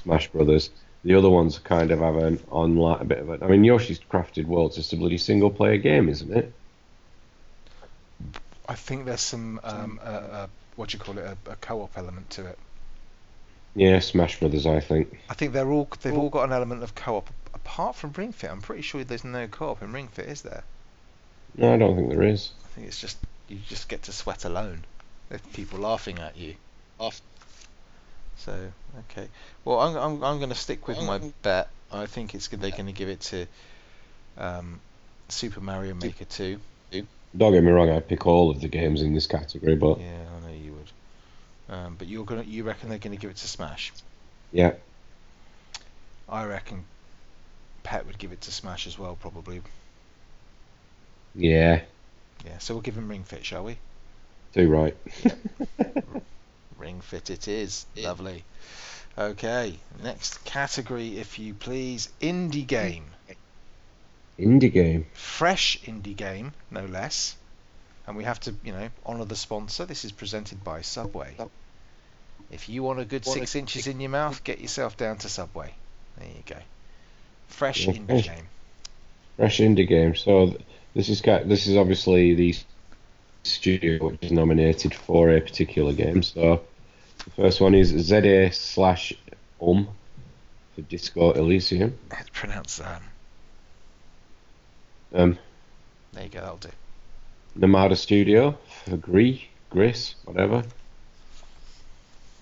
Smash 0.02 0.28
Brothers. 0.30 0.70
The 1.04 1.14
other 1.14 1.28
ones 1.28 1.58
kind 1.58 1.90
of 1.90 1.98
have 1.98 2.16
an 2.16 2.40
online 2.50 3.02
a 3.02 3.04
bit 3.04 3.18
of 3.18 3.28
a. 3.28 3.44
I 3.44 3.48
mean, 3.48 3.64
Yoshi's 3.64 4.00
Crafted 4.10 4.46
World's 4.46 4.76
just 4.76 4.92
a 4.92 4.96
bloody 4.96 5.18
single 5.18 5.50
player 5.50 5.76
game, 5.76 6.08
isn't 6.08 6.32
it? 6.34 6.52
I 8.68 8.74
think 8.74 9.04
there's 9.04 9.20
some 9.20 9.60
um, 9.62 10.00
uh, 10.02 10.06
uh, 10.06 10.46
what 10.76 10.90
do 10.90 10.96
you 10.96 11.02
call 11.02 11.18
it, 11.18 11.24
a, 11.24 11.50
a 11.50 11.56
co-op 11.56 11.96
element 11.96 12.30
to 12.30 12.46
it. 12.46 12.58
Yeah, 13.76 13.98
Smash 13.98 14.38
Brothers, 14.38 14.66
I 14.66 14.80
think. 14.80 15.18
I 15.28 15.34
think 15.34 15.52
they're 15.52 15.70
all 15.70 15.88
they've 16.02 16.16
all 16.16 16.30
got 16.30 16.44
an 16.44 16.52
element 16.52 16.82
of 16.82 16.94
co-op. 16.94 17.28
Apart 17.54 17.96
from 17.96 18.12
Ring 18.12 18.32
Fit, 18.32 18.50
I'm 18.50 18.60
pretty 18.60 18.82
sure 18.82 19.02
there's 19.04 19.24
no 19.24 19.46
co-op 19.48 19.82
in 19.82 19.92
Ring 19.92 20.08
Fit, 20.08 20.28
is 20.28 20.42
there? 20.42 20.64
No, 21.56 21.72
I 21.74 21.76
don't 21.76 21.96
think 21.96 22.10
there 22.10 22.22
is. 22.22 22.50
I 22.64 22.68
think 22.68 22.86
it's 22.86 23.00
just 23.00 23.18
you 23.48 23.58
just 23.68 23.88
get 23.88 24.04
to 24.04 24.12
sweat 24.12 24.44
alone. 24.44 24.84
There's 25.28 25.40
people 25.52 25.80
laughing 25.80 26.18
at 26.18 26.36
you. 26.36 26.54
Off. 26.98 27.20
So 28.36 28.52
okay. 29.10 29.28
Well, 29.64 29.80
I'm 29.80 29.96
I'm, 29.96 30.24
I'm 30.24 30.38
going 30.38 30.50
to 30.50 30.54
stick 30.56 30.86
with 30.86 31.00
my 31.02 31.20
bet. 31.42 31.68
I 31.92 32.06
think 32.06 32.34
it's 32.34 32.48
good 32.48 32.60
they're 32.60 32.70
going 32.70 32.86
to 32.86 32.92
give 32.92 33.08
it 33.08 33.20
to 33.20 33.46
um, 34.36 34.80
Super 35.28 35.60
Mario 35.60 35.94
Maker 35.94 36.24
2. 36.24 36.58
Don't 37.36 37.52
get 37.52 37.64
me 37.64 37.72
wrong, 37.72 37.90
I'd 37.90 38.06
pick 38.08 38.26
all 38.26 38.50
of 38.50 38.60
the 38.60 38.68
games 38.68 39.02
in 39.02 39.12
this 39.14 39.26
category, 39.26 39.74
but 39.76 39.98
Yeah, 39.98 40.24
I 40.36 40.46
know 40.46 40.54
you 40.54 40.72
would. 40.74 41.74
Um, 41.74 41.96
but 41.98 42.06
you're 42.06 42.24
gonna 42.24 42.42
you 42.42 42.62
reckon 42.62 42.88
they're 42.90 42.98
going 42.98 43.16
to 43.16 43.20
give 43.20 43.30
it 43.30 43.36
to 43.38 43.48
Smash? 43.48 43.92
yeah, 44.52 44.72
I 46.28 46.44
reckon 46.44 46.84
Pet 47.82 48.06
would 48.06 48.18
give 48.18 48.32
it 48.32 48.40
to 48.42 48.50
Smash 48.52 48.86
as 48.86 48.98
well, 48.98 49.16
probably. 49.20 49.62
yeah, 51.34 51.80
Yeah. 52.44 52.58
So 52.58 52.74
we'll 52.74 52.82
give 52.82 52.96
him 52.96 53.08
Ring 53.08 53.24
Fit, 53.24 53.44
shall 53.44 53.64
we? 53.64 53.76
too 54.54 54.68
right. 54.68 54.96
Ring 56.78 57.00
Fit 57.00 57.30
it 57.30 57.48
is. 57.48 57.86
Lovely. 57.96 58.44
Okay, 59.18 59.78
next 60.02 60.44
category, 60.44 61.18
if 61.18 61.38
you 61.38 61.54
please. 61.54 62.08
Indie 62.20 62.66
game. 62.66 63.04
Indie 64.38 64.72
game. 64.72 65.06
Fresh 65.14 65.80
indie 65.82 66.16
game, 66.16 66.52
no 66.70 66.84
less. 66.86 67.36
And 68.06 68.16
we 68.16 68.24
have 68.24 68.40
to, 68.40 68.54
you 68.64 68.72
know, 68.72 68.88
honour 69.06 69.24
the 69.24 69.36
sponsor. 69.36 69.86
This 69.86 70.04
is 70.04 70.12
presented 70.12 70.62
by 70.62 70.82
Subway. 70.82 71.36
If 72.50 72.68
you 72.68 72.82
want 72.82 73.00
a 73.00 73.04
good 73.04 73.24
Want 73.24 73.38
a 73.38 73.40
six 73.40 73.54
inches 73.54 73.86
in 73.86 74.00
your 74.00 74.10
mouth, 74.10 74.44
get 74.44 74.60
yourself 74.60 74.96
down 74.96 75.16
to 75.18 75.28
Subway. 75.28 75.72
There 76.18 76.28
you 76.28 76.42
go. 76.46 76.56
Fresh 77.48 77.88
Okay. 77.88 77.98
indie 77.98 78.22
game. 78.24 78.46
Fresh 79.36 79.58
indie 79.58 79.88
game. 79.88 80.14
So 80.14 80.56
this 80.94 81.08
is 81.08 81.20
ki- 81.20 81.44
this 81.44 81.66
is 81.66 81.76
obviously 81.76 82.34
the 82.34 82.54
studio 83.44 84.08
which 84.08 84.22
is 84.22 84.32
nominated 84.32 84.94
for 84.94 85.30
a 85.30 85.40
particular 85.40 85.92
game. 85.92 86.22
So 86.22 86.62
the 87.24 87.30
first 87.30 87.60
one 87.60 87.74
is 87.74 87.88
ZA 87.88 88.52
slash 88.52 89.12
Um 89.60 89.88
for 90.74 90.82
Disco 90.82 91.32
Elysium. 91.32 91.98
It's 92.10 92.28
pronounced 92.30 92.80
um. 92.82 93.02
Um, 95.14 95.38
There 96.12 96.24
you 96.24 96.28
go. 96.28 96.40
That'll 96.40 96.56
do. 96.56 96.68
Nomada 97.56 97.96
Studio 97.96 98.58
for 98.84 98.96
Gree, 98.96 99.48
Gris, 99.70 100.16
whatever. 100.24 100.64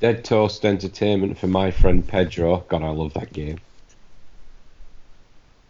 Dead 0.01 0.25
Toast 0.25 0.65
Entertainment 0.65 1.39
for 1.39 1.47
my 1.47 1.71
friend 1.71 2.07
Pedro. 2.07 2.65
God, 2.69 2.83
I 2.83 2.89
love 2.89 3.13
that 3.15 3.33
game. 3.33 3.59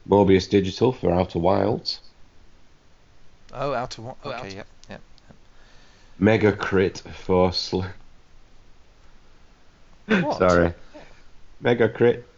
Mobius 0.09 0.49
Digital 0.49 0.93
for 0.93 1.12
Outer 1.12 1.38
Wilds. 1.41 2.01
Oh, 3.53 3.75
Outer 3.75 4.01
of 4.01 4.07
what? 4.07 4.17
Oh, 4.25 4.31
Okay, 4.31 4.38
Outer- 4.38 4.57
yep, 4.57 4.67
yep. 4.88 5.01
Mega 6.19 6.53
Crit 6.53 7.03
for 7.25 7.53
Sl- 7.53 7.83
What? 10.07 10.38
Sorry. 10.38 10.73
Mega 11.61 11.88
Crit 11.88 12.29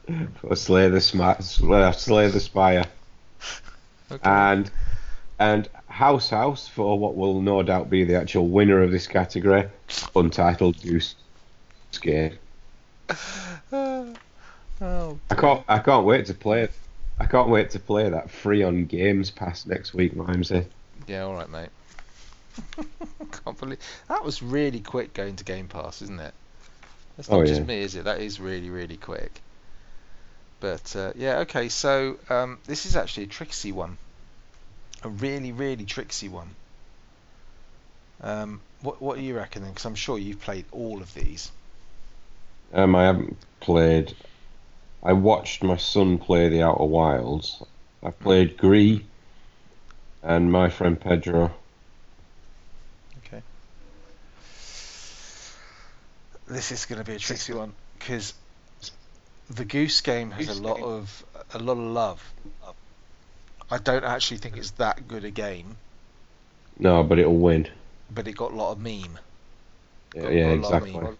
for 0.40 0.56
Slay 0.56 0.88
the 0.88 1.00
Sma- 1.00 1.40
Slay, 1.42 1.92
Slay 1.92 2.28
the 2.28 2.40
Spire. 2.40 2.84
Okay. 4.10 4.30
And 4.30 4.70
and 5.38 5.68
House 5.88 6.30
House 6.30 6.68
for 6.68 6.98
what 6.98 7.16
will 7.16 7.40
no 7.40 7.62
doubt 7.62 7.90
be 7.90 8.04
the 8.04 8.16
actual 8.16 8.48
winner 8.48 8.82
of 8.82 8.90
this 8.90 9.06
category, 9.06 9.68
Untitled 10.14 10.80
Goose 10.82 11.14
Game. 12.00 12.38
oh, 13.72 14.14
I 15.30 15.34
can't 15.36 15.64
I 15.68 15.78
can't 15.78 16.04
wait 16.06 16.26
to 16.26 16.34
play 16.34 16.62
it. 16.62 16.72
I 17.18 17.26
can't 17.26 17.48
wait 17.48 17.70
to 17.70 17.78
play 17.80 18.08
that 18.08 18.30
free 18.30 18.62
on 18.62 18.86
Games 18.86 19.30
Pass 19.30 19.66
next 19.66 19.94
week, 19.94 20.14
Vimesy. 20.14 20.66
yeah, 21.06 21.22
all 21.22 21.34
right, 21.34 21.48
mate. 21.48 21.68
Can't 23.44 23.58
believe 23.58 23.78
that 24.08 24.24
was 24.24 24.42
really 24.42 24.80
quick 24.80 25.12
going 25.14 25.36
to 25.36 25.44
Game 25.44 25.66
Pass, 25.68 26.02
isn't 26.02 26.20
it? 26.20 26.34
That's 27.16 27.28
not 27.30 27.40
Oh, 27.40 27.44
just 27.46 27.60
yeah. 27.60 27.66
me, 27.66 27.78
is 27.82 27.94
it? 27.96 28.04
That 28.04 28.20
is 28.20 28.40
really, 28.40 28.70
really 28.70 28.96
quick. 28.96 29.40
But 30.60 30.94
uh, 30.96 31.12
yeah, 31.14 31.38
okay. 31.40 31.68
So 31.68 32.16
um, 32.30 32.58
this 32.66 32.86
is 32.86 32.96
actually 32.96 33.24
a 33.24 33.28
tricksy 33.28 33.72
one, 33.72 33.98
a 35.02 35.08
really, 35.08 35.52
really 35.52 35.84
tricksy 35.84 36.28
one. 36.28 36.50
Um, 38.22 38.60
what 38.80 39.02
what 39.02 39.16
do 39.16 39.22
you 39.22 39.36
reckon? 39.36 39.62
then? 39.62 39.72
Because 39.72 39.84
I'm 39.84 39.94
sure 39.94 40.18
you've 40.18 40.40
played 40.40 40.64
all 40.72 41.02
of 41.02 41.12
these. 41.14 41.50
Um, 42.72 42.94
I 42.94 43.04
haven't 43.04 43.36
played. 43.60 44.14
I 45.02 45.12
watched 45.12 45.62
my 45.62 45.76
son 45.76 46.18
play 46.18 46.48
the 46.48 46.62
Outer 46.62 46.84
Wilds. 46.84 47.62
I've 48.02 48.18
played 48.20 48.56
Gree 48.56 49.04
and 50.22 50.50
my 50.50 50.70
friend 50.70 50.98
Pedro. 50.98 51.52
Okay. 53.26 53.42
This 56.48 56.72
is 56.72 56.86
going 56.86 56.98
to 56.98 57.04
be 57.04 57.16
a 57.16 57.18
tricky 57.18 57.52
one 57.52 57.72
because 57.98 58.34
the 59.50 59.64
Goose 59.64 60.00
Game 60.00 60.30
has 60.32 60.48
a 60.58 60.62
lot 60.62 60.76
Game. 60.76 60.84
of 60.84 61.24
a 61.52 61.58
lot 61.58 61.72
of 61.72 61.78
love. 61.78 62.32
I 63.70 63.78
don't 63.78 64.04
actually 64.04 64.38
think 64.38 64.56
it's 64.56 64.72
that 64.72 65.08
good 65.08 65.24
a 65.24 65.30
game, 65.30 65.76
No, 66.78 67.02
but 67.02 67.18
it'll 67.18 67.36
win. 67.36 67.68
but 68.10 68.28
it 68.28 68.32
got 68.36 68.52
a 68.52 68.54
lot 68.54 68.72
of 68.72 68.78
meme. 68.78 69.18
Yeah, 70.14 70.22
Got- 70.22 70.32
yeah 70.32 70.42
got 70.42 70.58
a 70.58 70.60
lot 70.60 70.72
of 70.74 70.82
exactly. 70.88 70.92
meme. 71.00 71.18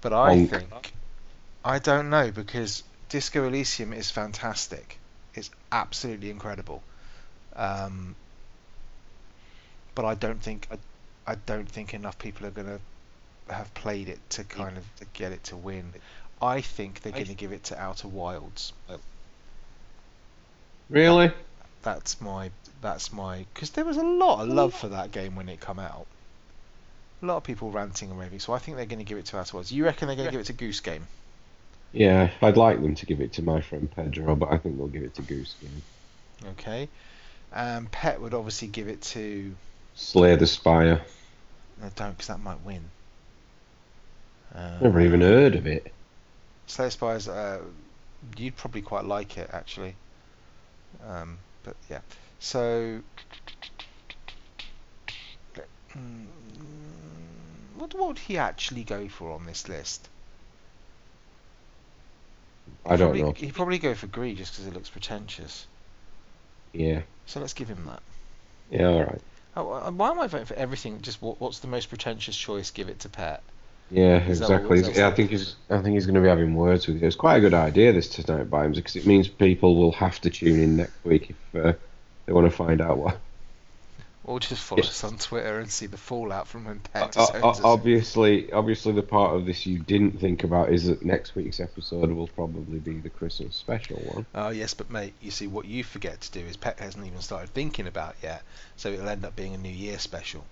But 0.00 0.12
I 0.12 0.36
Bonk. 0.36 0.50
think 0.50 0.92
I 1.64 1.78
don't 1.78 2.10
know 2.10 2.30
because 2.30 2.82
Disco 3.08 3.46
Elysium 3.46 3.92
is 3.92 4.10
fantastic. 4.10 4.98
It's 5.34 5.50
absolutely 5.72 6.30
incredible. 6.30 6.82
Um, 7.54 8.14
but 9.94 10.04
I 10.04 10.14
don't 10.14 10.40
think 10.40 10.68
I, 10.70 11.32
I 11.32 11.34
don't 11.46 11.68
think 11.68 11.94
enough 11.94 12.18
people 12.18 12.46
are 12.46 12.50
going 12.50 12.66
to 12.68 12.80
have 13.52 13.72
played 13.74 14.08
it 14.08 14.18
to 14.30 14.44
kind 14.44 14.76
of 14.78 14.84
get 15.12 15.32
it 15.32 15.44
to 15.44 15.56
win. 15.56 15.92
I 16.40 16.60
think 16.60 17.02
they're 17.02 17.12
going 17.12 17.26
to 17.26 17.34
give 17.34 17.52
it 17.52 17.64
to 17.64 17.80
Outer 17.80 18.08
Wilds. 18.08 18.72
Really? 20.88 21.32
That's 21.82 22.20
my 22.20 22.50
that's 22.80 23.12
my 23.12 23.44
because 23.52 23.70
there 23.70 23.84
was 23.84 23.96
a 23.96 24.04
lot 24.04 24.42
of 24.42 24.48
love 24.48 24.74
for 24.74 24.88
that 24.88 25.10
game 25.10 25.36
when 25.36 25.48
it 25.48 25.60
come 25.60 25.78
out. 25.78 26.06
A 27.22 27.26
lot 27.26 27.36
of 27.36 27.44
people 27.44 27.70
ranting 27.70 28.10
and 28.10 28.18
raving, 28.18 28.38
so 28.38 28.52
I 28.52 28.58
think 28.58 28.76
they're 28.76 28.86
going 28.86 29.00
to 29.00 29.04
give 29.04 29.18
it 29.18 29.26
to 29.26 29.38
Outer 29.38 29.56
Wilds. 29.56 29.72
You 29.72 29.84
reckon 29.84 30.06
they're 30.06 30.16
going 30.16 30.28
to 30.28 30.32
give 30.32 30.40
it 30.40 30.46
to 30.46 30.52
Goose 30.52 30.80
Game? 30.80 31.06
Yeah, 31.92 32.30
I'd 32.42 32.56
like 32.56 32.80
them 32.80 32.94
to 32.94 33.06
give 33.06 33.20
it 33.20 33.32
to 33.34 33.42
my 33.42 33.60
friend 33.60 33.90
Pedro, 33.90 34.36
but 34.36 34.52
I 34.52 34.58
think 34.58 34.76
they'll 34.76 34.88
give 34.88 35.02
it 35.02 35.14
to 35.16 35.22
Goose 35.22 35.54
Game. 35.60 35.82
Okay. 36.50 36.88
Um, 37.52 37.86
Pet 37.86 38.20
would 38.20 38.34
obviously 38.34 38.68
give 38.68 38.88
it 38.88 39.02
to. 39.02 39.54
Slay 39.94 40.36
the 40.36 40.46
Spire. 40.46 41.00
No, 41.80 41.90
don't, 41.96 42.12
because 42.12 42.28
that 42.28 42.40
might 42.40 42.62
win. 42.64 42.82
Uh, 44.54 44.78
Never 44.80 45.00
even 45.00 45.20
heard 45.20 45.56
of 45.56 45.66
it. 45.66 45.92
Slay 46.68 46.90
Spies, 46.90 47.28
uh, 47.28 47.60
you'd 48.36 48.56
probably 48.56 48.82
quite 48.82 49.04
like 49.04 49.36
it 49.36 49.50
actually. 49.52 49.96
Um, 51.06 51.38
but 51.64 51.76
yeah, 51.90 52.00
so 52.38 53.00
mm, 55.96 56.26
what 57.76 57.94
what 57.94 58.08
would 58.08 58.18
he 58.18 58.38
actually 58.38 58.84
go 58.84 59.08
for 59.08 59.32
on 59.32 59.46
this 59.46 59.68
list? 59.68 60.08
I 62.84 62.96
don't 62.96 63.08
probably, 63.08 63.22
know. 63.22 63.32
He'd 63.32 63.54
probably 63.54 63.78
go 63.78 63.94
for 63.94 64.06
greed 64.06 64.36
just 64.36 64.52
because 64.52 64.66
it 64.66 64.74
looks 64.74 64.90
pretentious. 64.90 65.66
Yeah. 66.72 67.02
So 67.26 67.40
let's 67.40 67.54
give 67.54 67.68
him 67.68 67.84
that. 67.86 68.02
Yeah, 68.70 68.88
all 68.88 69.04
right. 69.04 69.20
Oh, 69.56 69.72
uh, 69.72 69.90
why 69.90 70.10
am 70.10 70.20
I 70.20 70.26
voting 70.26 70.46
for 70.46 70.54
everything? 70.54 71.00
Just 71.00 71.20
what, 71.20 71.40
what's 71.40 71.58
the 71.58 71.66
most 71.66 71.88
pretentious 71.88 72.36
choice? 72.36 72.70
Give 72.70 72.88
it 72.88 73.00
to 73.00 73.08
Pet. 73.08 73.42
Yeah, 73.90 74.22
Is 74.28 74.40
exactly. 74.40 74.82
that 74.82 74.96
yeah, 74.96 75.08
I 75.08 75.12
think 75.12 75.30
he's. 75.30 75.56
I 75.70 75.78
think 75.80 75.94
he's 75.94 76.04
going 76.04 76.16
to 76.16 76.20
be 76.20 76.28
having 76.28 76.54
words 76.54 76.86
with 76.86 77.00
you. 77.00 77.06
It's 77.06 77.16
quite 77.16 77.36
a 77.36 77.40
good 77.40 77.54
idea 77.54 77.92
this 77.92 78.08
tonight 78.08 78.50
by 78.50 78.66
him 78.66 78.72
because 78.72 78.96
it 78.96 79.06
means 79.06 79.28
people 79.28 79.76
will 79.76 79.92
have 79.92 80.20
to 80.20 80.30
tune 80.30 80.60
in 80.60 80.76
next 80.76 81.04
week 81.04 81.30
if 81.30 81.64
uh, 81.64 81.72
they 82.26 82.32
want 82.34 82.50
to 82.50 82.54
find 82.56 82.80
out 82.82 82.98
what. 82.98 83.18
Or 84.24 84.38
just 84.40 84.62
follow 84.62 84.82
Yeah. 84.82 84.88
us 84.90 85.04
on 85.04 85.16
Twitter 85.16 85.58
and 85.58 85.70
see 85.70 85.86
the 85.86 85.96
fallout 85.96 86.48
from 86.48 86.66
when 86.66 86.82
o- 86.94 87.06
disowns 87.06 87.42
us. 87.42 87.60
obviously, 87.64 88.52
obviously, 88.52 88.92
the 88.92 89.02
part 89.02 89.34
of 89.34 89.46
this 89.46 89.64
you 89.64 89.78
didn't 89.78 90.20
think 90.20 90.44
about 90.44 90.70
is 90.70 90.84
that 90.88 91.02
next 91.02 91.34
week's 91.34 91.58
episode 91.60 92.10
will 92.12 92.26
probably 92.28 92.78
be 92.78 92.98
the 92.98 93.08
Christmas 93.08 93.56
special 93.56 93.96
one. 94.12 94.26
Oh 94.34 94.50
yes, 94.50 94.74
but 94.74 94.90
mate, 94.90 95.14
you 95.22 95.30
see 95.30 95.46
what 95.46 95.64
you 95.64 95.82
forget 95.82 96.20
to 96.20 96.30
do 96.32 96.40
is 96.40 96.58
Pet 96.58 96.78
hasn't 96.78 97.06
even 97.06 97.22
started 97.22 97.48
thinking 97.54 97.86
about 97.86 98.16
it 98.20 98.24
yet, 98.26 98.42
so 98.76 98.90
it'll 98.90 99.08
end 99.08 99.24
up 99.24 99.34
being 99.34 99.54
a 99.54 99.58
New 99.58 99.70
Year 99.70 99.98
special. 99.98 100.44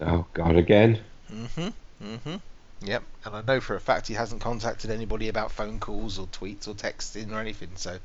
Oh 0.00 0.26
God, 0.34 0.56
again. 0.56 0.98
Mhm. 1.32 1.72
Mhm. 2.02 2.40
Yep. 2.84 3.02
And 3.24 3.36
I 3.36 3.42
know 3.42 3.60
for 3.60 3.76
a 3.76 3.80
fact 3.80 4.06
he 4.08 4.14
hasn't 4.14 4.40
contacted 4.42 4.90
anybody 4.90 5.28
about 5.28 5.50
phone 5.50 5.78
calls 5.78 6.18
or 6.18 6.26
tweets 6.26 6.68
or 6.68 6.74
texting 6.74 7.32
or 7.32 7.38
anything, 7.40 7.70
so 7.76 7.98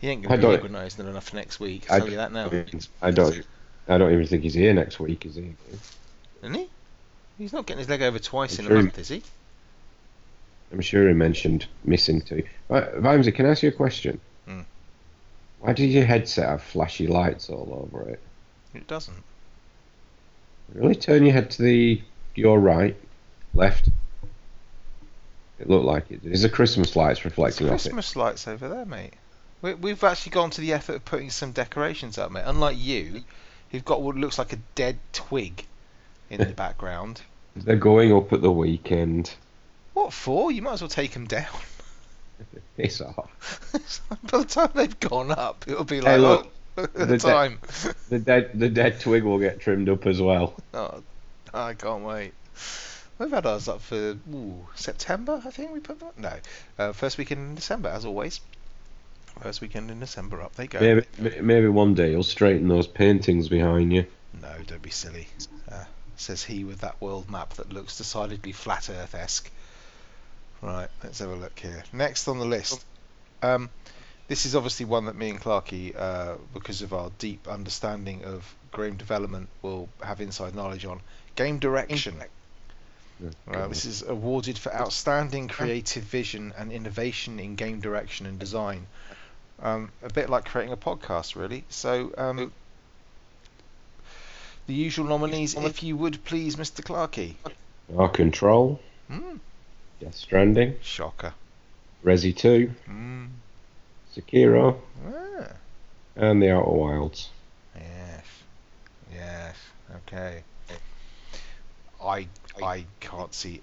he 0.00 0.08
ain't 0.08 0.24
I 0.26 0.36
gonna 0.36 0.56
be 0.56 0.62
organised 0.62 0.98
enough 0.98 1.34
next 1.34 1.60
week. 1.60 1.90
I 1.90 1.94
I'll 1.94 2.00
tell 2.00 2.10
you 2.10 2.16
that 2.16 2.32
now. 2.32 2.50
I 3.02 3.10
don't. 3.10 3.46
I 3.86 3.98
don't 3.98 4.12
even 4.12 4.26
think 4.26 4.42
he's 4.42 4.54
here 4.54 4.72
next 4.72 4.98
week, 4.98 5.26
is 5.26 5.34
he? 5.34 5.54
Isn't 6.42 6.54
he? 6.54 6.68
He's 7.36 7.52
not 7.52 7.66
getting 7.66 7.80
his 7.80 7.88
leg 7.88 8.00
over 8.00 8.18
twice 8.18 8.58
I'm 8.58 8.64
in 8.64 8.68
sure 8.68 8.76
a 8.76 8.80
he- 8.80 8.84
month, 8.84 8.98
is 8.98 9.08
he? 9.08 9.22
I'm 10.72 10.80
sure 10.80 11.06
he 11.06 11.14
mentioned 11.14 11.66
missing 11.84 12.20
two. 12.22 12.42
Right, 12.68 12.94
Vimesy, 12.94 13.34
can 13.34 13.46
I 13.46 13.50
ask 13.50 13.62
you 13.62 13.68
a 13.68 13.72
question? 13.72 14.18
Hmm. 14.46 14.62
Why 15.60 15.72
does 15.72 15.86
your 15.86 16.04
headset 16.04 16.48
have 16.48 16.62
flashy 16.62 17.06
lights 17.06 17.48
all 17.50 17.86
over 17.92 18.08
it? 18.08 18.20
It 18.74 18.86
doesn't. 18.86 19.22
Really 20.74 20.94
turn 20.94 21.24
your 21.24 21.32
head 21.34 21.50
to 21.52 21.62
the 21.62 22.02
your 22.34 22.58
right, 22.58 22.96
left. 23.54 23.88
It 25.58 25.68
looked 25.68 25.84
like 25.84 26.10
it. 26.10 26.20
There's 26.22 26.44
a 26.44 26.48
Christmas 26.48 26.96
lights 26.96 27.20
There's 27.20 27.26
reflecting 27.26 27.68
off 27.68 27.74
it. 27.74 27.82
Christmas 27.82 28.16
lights 28.16 28.48
over 28.48 28.68
there, 28.68 28.84
mate. 28.84 29.14
We, 29.62 29.74
we've 29.74 30.02
actually 30.04 30.30
gone 30.32 30.50
to 30.50 30.60
the 30.60 30.72
effort 30.72 30.96
of 30.96 31.04
putting 31.04 31.30
some 31.30 31.52
decorations 31.52 32.18
up, 32.18 32.30
mate. 32.32 32.42
Unlike 32.44 32.76
you, 32.78 33.22
who've 33.70 33.84
got 33.84 34.02
what 34.02 34.16
looks 34.16 34.38
like 34.38 34.52
a 34.52 34.58
dead 34.74 34.98
twig 35.12 35.64
in 36.28 36.38
the 36.38 36.46
background. 36.56 37.22
They're 37.56 37.76
going 37.76 38.12
up 38.12 38.32
at 38.32 38.42
the 38.42 38.50
weekend. 38.50 39.32
What 39.94 40.12
for? 40.12 40.50
You 40.50 40.60
might 40.62 40.72
as 40.72 40.82
well 40.82 40.88
take 40.88 41.12
them 41.12 41.26
down. 41.26 41.46
Piss 42.76 43.00
off. 43.00 43.30
By 44.32 44.38
the 44.38 44.44
time 44.44 44.70
they've 44.74 45.00
gone 45.00 45.30
up, 45.30 45.64
it'll 45.68 45.84
be 45.84 46.00
like, 46.00 46.14
Hey, 46.14 46.18
look, 46.18 46.48
oh, 46.76 46.86
the 46.86 47.06
the 47.06 47.18
de- 47.18 47.18
time. 47.18 47.60
The 48.08 48.18
dead 48.18 48.50
the 48.54 48.68
dead 48.68 48.98
twig 48.98 49.22
will 49.22 49.38
get 49.38 49.60
trimmed 49.60 49.88
up 49.88 50.04
as 50.06 50.20
well. 50.20 50.56
oh, 50.74 51.00
I 51.54 51.74
can't 51.74 52.02
wait. 52.02 52.32
We've 53.18 53.30
had 53.30 53.46
ours 53.46 53.68
up 53.68 53.80
for 53.80 54.18
ooh, 54.32 54.66
September, 54.74 55.40
I 55.44 55.50
think 55.50 55.72
we 55.72 55.80
put 55.80 56.00
that. 56.00 56.18
No, 56.18 56.32
uh, 56.78 56.92
first 56.92 57.16
weekend 57.16 57.40
in 57.40 57.54
December, 57.54 57.88
as 57.88 58.04
always. 58.04 58.40
First 59.40 59.60
weekend 59.60 59.90
in 59.90 60.00
December, 60.00 60.42
up 60.42 60.54
they 60.54 60.66
go. 60.66 60.80
Maybe 60.80 61.40
maybe 61.40 61.68
one 61.68 61.94
day 61.94 62.12
you'll 62.12 62.22
straighten 62.22 62.68
those 62.68 62.86
paintings 62.86 63.48
behind 63.48 63.92
you. 63.92 64.06
No, 64.40 64.52
don't 64.66 64.82
be 64.82 64.90
silly. 64.90 65.28
Uh, 65.70 65.84
says 66.16 66.44
he 66.44 66.64
with 66.64 66.80
that 66.80 67.00
world 67.00 67.30
map 67.30 67.54
that 67.54 67.72
looks 67.72 67.98
decidedly 67.98 68.52
flat 68.52 68.88
Earth 68.90 69.14
esque. 69.14 69.50
Right, 70.62 70.88
let's 71.02 71.18
have 71.18 71.30
a 71.30 71.36
look 71.36 71.58
here. 71.58 71.84
Next 71.92 72.26
on 72.28 72.38
the 72.38 72.44
list. 72.44 72.84
Um, 73.42 73.70
this 74.28 74.46
is 74.46 74.56
obviously 74.56 74.86
one 74.86 75.04
that 75.06 75.16
me 75.16 75.30
and 75.30 75.40
Clarky, 75.40 75.94
uh, 75.94 76.36
because 76.54 76.82
of 76.82 76.94
our 76.94 77.10
deep 77.18 77.46
understanding 77.46 78.24
of 78.24 78.54
game 78.74 78.96
development, 78.96 79.48
will 79.62 79.88
have 80.02 80.20
inside 80.20 80.54
knowledge 80.54 80.84
on. 80.84 81.00
Game 81.36 81.58
direction. 81.58 82.14
Uh, 83.50 83.68
this 83.68 83.84
is 83.84 84.02
awarded 84.02 84.58
for 84.58 84.74
outstanding 84.74 85.48
creative 85.48 86.02
vision 86.04 86.52
and 86.58 86.72
innovation 86.72 87.38
in 87.38 87.54
game 87.54 87.80
direction 87.80 88.26
and 88.26 88.38
design. 88.38 88.86
Um, 89.62 89.90
a 90.02 90.12
bit 90.12 90.28
like 90.28 90.44
creating 90.46 90.72
a 90.72 90.76
podcast, 90.76 91.36
really. 91.36 91.64
So, 91.68 92.12
um, 92.18 92.52
the 94.66 94.74
usual 94.74 95.06
nominees, 95.06 95.54
if 95.54 95.82
you 95.82 95.96
would 95.96 96.24
please, 96.24 96.56
Mr. 96.56 96.82
Clarky. 96.82 97.34
Our 97.96 98.08
Control, 98.08 98.80
Mm, 99.10 99.38
Death 100.00 100.14
Stranding, 100.14 100.76
shocker. 100.82 101.34
Resi 102.02 102.36
2, 102.36 102.72
Mm, 102.88 103.28
Sekiro, 104.16 104.80
ah, 105.06 105.48
and 106.16 106.42
The 106.42 106.50
Outer 106.50 106.70
Wilds. 106.70 107.28
yes, 107.76 108.24
yes, 109.12 109.56
okay. 109.96 110.42
I 112.02 112.26
I 112.62 112.86
can't 113.00 113.34
see 113.34 113.60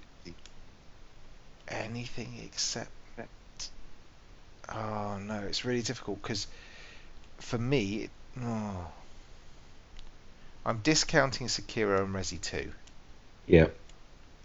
anything 1.68 2.40
except. 2.44 2.90
Oh 4.68 5.18
no, 5.18 5.40
it's 5.40 5.64
really 5.64 5.82
difficult 5.82 6.22
because 6.22 6.46
for 7.38 7.58
me, 7.58 8.04
it, 8.04 8.10
oh, 8.42 8.86
I'm 10.64 10.78
discounting 10.78 11.48
Sekiro 11.48 12.04
and 12.04 12.14
Resi 12.14 12.40
2. 12.40 12.72
Yeah. 13.46 13.66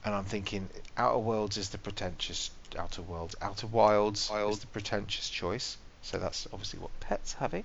and 0.04 0.16
I'm 0.16 0.24
thinking 0.26 0.68
Outer 0.98 1.20
Worlds 1.20 1.58
is 1.58 1.70
the 1.70 1.78
pretentious 1.78 2.50
Outer 2.78 3.04
Worlds. 3.04 3.36
Outer 3.42 3.68
Wilds 3.68 4.32
is 4.32 4.60
the 4.60 4.68
pretentious 4.68 5.30
choice. 5.30 5.78
So 6.02 6.18
that's 6.18 6.48
obviously 6.52 6.80
what 6.80 6.98
Pet's 7.00 7.34
having. 7.34 7.64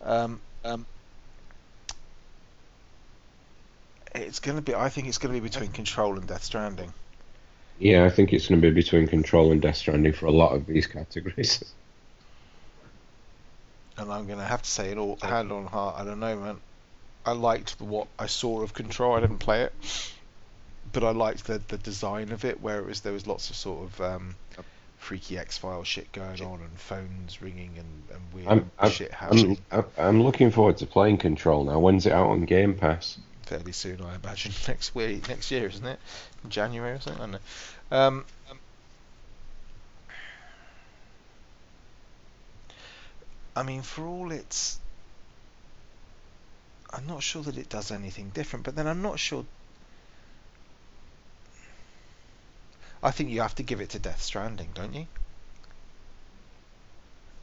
Um, 0.00 0.40
um, 0.64 0.86
it's 4.14 4.40
going 4.40 4.56
to 4.56 4.62
be. 4.62 4.74
I 4.74 4.88
think 4.88 5.08
it's 5.08 5.18
going 5.18 5.34
to 5.34 5.40
be 5.40 5.46
between 5.46 5.70
Control 5.70 6.16
and 6.16 6.26
Death 6.26 6.44
Stranding. 6.44 6.92
Yeah, 7.78 8.04
I 8.04 8.10
think 8.10 8.32
it's 8.32 8.48
going 8.48 8.60
to 8.60 8.66
be 8.66 8.72
between 8.72 9.08
Control 9.08 9.50
and 9.52 9.60
Death 9.60 9.76
Stranding 9.76 10.12
for 10.12 10.26
a 10.26 10.32
lot 10.32 10.52
of 10.52 10.66
these 10.66 10.86
categories. 10.86 11.64
And 13.96 14.10
I'm 14.10 14.26
going 14.26 14.40
to 14.40 14.44
have 14.44 14.62
to 14.62 14.68
say 14.68 14.90
it 14.90 14.98
all 14.98 15.16
hand 15.22 15.52
on 15.52 15.66
heart. 15.66 15.94
I 15.96 16.04
don't 16.04 16.18
know, 16.18 16.36
man. 16.36 16.56
I 17.24 17.30
liked 17.30 17.80
what 17.80 18.08
I 18.18 18.26
saw 18.26 18.62
of 18.62 18.74
Control. 18.74 19.14
I 19.14 19.20
didn't 19.20 19.38
play 19.38 19.62
it, 19.62 19.72
but 20.92 21.04
I 21.04 21.12
liked 21.12 21.46
the 21.46 21.60
the 21.68 21.78
design 21.78 22.32
of 22.32 22.44
it, 22.44 22.60
where 22.60 22.80
it 22.80 22.86
was 22.86 23.02
there 23.02 23.12
was 23.12 23.28
lots 23.28 23.50
of 23.50 23.56
sort 23.56 23.84
of 23.84 24.00
um, 24.00 24.34
freaky 24.98 25.38
X 25.38 25.58
File 25.58 25.84
shit 25.84 26.10
going 26.10 26.42
on, 26.42 26.60
and 26.60 26.76
phones 26.76 27.40
ringing, 27.40 27.70
and, 27.78 28.16
and 28.16 28.32
weird 28.32 28.48
I'm, 28.48 28.70
I'm, 28.80 28.90
shit 28.90 29.12
happening. 29.12 29.58
I'm, 29.70 29.84
I'm 29.96 30.22
looking 30.24 30.50
forward 30.50 30.78
to 30.78 30.86
playing 30.86 31.18
Control 31.18 31.64
now. 31.64 31.78
When's 31.78 32.04
it 32.04 32.12
out 32.12 32.30
on 32.30 32.46
Game 32.46 32.74
Pass? 32.74 33.18
Fairly 33.44 33.72
soon, 33.72 34.00
I 34.02 34.14
imagine. 34.16 34.52
Next 34.68 34.94
week, 34.94 35.28
next 35.28 35.50
year, 35.50 35.66
isn't 35.68 35.86
it? 35.86 35.98
In 36.42 36.50
January 36.50 36.92
or 36.92 37.00
something. 37.00 37.22
I 37.22 37.26
don't 37.26 37.32
know. 37.32 37.96
Um, 37.96 38.24
I 43.56 43.62
mean, 43.62 43.82
for 43.82 44.06
all 44.06 44.32
its, 44.32 44.78
I'm 46.90 47.06
not 47.06 47.22
sure 47.22 47.42
that 47.42 47.56
it 47.56 47.68
does 47.68 47.90
anything 47.90 48.30
different. 48.30 48.64
But 48.64 48.74
then 48.74 48.86
I'm 48.86 49.02
not 49.02 49.18
sure. 49.18 49.44
I 53.02 53.10
think 53.10 53.30
you 53.30 53.42
have 53.42 53.54
to 53.56 53.62
give 53.62 53.80
it 53.80 53.90
to 53.90 53.98
Death 53.98 54.22
Stranding, 54.22 54.70
don't 54.74 54.94
you? 54.94 55.06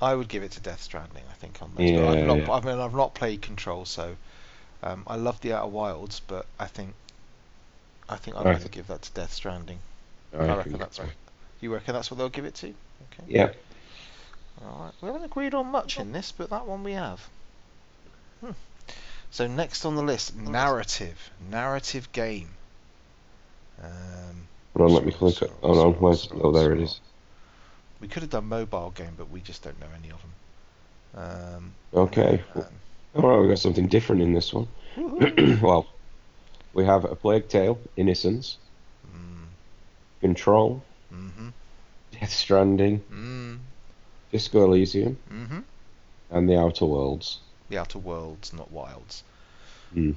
I 0.01 0.15
would 0.15 0.27
give 0.27 0.41
it 0.41 0.51
to 0.53 0.59
Death 0.59 0.81
Stranding. 0.81 1.23
I 1.29 1.33
think 1.35 1.61
on 1.61 1.73
this. 1.75 1.91
but 1.91 2.07
I've 2.07 2.25
not, 2.25 2.37
yeah. 2.39 2.51
I 2.51 2.61
mean, 2.61 2.79
I've 2.79 2.95
not 2.95 3.13
played 3.13 3.41
Control, 3.43 3.85
so 3.85 4.17
um, 4.83 5.03
I 5.07 5.15
love 5.15 5.39
the 5.41 5.53
Outer 5.53 5.69
Wilds, 5.69 6.21
but 6.21 6.45
I 6.59 6.65
think 6.65 6.93
I 8.09 8.15
think 8.15 8.35
I'd 8.37 8.47
I 8.47 8.53
have 8.53 8.63
to 8.63 8.69
give 8.69 8.87
that 8.87 9.01
to 9.03 9.11
Death 9.11 9.33
Stranding. 9.33 9.79
I, 10.33 10.45
I, 10.45 10.57
reckon 10.57 10.77
that's 10.77 10.97
so. 10.97 11.03
what 11.03 11.11
you 11.61 11.73
reckon 11.73 11.93
that's 11.93 12.09
what 12.09 12.17
they'll 12.17 12.29
give 12.29 12.45
it 12.45 12.55
to. 12.55 12.67
Okay. 12.67 13.23
Yeah. 13.27 13.51
All 14.63 14.83
right. 14.83 14.93
We 15.01 15.07
haven't 15.07 15.23
agreed 15.23 15.53
on 15.53 15.67
much 15.67 15.97
in 15.99 16.11
this, 16.11 16.31
but 16.31 16.49
that 16.49 16.65
one 16.65 16.83
we 16.83 16.93
have. 16.93 17.27
Hmm. 18.41 18.51
So 19.31 19.47
next 19.47 19.85
on 19.85 19.95
the 19.95 20.03
list, 20.03 20.35
narrative, 20.35 21.31
narrative 21.49 22.11
game. 22.11 22.49
Um, 23.81 24.47
Hold 24.75 24.89
on, 24.89 24.95
let 24.95 25.05
me 25.05 25.11
click 25.11 25.41
it. 25.41 25.49
scroll, 25.49 25.73
Hold 25.73 25.95
on, 25.95 26.01
where's, 26.01 26.29
oh, 26.33 26.51
there 26.51 26.73
it 26.73 26.81
is. 26.81 26.99
We 27.99 28.07
could 28.07 28.23
have 28.23 28.29
done 28.29 28.45
mobile 28.45 28.91
game, 28.91 29.13
but 29.17 29.29
we 29.29 29.41
just 29.41 29.63
don't 29.63 29.79
know 29.79 29.87
any 29.97 30.11
of 30.11 30.21
them. 30.21 30.33
Um, 31.13 31.73
Okay. 31.93 32.43
um, 32.55 32.65
Alright, 33.15 33.39
we've 33.41 33.49
got 33.49 33.59
something 33.59 33.87
different 33.87 34.21
in 34.21 34.33
this 34.33 34.53
one. 34.53 34.67
well, 35.61 35.87
we 36.73 36.85
have 36.85 37.03
A 37.05 37.15
Plague 37.15 37.47
Tale, 37.49 37.79
Innocence, 37.97 38.57
Mm, 39.13 39.47
Control, 40.21 40.83
Mm-hmm. 41.13 41.49
Death 42.13 42.31
Stranding, 42.31 43.01
Mm. 43.11 43.59
Disco 44.31 44.63
Elysium, 44.65 45.17
Mm-hmm. 45.29 45.59
and 46.29 46.49
The 46.49 46.57
Outer 46.59 46.85
Worlds. 46.85 47.39
The 47.69 47.77
Outer 47.79 47.99
Worlds, 47.99 48.53
not 48.53 48.71
Wilds. 48.71 49.23
Hmm. 49.93 50.11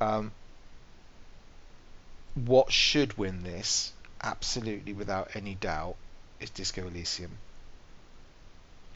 Um, 0.00 0.32
what 2.34 2.72
should 2.72 3.16
win 3.16 3.44
this, 3.44 3.92
absolutely 4.22 4.92
without 4.92 5.30
any 5.34 5.54
doubt, 5.54 5.94
is 6.40 6.50
Disco 6.50 6.86
Elysium. 6.86 7.38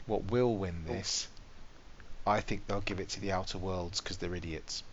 What 0.05 0.29
will 0.29 0.53
win 0.55 0.83
this, 0.85 1.27
I 2.25 2.41
think 2.41 2.67
they'll 2.67 2.81
give 2.81 2.99
it 2.99 3.09
to 3.09 3.19
the 3.19 3.31
Outer 3.31 3.57
Worlds 3.57 4.01
because 4.01 4.17
they're 4.17 4.35
idiots. 4.35 4.83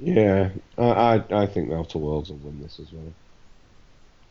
Yeah, 0.00 0.50
I, 0.76 0.82
I 0.82 1.14
I 1.30 1.46
think 1.46 1.68
The 1.68 1.76
Outer 1.76 1.98
Worlds 1.98 2.30
will 2.30 2.38
win 2.38 2.60
this 2.60 2.80
as 2.80 2.88
well. 2.92 3.12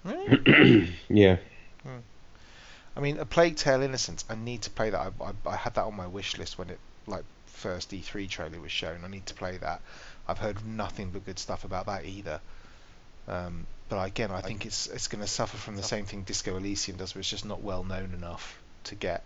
Really? 0.04 0.94
yeah, 1.10 1.38
I 2.96 3.00
mean, 3.00 3.18
A 3.18 3.26
Plague 3.26 3.56
Tale: 3.56 3.82
Innocence. 3.82 4.24
I 4.30 4.36
need 4.36 4.64
to 4.64 4.70
play 4.70 4.90
that. 4.90 5.00
I, 5.00 5.24
I, 5.24 5.32
I 5.46 5.56
had 5.56 5.76
that 5.76 5.86
on 5.86 5.96
my 5.96 6.08
wish 6.08 6.38
list 6.38 6.58
when 6.58 6.70
it 6.70 6.80
like 7.08 7.24
first 7.48 7.92
E3 7.92 8.30
trailer 8.30 8.60
was 8.60 8.72
shown. 8.72 9.04
I 9.04 9.08
need 9.08 9.26
to 9.28 9.34
play 9.34 9.58
that. 9.58 9.82
I've 10.28 10.38
heard 10.38 10.66
nothing 10.66 11.10
but 11.12 11.26
good 11.26 11.40
stuff 11.40 11.64
about 11.64 11.88
that 11.88 12.06
either. 12.06 12.40
Um, 13.28 13.66
but 13.90 14.04
again, 14.04 14.32
I 14.32 14.42
think 14.42 14.66
it's 14.66 14.88
it's 14.88 15.08
going 15.08 15.22
to 15.22 15.28
suffer 15.28 15.58
from 15.58 15.76
the 15.76 15.84
same 15.84 16.06
thing 16.06 16.24
Disco 16.24 16.56
Elysium 16.58 16.98
does, 16.98 17.16
where 17.16 17.22
it's 17.22 17.30
just 17.30 17.46
not 17.46 17.62
well 17.62 17.84
known 17.84 18.14
enough 18.14 18.60
to 18.86 18.96
get 18.96 19.24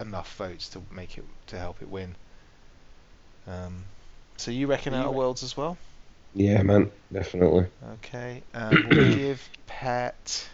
enough 0.00 0.34
votes 0.36 0.68
to 0.70 0.82
make 0.90 1.18
it 1.18 1.24
to 1.48 1.58
help 1.58 1.82
it 1.82 1.88
win. 1.88 2.16
Um, 3.46 3.86
so 4.36 4.50
you 4.52 4.66
reckon 4.68 4.94
You 4.94 4.94
Outer 4.94 5.10
Worlds 5.10 5.42
as 5.42 5.56
well? 5.56 5.78
yeah, 6.32 6.62
man, 6.62 6.90
definitely. 7.12 7.68
Okay, 7.82 8.44
and 8.54 8.84
we'll 8.84 9.00
give 9.10 9.50
Pet. 9.66 10.48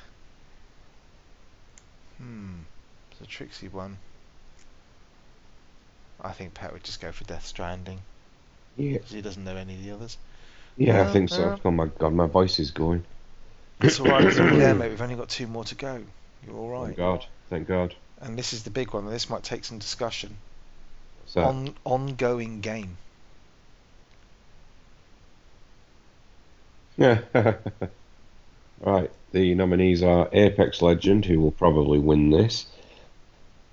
Hmm, 2.17 2.63
it's 3.13 3.21
a 3.21 3.27
tricksy 3.27 3.69
one. 3.69 3.99
I 6.21 6.33
think 6.33 6.55
Pet 6.55 6.73
would 6.73 6.83
just 6.83 6.99
go 7.01 7.13
for 7.13 7.23
Death 7.23 7.47
Stranding 7.47 8.03
Yeah, 8.77 8.99
because 8.99 9.13
he 9.13 9.23
doesn't 9.23 9.45
know 9.45 9.57
any 9.57 9.77
of 9.77 9.83
the 9.83 9.91
others. 9.93 10.19
yeah, 10.77 11.01
Uh, 11.01 11.03
I 11.03 11.07
think 11.07 11.31
so. 11.31 11.55
uh. 11.55 11.59
Oh 11.65 11.71
my 11.73 11.87
god, 11.87 12.13
my 12.15 12.27
voice 12.27 12.59
is 12.61 12.71
going. 12.71 13.07
It's 13.81 14.01
alright, 14.01 14.25
it's 14.27 14.41
only 14.41 14.57
there, 14.57 14.75
mate. 14.75 14.89
We've 14.89 15.01
only 15.01 15.15
got 15.15 15.29
two 15.29 15.47
more 15.47 15.63
to 15.65 15.75
go. 15.77 16.05
You're 16.43 16.57
alright. 16.57 16.97
Thank. 16.97 16.97
God, 16.97 17.27
thank 17.49 17.67
God. 17.67 17.97
And 18.21 18.39
this 18.39 18.53
is 18.53 18.63
the 18.63 18.71
big 18.71 18.93
one, 18.95 19.05
and 19.05 19.13
this 19.13 19.29
might 19.29 19.43
take 19.43 19.65
some 19.65 19.79
discussion. 19.79 20.37
So, 21.27 21.43
On 21.43 21.75
ongoing 21.85 22.61
game. 22.61 22.97
yeah. 26.97 27.21
right, 28.81 29.11
the 29.33 29.55
nominees 29.55 30.03
are 30.03 30.29
Apex 30.33 30.81
Legend, 30.81 31.25
who 31.25 31.41
will 31.41 31.51
probably 31.51 31.99
win 31.99 32.31
this, 32.31 32.67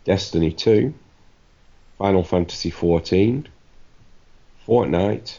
Destiny 0.06 0.52
2, 0.52 0.94
Final 1.98 2.24
Fantasy 2.24 2.70
14, 2.72 3.48
Fortnite, 4.68 5.38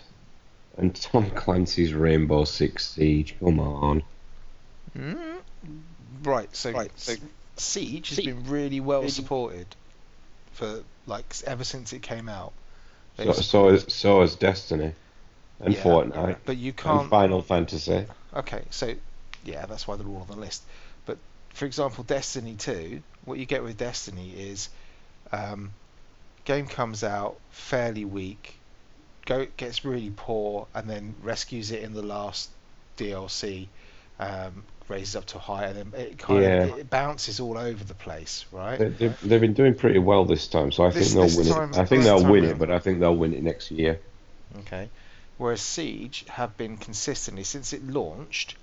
and 0.77 0.95
Tom 0.95 1.31
Clancy's 1.35 1.93
Rainbow 1.93 2.45
Six 2.45 2.89
Siege. 2.91 3.35
Come 3.41 3.59
on. 3.59 4.03
Mm. 4.97 5.39
Right, 6.23 6.55
so, 6.55 6.71
Right, 6.71 6.91
so- 6.97 7.15
Siege 7.63 8.09
has 8.11 8.17
Sie- 8.17 8.27
been 8.27 8.45
really 8.49 8.81
well 8.81 9.09
supported 9.09 9.67
for 10.53 10.83
like 11.07 11.35
ever 11.47 11.65
since 11.65 11.93
it 11.93 12.03
came 12.03 12.29
out. 12.29 12.53
So, 13.17 13.33
so, 13.33 13.69
is, 13.69 13.85
so 13.89 14.23
is 14.23 14.37
Destiny, 14.37 14.93
and 15.61 15.75
Yeah, 15.75 15.83
Fortnite, 15.83 16.37
But 16.47 16.57
you 16.57 16.71
and 16.71 16.77
can't. 16.79 17.11
Final 17.11 17.43
Fantasy. 17.43 18.07
Okay, 18.35 18.63
so 18.71 18.95
yeah, 19.45 19.67
that's 19.67 19.87
why 19.87 19.97
they're 19.97 20.07
all 20.07 20.23
on 20.23 20.29
the 20.29 20.37
list. 20.41 20.63
But 21.05 21.19
for 21.53 21.67
example, 21.67 22.05
Destiny 22.05 22.55
2, 22.55 23.03
what 23.27 23.39
you 23.39 23.45
get 23.45 23.63
with 23.63 23.77
Destiny 23.77 24.33
is 24.33 24.71
um, 25.31 25.73
game 26.45 26.67
comes 26.67 27.05
out 27.05 27.37
fairly 27.51 28.05
weak, 28.05 28.57
go 29.27 29.47
gets 29.57 29.85
really 29.85 30.11
poor, 30.17 30.67
and 30.75 30.89
then 30.89 31.15
rescues 31.23 31.71
it 31.71 31.83
in 31.83 31.93
the 31.93 32.03
last 32.03 32.49
DLC, 32.97 33.69
um, 34.19 34.65
raises 34.93 35.17
up 35.17 35.25
to 35.27 35.39
high, 35.39 35.65
and 35.65 35.93
then 35.93 36.01
it 36.01 36.19
kind 36.19 36.43
Yeah. 36.43 36.63
of 36.65 36.79
it 36.79 36.91
bounces 36.91 37.41
all 37.41 37.59
over 37.59 37.83
the 37.83 37.95
place, 37.95 38.45
right? 38.53 38.79
They, 38.79 38.89
they've, 38.91 39.21
they've 39.23 39.41
been 39.41 39.55
doing 39.55 39.75
pretty 39.75 39.99
well 39.99 40.25
this 40.25 40.47
time, 40.47 40.71
so 40.71 40.85
I 40.85 40.91
This- 40.91 41.13
think 41.13 41.29
they'll 41.29 41.39
win 41.39 41.53
time- 41.53 41.71
it. 41.73 41.79
I 41.79 41.85
think 41.87 42.05
they'll 42.05 42.25
win 42.31 42.45
it, 42.45 42.59
but 42.59 42.71
I 42.71 42.79
think 42.79 43.01
they'll 43.01 43.17
win 43.17 43.35
it 43.35 43.43
next 43.43 43.71
year. 43.71 43.99
Okay. 44.61 44.89
Whereas 45.39 45.61
Siege 45.63 46.25
have 46.29 46.57
been 46.57 46.77
consistently 46.77 47.43
since 47.43 47.73
it 47.73 47.83
launched, 47.87 48.55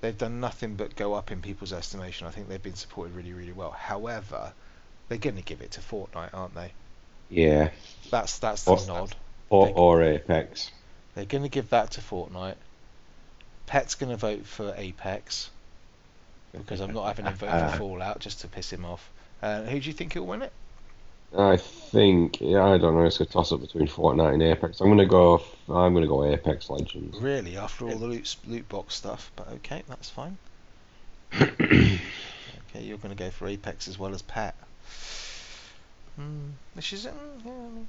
they've 0.00 0.16
done 0.16 0.40
nothing 0.40 0.74
but 0.74 0.96
go 0.96 1.14
up 1.14 1.30
in 1.30 1.40
people's 1.42 1.72
estimation. 1.72 2.26
I 2.26 2.30
think 2.30 2.48
they've 2.48 2.62
been 2.62 2.74
supported 2.74 3.14
really, 3.14 3.32
really 3.32 3.52
well. 3.52 3.70
However, 3.70 4.52
they're 5.08 5.18
going 5.18 5.36
to 5.36 5.42
give 5.42 5.60
it 5.60 5.72
to 5.72 5.80
Fortnite, 5.80 6.30
aren't 6.34 6.54
they? 6.54 6.72
Yeah, 7.30 7.70
That's 8.10 8.38
that's 8.38 8.64
the 8.64 8.72
Or- 8.72 8.86
nod. 8.86 9.16
or, 9.50 9.66
They- 9.66 9.72
or 9.74 10.02
Apex. 10.02 10.70
They're 11.14 11.24
going 11.24 11.42
to 11.44 11.48
give 11.50 11.70
that 11.70 11.92
to 11.92 12.00
Fortnite. 12.00 12.56
Pet's 13.66 13.94
going 13.96 14.10
to 14.10 14.16
vote 14.16 14.46
for 14.46 14.74
Apex 14.76 15.50
because 16.56 16.80
I'm 16.80 16.92
not 16.92 17.06
having 17.06 17.26
him 17.26 17.34
vote 17.34 17.50
for 17.50 17.78
Fallout 17.78 18.20
just 18.20 18.40
to 18.40 18.48
piss 18.48 18.72
him 18.72 18.84
off. 18.84 19.10
Uh, 19.42 19.62
who 19.64 19.80
do 19.80 19.86
you 19.86 19.92
think 19.92 20.14
will 20.14 20.26
win 20.26 20.42
it? 20.42 20.52
I 21.36 21.56
think 21.56 22.40
yeah, 22.40 22.64
I 22.64 22.78
don't 22.78 22.94
know. 22.94 23.04
It's 23.04 23.20
a 23.20 23.26
toss 23.26 23.52
up 23.52 23.60
between 23.60 23.88
Fortnite 23.88 24.34
and 24.34 24.42
Apex. 24.42 24.80
I'm 24.80 24.88
gonna 24.88 25.06
go. 25.06 25.42
I'm 25.68 25.92
gonna 25.92 26.06
go 26.06 26.24
Apex 26.24 26.70
Legends. 26.70 27.18
Really, 27.18 27.56
after 27.56 27.88
all 27.88 27.98
the 27.98 28.06
loot 28.06 28.36
loot 28.46 28.68
box 28.68 28.94
stuff, 28.94 29.30
but 29.36 29.48
okay, 29.48 29.82
that's 29.88 30.08
fine. 30.08 30.38
Okay, 32.76 32.84
you're 32.84 32.98
going 32.98 33.16
to 33.16 33.22
go 33.22 33.30
for 33.30 33.46
Apex 33.48 33.88
as 33.88 33.98
well 33.98 34.12
as 34.12 34.22
Pat. 34.22 34.54
Mm, 36.20 36.52
which 36.74 36.92
is, 36.92 37.06
mm, 37.06 37.12
yeah, 37.44 37.50
I 37.50 37.68
mean, 37.70 37.88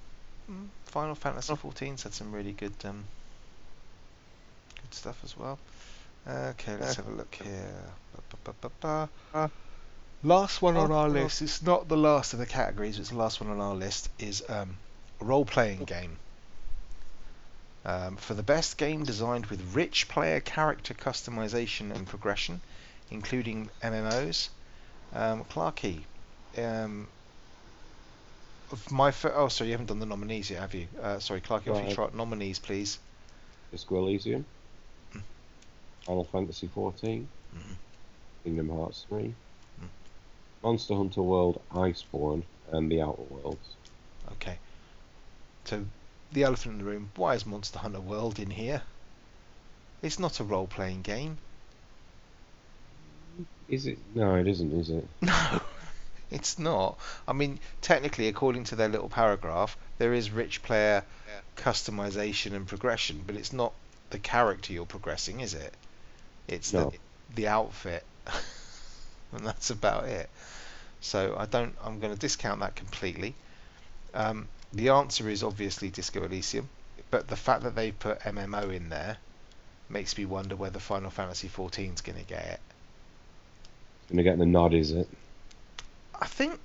mm, 0.49 0.67
Final 0.86 1.15
Fantasy 1.15 1.56
14 1.56 1.97
had 1.97 2.13
some 2.13 2.32
really 2.32 2.53
good, 2.53 2.73
um, 2.86 3.03
good 4.82 4.93
stuff 4.93 5.19
as 5.23 5.38
well. 5.38 5.60
Okay, 6.30 6.76
let's 6.78 6.96
have 6.96 7.08
a 7.08 7.12
look 7.12 7.36
here. 7.36 7.94
Ba, 8.13 8.38
ba, 8.44 8.54
ba, 8.62 8.70
ba, 8.82 9.10
ba. 9.32 9.52
Last 10.24 10.62
one 10.62 10.76
on 10.76 10.92
our 10.92 11.08
list. 11.08 11.42
It's 11.42 11.62
not 11.62 11.88
the 11.88 11.96
last 11.96 12.34
of 12.34 12.40
the 12.40 12.46
categories. 12.46 13.00
It's 13.00 13.10
the 13.10 13.18
last 13.18 13.40
one 13.40 13.50
on 13.50 13.62
our 13.62 13.76
list. 13.76 14.10
Is 14.20 14.44
um, 14.50 14.78
role-playing 15.22 15.86
game. 15.86 16.18
Um, 17.86 18.18
for 18.18 18.34
the 18.34 18.44
best 18.44 18.78
game 18.78 19.04
designed 19.06 19.46
with 19.46 19.74
rich 19.74 20.10
player 20.10 20.42
character 20.42 20.94
customization 20.94 21.96
and 21.96 22.06
progression, 22.06 22.60
including 23.10 23.70
MMOs, 23.82 24.50
um, 25.13 25.46
Clarky, 25.46 26.04
um, 26.58 27.08
of 28.72 28.92
my 28.92 29.12
fir- 29.12 29.34
oh 29.34 29.48
sorry 29.48 29.70
you 29.70 29.74
haven't 29.74 29.86
done 29.86 30.00
the 30.00 30.06
nominees 30.06 30.50
yet 30.50 30.60
have 30.60 30.74
you? 30.74 30.88
Uh, 31.02 31.20
sorry 31.20 31.40
Clarky, 31.40 31.70
off 31.72 31.78
you 31.78 31.86
Right. 31.86 31.96
trot 31.96 32.13
nominees 32.13 32.60
please. 32.60 33.00
Disco 33.72 34.00
Elysium. 34.00 34.46
Final 36.08 36.24
Fantasy 36.24 36.67
14, 36.67 37.28
Mhm. 37.54 37.76
Kingdom 38.46 38.70
Hearts 38.70 39.06
3, 39.10 39.36
Mm. 39.82 39.89
Monster 40.63 40.96
Hunter 40.96 41.22
World 41.22 41.62
Iceborne, 41.72 42.43
and 42.72 42.89
The 42.89 43.02
Outer 43.02 43.24
Worlds. 43.24 43.76
Okay. 44.32 44.58
So 45.65 45.86
the 46.32 46.43
elephant 46.43 46.74
in 46.74 46.78
the 46.80 46.86
room. 46.86 47.12
Why 47.15 47.36
is 47.36 47.46
Monster 47.46 47.80
Hunter 47.80 48.00
World 48.00 48.39
in 48.39 48.50
here? 48.52 48.82
It's 50.02 50.17
not 50.17 50.39
a 50.39 50.43
role-playing 50.43 51.02
game. 51.02 51.38
Is 53.67 53.86
it? 53.86 53.98
No, 54.15 54.36
it 54.36 54.48
isn't. 54.48 54.72
Is 54.72 54.89
it? 54.89 55.08
No, 55.22 55.62
it's 56.32 56.58
not. 56.60 56.98
I 57.28 57.34
mean, 57.34 57.60
technically, 57.82 58.28
according 58.28 58.65
to 58.65 58.76
their 58.76 58.89
little 58.89 59.10
paragraph, 59.10 59.78
there 59.98 60.13
is 60.13 60.32
rich 60.32 60.62
player 60.63 61.04
customization 61.58 62.54
and 62.54 62.67
progression, 62.67 63.24
but 63.26 63.36
it's 63.36 63.54
not 63.54 63.74
the 64.10 64.20
character 64.20 64.72
you're 64.74 64.86
progressing, 64.86 65.39
is 65.41 65.54
it? 65.54 65.74
It's 66.48 66.73
No. 66.73 66.89
the 66.89 66.98
the 67.35 67.48
outfit, 67.48 68.04
and 69.31 69.45
that's 69.45 69.69
about 69.69 70.06
it. 70.06 70.29
So 71.02 71.35
I 71.37 71.45
don't. 71.45 71.75
I'm 71.83 72.00
going 72.00 72.13
to 72.13 72.19
discount 72.19 72.62
that 72.62 72.75
completely. 72.75 73.35
Um, 74.13 74.48
the 74.73 74.89
answer 74.89 75.29
is 75.29 75.43
obviously 75.43 75.89
Disco 75.89 76.23
Elysium, 76.23 76.69
but 77.12 77.27
the 77.27 77.35
fact 77.35 77.63
that 77.63 77.75
they 77.75 77.91
put 77.91 78.19
MMO 78.21 78.73
in 78.73 78.89
there 78.89 79.17
makes 79.89 80.17
me 80.17 80.25
wonder 80.25 80.56
whether 80.56 80.79
Final 80.79 81.10
Fantasy 81.10 81.48
XIV 81.48 81.93
is 81.93 82.02
going 82.02 82.17
to 82.17 82.25
get 82.25 82.45
it. 82.45 82.60
Gonna 84.10 84.23
get 84.23 84.37
the 84.37 84.45
nod, 84.45 84.73
is 84.73 84.91
it? 84.91 85.08
I 86.19 86.25
think 86.27 86.60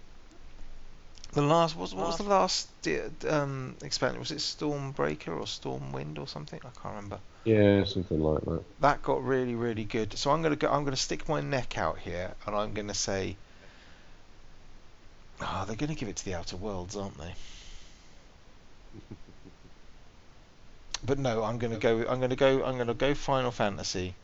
the 1.32 1.42
last 1.42 1.76
was 1.76 1.94
what 1.94 2.08
was 2.08 2.18
the 2.18 2.24
last 2.24 2.68
um, 3.28 3.74
expansion? 3.82 4.20
Was 4.20 4.30
it 4.30 4.38
Stormbreaker 4.38 5.28
or 5.28 5.46
Stormwind 5.46 6.18
or 6.18 6.28
something? 6.28 6.60
I 6.62 6.68
can't 6.80 6.94
remember. 6.94 7.18
Yeah, 7.44 7.84
something 7.84 8.20
like 8.20 8.44
that. 8.44 8.62
That 8.80 9.02
got 9.02 9.24
really 9.24 9.54
really 9.54 9.84
good. 9.84 10.16
So 10.18 10.30
I'm 10.30 10.42
gonna 10.42 10.56
go. 10.56 10.68
I'm 10.70 10.84
gonna 10.84 10.96
stick 10.96 11.28
my 11.28 11.40
neck 11.40 11.78
out 11.78 11.98
here, 11.98 12.34
and 12.46 12.54
I'm 12.54 12.74
gonna 12.74 12.94
say, 12.94 13.36
oh, 15.40 15.64
they're 15.66 15.76
gonna 15.76 15.94
give 15.94 16.08
it 16.08 16.16
to 16.16 16.24
the 16.24 16.34
Outer 16.34 16.56
Worlds, 16.56 16.96
aren't 16.96 17.18
they? 17.18 17.34
But 21.04 21.18
no, 21.18 21.42
I'm 21.42 21.58
gonna 21.58 21.78
go. 21.78 22.06
I'm 22.08 22.20
gonna 22.20 22.36
go. 22.36 22.62
I'm 22.64 22.78
gonna 22.78 22.94
go 22.94 23.12
Final 23.14 23.50
Fantasy 23.50 24.14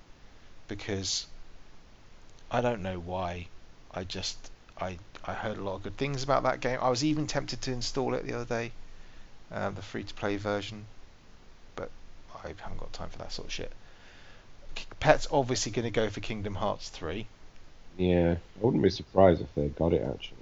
because 0.69 1.27
I 2.53 2.61
don't 2.61 2.83
know 2.83 3.01
why. 3.01 3.49
I 3.93 4.05
just 4.05 4.53
I 4.81 4.99
I 5.25 5.33
heard 5.35 5.59
a 5.59 5.63
lot 5.63 5.75
of 5.75 5.83
good 5.83 5.97
things 5.97 6.23
about 6.23 6.45
that 6.45 6.61
game. 6.61 6.79
I 6.81 6.89
was 6.89 7.05
even 7.05 7.27
tempted 7.27 7.61
to 7.63 7.73
install 7.73 8.15
it 8.15 8.27
the 8.27 8.35
other 8.35 8.45
day, 8.45 8.73
um, 9.53 9.75
the 9.75 9.83
free 9.83 10.05
to 10.05 10.15
play 10.15 10.37
version, 10.37 10.85
but 11.77 11.91
I 12.35 12.49
haven't 12.49 12.79
got 12.79 12.93
time 12.93 13.11
for 13.11 13.19
that 13.19 13.33
sort 13.33 13.49
of 13.49 13.53
shit. 13.53 13.73
Pet's 15.01 15.27
obviously 15.31 15.73
going 15.73 15.85
to 15.85 15.91
go 15.91 16.09
for 16.09 16.21
Kingdom 16.21 16.55
Hearts 16.55 16.89
3. 16.91 17.27
Yeah, 17.99 18.37
I 18.37 18.65
wouldn't 18.65 18.83
be 18.83 18.91
surprised 18.91 19.41
if 19.41 19.53
they 19.55 19.69
got 19.69 19.93
it 19.93 20.03
actually. 20.03 20.37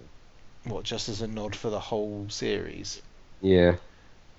What, 0.65 0.85
just 0.85 1.09
as 1.09 1.23
a 1.23 1.27
nod 1.27 1.57
for 1.57 1.71
the 1.71 1.81
whole 1.81 2.27
series? 2.29 3.01
Yeah, 3.41 3.77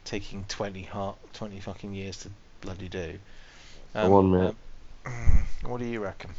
Taking 0.06 0.45
20 0.48 0.84
heart, 0.84 1.18
20 1.34 1.60
fucking 1.60 1.93
years 1.93 2.18
to 2.18 2.30
bloody 2.62 2.88
do. 2.89 3.20
Go 3.93 4.16
on, 4.16 4.32
mate. 4.32 4.56
um, 5.06 5.43
what 5.70 5.80
do 5.80 5.86
you 5.86 6.00
reckon? 6.00 6.32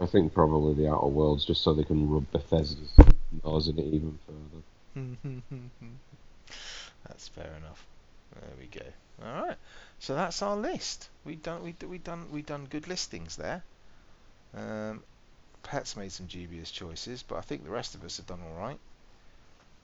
I 0.00 0.06
think 0.06 0.32
probably 0.32 0.74
the 0.74 0.90
Outer 0.90 1.08
Worlds 1.08 1.44
just 1.44 1.62
so 1.62 1.74
they 1.74 1.84
can 1.84 2.08
rub 2.08 2.30
Bethesda's 2.32 2.90
nose 3.44 3.68
in 3.68 3.78
it 3.78 3.84
even 3.84 4.18
further. 4.26 4.62
that's 7.06 7.28
fair 7.28 7.52
enough. 7.58 7.86
There 8.34 8.50
we 8.58 8.66
go. 8.66 8.86
All 9.22 9.46
right. 9.46 9.56
So 9.98 10.14
that's 10.14 10.40
our 10.40 10.56
list. 10.56 11.08
We 11.24 11.34
done 11.36 11.62
we 11.62 11.74
we 11.86 11.98
done 11.98 12.26
we 12.32 12.40
done 12.42 12.66
good 12.70 12.88
listings 12.88 13.36
there. 13.36 13.62
Um, 14.54 15.02
Pat's 15.62 15.96
made 15.96 16.12
some 16.12 16.26
dubious 16.26 16.70
choices, 16.70 17.22
but 17.22 17.36
I 17.36 17.42
think 17.42 17.64
the 17.64 17.70
rest 17.70 17.94
of 17.94 18.02
us 18.02 18.16
have 18.16 18.26
done 18.26 18.40
all 18.42 18.58
right. 18.58 18.78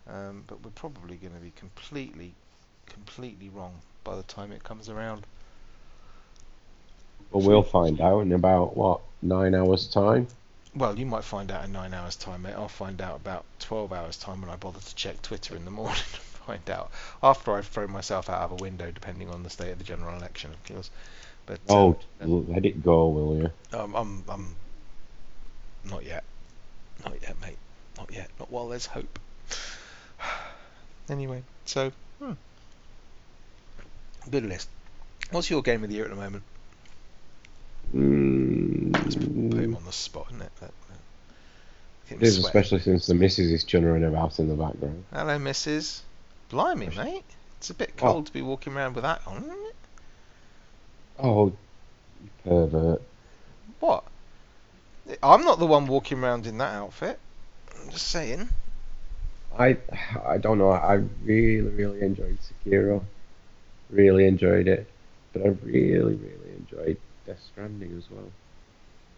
Um, 0.08 0.44
but 0.46 0.64
we're 0.64 0.70
probably 0.70 1.16
going 1.16 1.34
to 1.34 1.40
be 1.40 1.52
completely, 1.56 2.32
completely 2.86 3.48
wrong 3.48 3.74
by 4.04 4.16
the 4.16 4.22
time 4.22 4.52
it 4.52 4.64
comes 4.64 4.88
around. 4.88 5.26
But 7.32 7.38
we'll 7.42 7.62
find 7.62 8.00
out 8.00 8.20
in 8.20 8.32
about 8.32 8.76
what 8.76 9.00
nine 9.22 9.54
hours' 9.54 9.88
time. 9.88 10.28
Well, 10.74 10.98
you 10.98 11.06
might 11.06 11.24
find 11.24 11.50
out 11.50 11.64
in 11.64 11.72
nine 11.72 11.94
hours' 11.94 12.16
time, 12.16 12.42
mate. 12.42 12.54
I'll 12.54 12.68
find 12.68 13.00
out 13.00 13.16
about 13.16 13.44
12 13.60 13.92
hours' 13.92 14.16
time 14.16 14.40
when 14.42 14.50
I 14.50 14.56
bother 14.56 14.80
to 14.80 14.94
check 14.94 15.22
Twitter 15.22 15.56
in 15.56 15.64
the 15.64 15.70
morning 15.70 15.96
to 16.12 16.20
find 16.20 16.70
out. 16.70 16.90
After 17.22 17.54
I've 17.56 17.66
thrown 17.66 17.90
myself 17.90 18.28
out 18.28 18.42
of 18.42 18.52
a 18.52 18.56
window, 18.56 18.90
depending 18.90 19.30
on 19.30 19.42
the 19.42 19.50
state 19.50 19.70
of 19.70 19.78
the 19.78 19.84
general 19.84 20.16
election, 20.16 20.50
of 20.52 20.64
course. 20.64 20.90
But 21.46 21.60
Oh, 21.68 21.96
um, 22.20 22.52
let 22.52 22.66
it 22.66 22.82
go, 22.84 23.08
will 23.08 23.36
you? 23.38 23.78
um, 23.78 23.94
I'm, 23.94 24.24
I'm 24.28 24.54
not 25.84 26.04
yet, 26.04 26.24
not 27.04 27.14
yet, 27.22 27.40
mate, 27.40 27.58
not 27.96 28.12
yet. 28.12 28.28
Not 28.38 28.50
while 28.50 28.68
there's 28.68 28.86
hope. 28.86 29.18
anyway, 31.08 31.42
so 31.64 31.92
hmm. 32.18 32.32
good 34.28 34.44
list. 34.44 34.68
What's 35.30 35.48
your 35.50 35.62
game 35.62 35.82
of 35.84 35.88
the 35.88 35.96
year 35.96 36.04
at 36.04 36.10
the 36.10 36.16
moment? 36.16 36.42
Let's 37.92 39.14
put 39.16 39.62
him 39.62 39.74
Mm, 39.74 39.76
on 39.76 39.84
the 39.84 39.92
spot, 39.92 40.26
isn't 40.30 40.42
it? 40.42 40.52
It 42.08 42.22
is, 42.22 42.36
sweating. 42.36 42.44
especially 42.44 42.80
since 42.80 43.06
the 43.06 43.14
missus 43.14 43.50
is 43.50 43.64
chunnering 43.64 44.06
about 44.06 44.38
in 44.38 44.48
the 44.48 44.54
background. 44.54 45.04
Hello, 45.12 45.38
Mrs. 45.38 46.02
Blimey, 46.50 46.88
mate. 46.96 47.24
It's 47.58 47.70
a 47.70 47.74
bit 47.74 47.92
What? 47.98 48.12
cold 48.12 48.26
to 48.26 48.32
be 48.32 48.42
walking 48.42 48.74
around 48.74 48.94
with 48.94 49.02
that 49.02 49.22
on, 49.26 49.38
isn't 49.38 49.50
it? 49.50 49.74
Oh, 51.18 51.52
pervert. 52.44 53.02
What? 53.80 54.04
I'm 55.22 55.44
not 55.44 55.58
the 55.58 55.66
one 55.66 55.86
walking 55.86 56.18
around 56.22 56.46
in 56.46 56.58
that 56.58 56.74
outfit. 56.74 57.18
I'm 57.76 57.90
just 57.90 58.08
saying. 58.08 58.48
I 59.58 59.78
I 60.24 60.38
don't 60.38 60.58
know. 60.58 60.70
I 60.70 60.94
really 61.24 61.60
really 61.70 62.02
enjoyed 62.02 62.38
Sekiro. 62.40 63.02
Really 63.90 64.26
enjoyed 64.26 64.68
it, 64.68 64.86
but 65.32 65.42
I 65.42 65.48
really 65.62 66.14
really 66.16 66.52
enjoyed 66.58 66.96
Death 67.26 67.42
Stranding 67.52 67.96
as 67.98 68.10
well, 68.10 68.24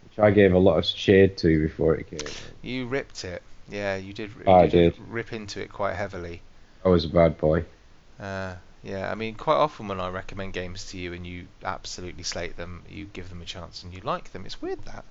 which 0.03 0.19
I 0.19 0.31
gave 0.31 0.53
a 0.53 0.57
lot 0.59 0.77
of 0.77 0.85
shade 0.85 1.37
to 1.37 1.61
before 1.61 1.95
it 1.95 2.09
came. 2.09 2.27
You 2.61 2.87
ripped 2.87 3.23
it. 3.23 3.41
Yeah, 3.69 3.97
you 3.97 4.13
did. 4.13 4.31
You 4.45 4.51
I 4.51 4.67
did, 4.67 4.95
did. 4.95 5.03
rip 5.09 5.31
into 5.31 5.61
it 5.61 5.71
quite 5.71 5.95
heavily. 5.95 6.41
I 6.83 6.89
was 6.89 7.05
a 7.05 7.09
bad 7.09 7.37
boy. 7.37 7.65
Uh, 8.19 8.55
yeah, 8.83 9.11
I 9.11 9.15
mean, 9.15 9.35
quite 9.35 9.55
often 9.55 9.87
when 9.87 9.99
I 9.99 10.09
recommend 10.09 10.53
games 10.53 10.85
to 10.91 10.97
you 10.97 11.13
and 11.13 11.25
you 11.25 11.45
absolutely 11.63 12.23
slate 12.23 12.57
them, 12.57 12.81
you 12.89 13.05
give 13.05 13.29
them 13.29 13.41
a 13.41 13.45
chance 13.45 13.83
and 13.83 13.93
you 13.93 14.01
like 14.01 14.31
them. 14.31 14.45
It's 14.45 14.61
weird 14.61 14.83
that. 14.85 15.03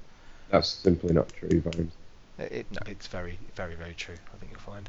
That's 0.50 0.68
simply 0.68 1.12
not 1.12 1.28
true, 1.28 1.60
Vimes. 1.60 1.92
It, 2.38 2.52
it, 2.52 2.66
no, 2.72 2.78
it's 2.86 3.06
very, 3.06 3.38
very, 3.54 3.74
very 3.74 3.94
true. 3.94 4.14
I 4.34 4.36
think 4.38 4.52
you'll 4.52 4.60
find. 4.60 4.88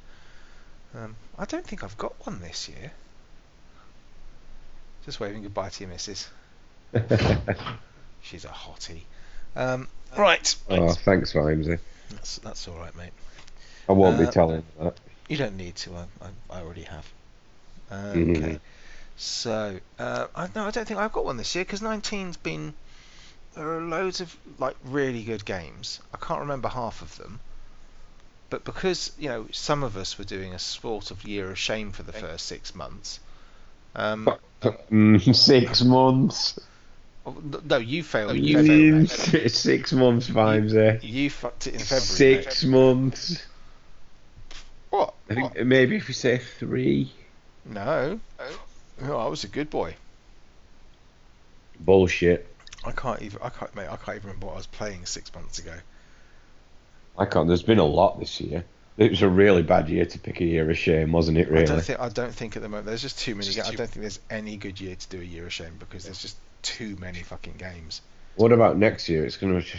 Um, 0.95 1.15
I 1.37 1.45
don't 1.45 1.65
think 1.65 1.83
I've 1.83 1.97
got 1.97 2.13
one 2.25 2.41
this 2.41 2.69
year. 2.69 2.91
Just 5.05 5.19
waving 5.19 5.43
goodbye 5.43 5.69
to 5.69 5.83
your 5.83 5.89
missus. 5.91 6.29
She's 8.21 8.45
a 8.45 8.49
hottie. 8.49 9.01
Um, 9.55 9.87
right. 10.17 10.55
oh, 10.69 10.93
thanks, 10.93 11.33
Vimesy. 11.33 11.79
That's 12.11 12.37
that's 12.37 12.67
all 12.67 12.75
right, 12.77 12.95
mate. 12.95 13.11
I 13.87 13.93
won't 13.93 14.19
Uh, 14.19 14.25
be 14.25 14.31
telling 14.31 14.63
that. 14.79 14.95
You 15.27 15.37
don't 15.37 15.57
need 15.57 15.75
to. 15.77 15.95
I 15.95 16.05
I, 16.21 16.57
I 16.57 16.61
already 16.61 16.83
have. 16.83 17.05
Mhm. 17.91 18.37
Okay. 18.37 18.59
So 19.17 19.79
uh, 19.97 20.27
I 20.35 20.47
no, 20.55 20.65
I 20.65 20.71
don't 20.71 20.87
think 20.87 20.99
I've 20.99 21.11
got 21.11 21.25
one 21.25 21.37
this 21.37 21.55
year 21.55 21.65
because 21.65 21.81
19's 21.81 22.37
been. 22.37 22.73
There 23.55 23.67
are 23.77 23.81
loads 23.81 24.21
of 24.21 24.35
like 24.59 24.75
really 24.85 25.23
good 25.23 25.43
games. 25.43 25.99
I 26.13 26.17
can't 26.17 26.41
remember 26.41 26.69
half 26.69 27.01
of 27.01 27.17
them. 27.17 27.39
But 28.49 28.63
because 28.63 29.11
you 29.19 29.29
know 29.29 29.47
some 29.51 29.83
of 29.83 29.97
us 29.97 30.17
were 30.17 30.23
doing 30.25 30.53
a 30.53 30.59
sort 30.59 31.11
of 31.11 31.23
year 31.23 31.51
of 31.51 31.59
shame 31.59 31.91
for 31.91 32.03
the 32.03 32.13
first 32.13 32.45
six 32.45 32.73
months. 32.73 33.19
Um, 33.95 34.29
six 35.33 35.83
months. 35.83 36.59
Oh, 37.37 37.41
n- 37.41 37.61
no, 37.65 37.77
you 37.77 38.03
failed. 38.03 38.37
You 38.37 38.55
failed. 38.55 39.07
Mm, 39.07 39.49
six 39.51 39.93
months, 39.93 40.27
Vimesy. 40.27 40.99
You 41.03 41.29
fucked 41.29 41.67
it 41.67 41.73
in 41.75 41.79
February. 41.79 42.43
Six 42.43 42.63
mate. 42.63 42.71
months. 42.71 43.45
What? 44.89 45.13
I 45.29 45.35
think 45.35 45.65
maybe 45.65 45.95
if 45.97 46.07
we 46.07 46.13
say 46.13 46.37
three. 46.37 47.11
No. 47.65 48.19
No, 49.01 49.17
I 49.17 49.27
was 49.27 49.43
a 49.43 49.47
good 49.47 49.69
boy. 49.69 49.95
Bullshit. 51.79 52.47
I 52.83 52.91
can't 52.91 53.21
even. 53.21 53.39
I 53.41 53.49
can't, 53.49 53.73
mate. 53.75 53.87
I 53.89 53.95
can't 53.97 54.17
even 54.17 54.27
remember 54.27 54.47
what 54.47 54.53
I 54.53 54.57
was 54.57 54.67
playing 54.67 55.05
six 55.05 55.33
months 55.33 55.59
ago. 55.59 55.73
I 57.17 57.25
can't. 57.25 57.47
There's 57.47 57.63
been 57.63 57.79
a 57.79 57.85
lot 57.85 58.19
this 58.19 58.39
year. 58.41 58.65
It 58.97 59.11
was 59.11 59.21
a 59.21 59.29
really 59.29 59.63
bad 59.63 59.87
year 59.87 60.05
to 60.05 60.19
pick 60.19 60.41
a 60.41 60.45
year 60.45 60.69
of 60.69 60.77
shame, 60.77 61.13
wasn't 61.13 61.37
it? 61.37 61.47
Really. 61.49 61.59
I 61.59 61.61
Really. 61.61 61.67
don't 61.75 61.83
think. 61.83 61.99
I 61.99 62.09
don't 62.09 62.33
think 62.33 62.55
at 62.57 62.61
the 62.61 62.67
moment 62.69 62.87
there's 62.87 63.01
just 63.01 63.19
too 63.19 63.35
many. 63.35 63.53
Ga- 63.53 63.61
I 63.63 63.75
don't 63.75 63.89
think 63.89 64.01
there's 64.01 64.19
any 64.29 64.57
good 64.57 64.79
year 64.81 64.95
to 64.95 65.09
do 65.09 65.21
a 65.21 65.23
year 65.23 65.45
of 65.45 65.53
shame 65.53 65.75
because 65.79 66.03
there's 66.03 66.21
just 66.21 66.35
too 66.61 66.95
many 66.99 67.23
fucking 67.23 67.55
games. 67.57 68.01
What 68.35 68.51
about 68.51 68.77
next 68.77 69.09
year? 69.09 69.25
It's 69.25 69.37
going 69.37 69.61
to. 69.61 69.77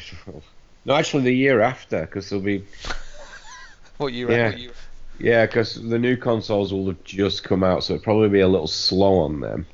No, 0.85 0.95
actually, 0.95 1.25
the 1.25 1.35
year 1.35 1.61
after, 1.61 2.01
because 2.03 2.29
there'll 2.31 2.45
be. 2.45 2.65
What 3.99 4.15
you 4.15 4.31
Yeah. 4.31 4.37
reckon? 4.49 4.71
Yeah, 5.19 5.45
because 5.45 5.75
the 5.75 5.99
new 5.99 6.17
consoles 6.17 6.73
will 6.73 6.87
have 6.87 7.05
just 7.05 7.45
come 7.45 7.63
out, 7.63 7.85
so 7.85 7.95
it'll 7.95 8.03
probably 8.05 8.31
be 8.31 8.41
a 8.41 8.49
little 8.49 8.67
slow 8.67 9.19
on 9.19 9.41
them. 9.41 9.67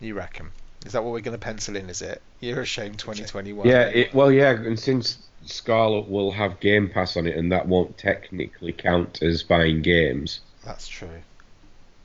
You 0.00 0.14
reckon? 0.14 0.50
Is 0.84 0.92
that 0.92 1.02
what 1.02 1.12
we're 1.14 1.20
going 1.20 1.32
to 1.32 1.38
pencil 1.42 1.76
in? 1.76 1.88
Is 1.88 2.02
it 2.02 2.20
year 2.40 2.60
of 2.60 2.68
shame 2.68 2.94
2021? 2.96 3.66
Yeah, 3.66 3.84
it, 3.84 4.12
well, 4.12 4.30
yeah, 4.30 4.50
and 4.50 4.78
since 4.78 5.26
Scarlet 5.46 6.10
will 6.10 6.30
have 6.32 6.60
Game 6.60 6.90
Pass 6.90 7.16
on 7.16 7.26
it, 7.26 7.38
and 7.38 7.50
that 7.52 7.66
won't 7.66 7.96
technically 7.96 8.74
count 8.74 9.22
as 9.22 9.42
buying 9.42 9.80
games. 9.80 10.40
That's 10.62 10.86
true. 10.86 11.22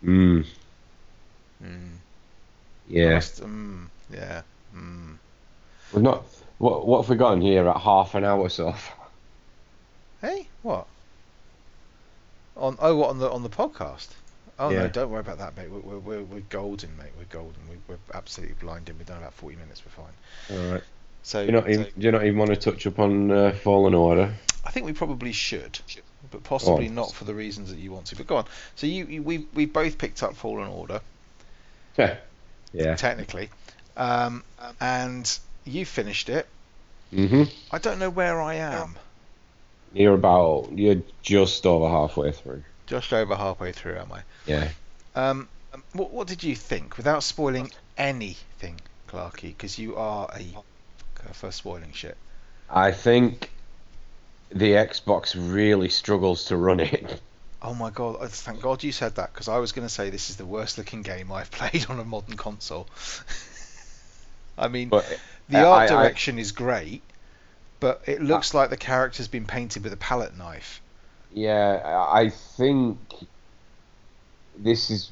Mm, 0.01 0.45
Mm. 1.61 1.89
yeah. 2.87 3.17
Mm, 3.17 3.87
yeah. 4.11 4.41
Mm. 4.75 5.17
We've 5.93 6.03
not. 6.03 6.23
What, 6.57 6.87
what 6.87 7.01
have 7.01 7.09
we 7.09 7.15
got 7.17 7.33
in 7.33 7.41
here 7.41 7.67
at 7.67 7.77
half 7.77 8.15
an 8.15 8.23
hour 8.23 8.47
so 8.49 8.71
far? 8.71 9.07
Hey, 10.21 10.47
what? 10.61 10.87
On 12.57 12.77
oh, 12.79 12.95
what 12.95 13.09
on 13.09 13.19
the 13.19 13.29
on 13.29 13.43
the 13.43 13.49
podcast? 13.49 14.07
Oh 14.57 14.69
no, 14.69 14.87
don't 14.87 15.09
worry 15.09 15.19
about 15.19 15.39
that, 15.39 15.57
mate. 15.57 15.69
We're 15.69 15.79
we're, 15.79 15.99
we're, 15.99 16.23
we're 16.23 16.39
golden, 16.49 16.95
mate. 16.97 17.11
We're 17.17 17.25
golden. 17.25 17.59
We, 17.69 17.75
we're 17.87 17.97
absolutely 18.13 18.55
blinded. 18.61 18.97
We've 18.97 19.05
done 19.05 19.17
about 19.17 19.33
40 19.33 19.57
minutes. 19.57 19.83
We're 19.85 20.03
fine. 20.03 20.57
All 20.67 20.73
right. 20.73 20.83
So, 21.23 21.41
Do 21.41 21.47
you 21.47 21.51
not 21.51 21.69
even, 21.69 21.85
so 21.85 21.91
do 21.97 22.05
you 22.05 22.11
not 22.11 22.23
even 22.23 22.37
want 22.37 22.51
to 22.51 22.55
touch 22.55 22.85
upon 22.85 23.31
uh, 23.31 23.51
Fallen 23.51 23.93
Order? 23.93 24.33
I 24.63 24.71
think 24.71 24.85
we 24.85 24.93
probably 24.93 25.31
should, 25.33 25.79
but 26.31 26.43
possibly 26.43 26.87
Oh. 26.87 26.91
not 26.91 27.11
for 27.13 27.25
the 27.25 27.33
reasons 27.33 27.69
that 27.71 27.79
you 27.79 27.91
want 27.91 28.05
to. 28.07 28.15
But 28.15 28.27
go 28.27 28.37
on. 28.37 28.45
So 28.75 28.87
you, 28.87 29.05
you 29.07 29.23
we 29.23 29.47
we 29.53 29.65
both 29.65 29.97
picked 29.97 30.23
up 30.23 30.35
Fallen 30.35 30.67
Order 30.69 31.01
Okay. 31.99 32.17
yeah. 32.71 32.95
technically, 32.95 33.49
um, 33.97 34.43
and 34.79 35.39
you 35.65 35.85
finished 35.85 36.29
it. 36.29 36.47
hmm 37.11 37.43
I 37.71 37.77
don't 37.79 37.99
know 37.99 38.09
where 38.09 38.41
I 38.41 38.55
am. 38.55 38.95
You're 39.93 40.13
about. 40.13 40.69
You're 40.75 41.01
just 41.21 41.65
over 41.65 41.89
halfway 41.89 42.31
through. 42.31 42.63
Just 42.87 43.13
over 43.13 43.35
halfway 43.35 43.71
through, 43.71 43.97
am 43.97 44.11
I? 44.11 44.21
Yeah. 44.45 44.69
Um, 45.15 45.47
what 45.93 46.11
what 46.11 46.27
did 46.27 46.43
you 46.43 46.55
think, 46.55 46.97
without 46.97 47.23
spoiling 47.23 47.71
anything, 47.97 48.79
Clarky? 49.07 49.49
Because 49.49 49.79
you 49.79 49.95
are 49.95 50.29
a 50.35 50.55
for 51.33 51.51
spoiling 51.51 51.91
shit. 51.93 52.17
I 52.69 52.91
think 52.91 53.49
the 54.49 54.71
Xbox 54.71 55.35
really 55.35 55.89
struggles 55.89 56.45
to 56.45 56.57
run 56.57 56.79
it. 56.79 57.21
Oh 57.61 57.73
my 57.73 57.89
god! 57.89 58.17
oh, 58.19 58.27
Thank 58.27 58.61
God 58.61 58.83
you 58.83 58.91
said 58.91 59.15
that 59.15 59.33
because 59.33 59.47
I 59.47 59.57
was 59.57 59.71
going 59.71 59.87
to 59.87 59.93
say 59.93 60.09
this 60.09 60.29
is 60.29 60.35
the 60.35 60.45
worst 60.45 60.77
looking 60.77 61.01
game 61.01 61.31
I've 61.31 61.51
played 61.59 61.87
on 61.89 61.99
a 61.99 62.05
modern 62.05 62.37
console. 62.37 62.87
I 64.57 64.67
mean, 64.67 64.89
But 64.89 65.05
the 65.49 65.57
uh, 65.57 65.69
I- 65.69 65.81
art 65.81 65.91
I- 65.91 65.95
direction 65.95 66.39
is 66.39 66.51
great, 66.51 67.01
but 67.79 68.01
it 68.07 68.19
uh, 68.19 68.23
looks 68.23 68.53
like 68.53 68.69
the 68.69 68.77
character's 68.77 69.27
been 69.27 69.45
painted 69.45 69.83
with 69.83 69.93
a 69.93 69.97
palette 69.97 70.37
knife. 70.37 70.81
Yeah, 71.33 71.81
I 71.83 72.21
I 72.21 72.29
think 72.29 72.97
this 74.57 74.89
is 74.89 75.11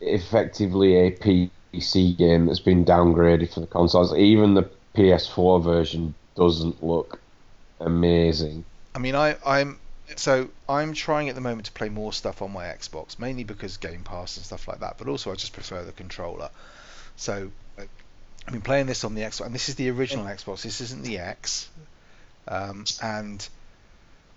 effectively 0.00 0.96
a 0.96 1.10
PC 1.12 2.16
game 2.18 2.46
that's 2.46 2.60
been 2.60 2.84
downgraded 2.84 3.52
for 3.52 3.60
the 3.60 3.66
consoles. 3.66 4.14
Even 4.16 4.54
the 4.54 4.70
PS4 4.94 5.62
version 5.62 6.14
doesn't 6.36 6.84
look 6.84 7.20
amazing. 7.80 8.64
I 8.94 8.98
mean, 8.98 9.14
I, 9.14 9.36
I'm 9.46 9.78
so 10.16 10.48
I'm 10.68 10.92
trying 10.92 11.30
at 11.30 11.34
the 11.34 11.40
moment 11.40 11.66
to 11.66 11.72
play 11.72 11.88
more 11.88 12.12
stuff 12.12 12.42
on 12.42 12.52
my 12.52 12.64
Xbox, 12.66 13.18
mainly 13.18 13.44
because 13.44 13.78
Game 13.78 14.02
Pass 14.04 14.36
and 14.36 14.44
stuff 14.44 14.68
like 14.68 14.80
that. 14.80 14.98
But 14.98 15.08
also, 15.08 15.32
I 15.32 15.34
just 15.34 15.54
prefer 15.54 15.82
the 15.84 15.92
controller. 15.92 16.50
So 17.16 17.50
I've 18.46 18.52
been 18.52 18.62
playing 18.62 18.86
this 18.86 19.04
on 19.04 19.14
the 19.14 19.22
Xbox, 19.22 19.46
and 19.46 19.54
this 19.54 19.68
is 19.68 19.76
the 19.76 19.90
original 19.90 20.26
Xbox. 20.26 20.62
This 20.62 20.80
isn't 20.80 21.02
the 21.02 21.18
X. 21.18 21.68
Um, 22.48 22.84
and 23.00 23.48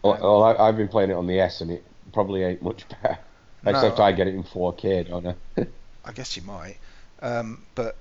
Well, 0.04 0.20
well, 0.22 0.44
I, 0.44 0.68
I've 0.68 0.78
been 0.78 0.88
playing 0.88 1.10
it 1.10 1.16
on 1.16 1.28
the 1.28 1.40
S, 1.40 1.62
and 1.62 1.72
it 1.72 1.84
probably 2.14 2.44
ain't 2.44 2.62
much 2.62 2.88
better. 2.90 3.18
No, 3.64 3.72
Except 3.72 4.00
I 4.00 4.12
get 4.12 4.28
it 4.28 4.36
in 4.36 4.44
4K, 4.44 5.10
don't 5.10 5.28
I? 5.28 5.36
I 6.06 6.12
guess 6.12 6.38
you 6.38 6.44
might. 6.44 6.78
Um, 7.22 7.64
but 7.74 7.96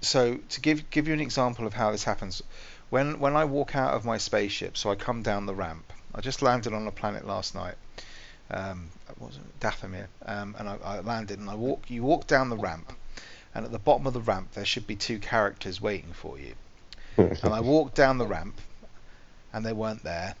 so 0.00 0.38
to 0.48 0.60
give 0.60 0.88
give 0.88 1.06
you 1.06 1.12
an 1.12 1.20
example 1.20 1.66
of 1.66 1.74
how 1.74 1.90
this 1.90 2.04
happens, 2.04 2.42
when 2.88 3.20
when 3.20 3.36
I 3.36 3.44
walk 3.44 3.76
out 3.76 3.92
of 3.92 4.06
my 4.06 4.16
spaceship, 4.16 4.78
so 4.78 4.90
I 4.90 4.94
come 4.94 5.22
down 5.22 5.44
the 5.44 5.54
ramp. 5.54 5.92
I 6.14 6.22
just 6.22 6.40
landed 6.40 6.72
on 6.72 6.86
a 6.86 6.90
planet 6.90 7.26
last 7.26 7.54
night. 7.54 7.74
Um, 8.50 8.90
what 9.18 9.28
was 9.28 9.36
it 9.36 9.60
Dathomir? 9.60 10.06
Um, 10.24 10.56
and 10.58 10.68
I, 10.68 10.78
I 10.82 11.00
landed 11.00 11.38
and 11.38 11.50
I 11.50 11.54
walk. 11.54 11.90
You 11.90 12.02
walk 12.02 12.26
down 12.26 12.48
the 12.48 12.56
ramp, 12.56 12.92
and 13.54 13.64
at 13.64 13.72
the 13.72 13.78
bottom 13.78 14.06
of 14.06 14.12
the 14.14 14.20
ramp 14.20 14.52
there 14.52 14.64
should 14.64 14.86
be 14.86 14.96
two 14.96 15.18
characters 15.18 15.80
waiting 15.80 16.12
for 16.12 16.38
you. 16.38 16.54
And 17.16 17.52
I 17.52 17.60
walked 17.60 17.94
down 17.96 18.18
the 18.18 18.26
ramp, 18.26 18.60
and 19.52 19.64
they 19.64 19.72
weren't 19.72 20.02
there. 20.04 20.34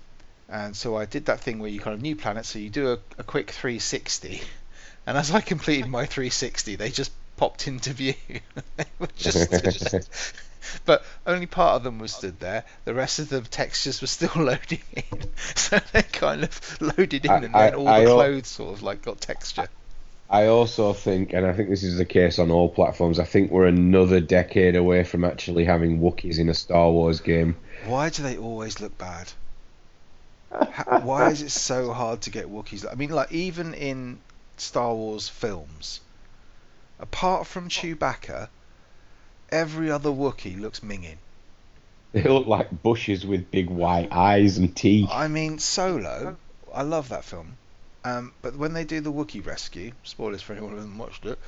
And 0.48 0.74
so 0.76 0.96
I 0.96 1.04
did 1.04 1.26
that 1.26 1.40
thing 1.40 1.58
where 1.58 1.70
you 1.70 1.78
kind 1.80 1.94
of 1.94 2.00
new 2.02 2.16
planet, 2.16 2.44
so 2.46 2.58
you 2.58 2.70
do 2.70 2.92
a, 2.92 2.98
a 3.18 3.22
quick 3.24 3.50
360. 3.50 4.40
And 5.06 5.16
as 5.16 5.30
I 5.32 5.40
completed 5.40 5.88
my 5.88 6.04
360, 6.04 6.76
they 6.76 6.90
just 6.90 7.10
popped 7.38 7.66
into 7.66 7.92
view. 7.94 8.14
just, 9.16 9.50
just- 9.50 10.34
but 10.84 11.02
only 11.26 11.46
part 11.46 11.76
of 11.76 11.82
them 11.84 11.98
was 11.98 12.12
stood 12.14 12.38
there. 12.38 12.64
The 12.84 12.92
rest 12.94 13.18
of 13.18 13.30
the 13.30 13.40
textures 13.40 14.02
were 14.02 14.06
still 14.06 14.30
loading 14.36 14.82
in. 14.94 15.24
So 15.56 15.80
they 15.92 16.02
kind 16.02 16.44
of 16.44 16.80
loaded 16.82 17.24
in, 17.24 17.30
I- 17.30 17.36
and 17.38 17.56
I- 17.56 17.70
then 17.70 17.74
all 17.74 17.88
I 17.88 18.00
the 18.04 18.10
clothes 18.14 18.48
sort 18.48 18.74
of 18.76 18.82
like 18.82 19.00
got 19.02 19.20
texture. 19.22 19.68
I 20.30 20.46
also 20.46 20.92
think, 20.92 21.32
and 21.32 21.44
I 21.44 21.52
think 21.52 21.70
this 21.70 21.82
is 21.82 21.96
the 21.96 22.04
case 22.04 22.38
on 22.38 22.52
all 22.52 22.68
platforms, 22.68 23.18
I 23.18 23.24
think 23.24 23.50
we're 23.50 23.66
another 23.66 24.20
decade 24.20 24.76
away 24.76 25.02
from 25.02 25.24
actually 25.24 25.64
having 25.64 25.98
Wookiees 25.98 26.38
in 26.38 26.48
a 26.48 26.54
Star 26.54 26.88
Wars 26.88 27.20
game. 27.20 27.56
Why 27.84 28.10
do 28.10 28.22
they 28.22 28.38
always 28.38 28.80
look 28.80 28.96
bad? 28.96 29.32
Why 31.02 31.30
is 31.30 31.42
it 31.42 31.50
so 31.50 31.92
hard 31.92 32.22
to 32.22 32.30
get 32.30 32.46
Wookiees? 32.46 32.86
I 32.90 32.94
mean, 32.94 33.10
like 33.10 33.32
even 33.32 33.74
in 33.74 34.20
Star 34.56 34.94
Wars 34.94 35.28
films, 35.28 36.00
apart 37.00 37.48
from 37.48 37.68
Chewbacca, 37.68 38.48
every 39.50 39.90
other 39.90 40.10
Wookiee 40.10 40.60
looks 40.60 40.80
minging. 40.80 41.16
They 42.12 42.22
look 42.22 42.46
like 42.46 42.82
bushes 42.82 43.26
with 43.26 43.50
big 43.50 43.68
white 43.68 44.12
eyes 44.12 44.58
and 44.58 44.76
teeth. 44.76 45.08
I 45.10 45.26
mean, 45.26 45.58
Solo, 45.58 46.36
I 46.72 46.82
love 46.82 47.08
that 47.08 47.24
film. 47.24 47.56
Um, 48.04 48.32
but 48.40 48.56
when 48.56 48.72
they 48.72 48.84
do 48.84 49.00
the 49.00 49.12
Wookiee 49.12 49.44
rescue, 49.44 49.92
spoilers 50.04 50.40
for 50.40 50.54
anyone 50.54 50.70
who 50.70 50.76
hasn't 50.76 50.96
watched 50.96 51.26
it, 51.26 51.38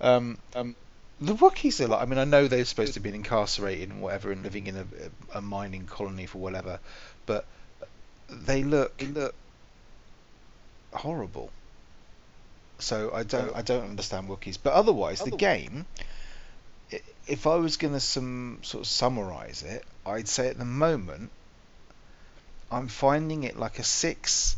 um, 0.00 0.38
um, 0.56 0.74
the 1.20 1.34
Wookiees 1.34 1.80
are 1.80 1.88
like, 1.88 2.02
I 2.02 2.06
mean, 2.06 2.18
I 2.18 2.24
know 2.24 2.48
they're 2.48 2.64
supposed 2.64 2.94
to 2.94 3.00
be 3.00 3.10
incarcerated 3.10 3.90
and 3.90 4.02
whatever 4.02 4.32
and 4.32 4.42
living 4.42 4.66
in 4.66 4.76
a, 4.76 4.86
a 5.34 5.40
mining 5.40 5.86
colony 5.86 6.26
for 6.26 6.38
whatever, 6.38 6.80
but 7.26 7.44
they 8.28 8.64
look, 8.64 8.96
they 8.98 9.06
look 9.06 9.34
horrible. 10.92 11.50
So 12.78 13.12
I 13.14 13.22
don't, 13.22 13.54
I 13.54 13.62
don't 13.62 13.84
understand 13.84 14.28
Wookiees. 14.28 14.58
But 14.60 14.72
otherwise, 14.72 15.22
the 15.22 15.30
game, 15.30 15.84
if 17.26 17.46
I 17.46 17.56
was 17.56 17.76
going 17.76 17.94
to 17.94 18.00
some 18.00 18.58
sort 18.62 18.82
of 18.82 18.88
summarize 18.88 19.62
it, 19.62 19.84
I'd 20.06 20.26
say 20.26 20.48
at 20.48 20.58
the 20.58 20.64
moment, 20.64 21.30
I'm 22.72 22.88
finding 22.88 23.44
it 23.44 23.58
like 23.58 23.78
a 23.78 23.84
six 23.84 24.56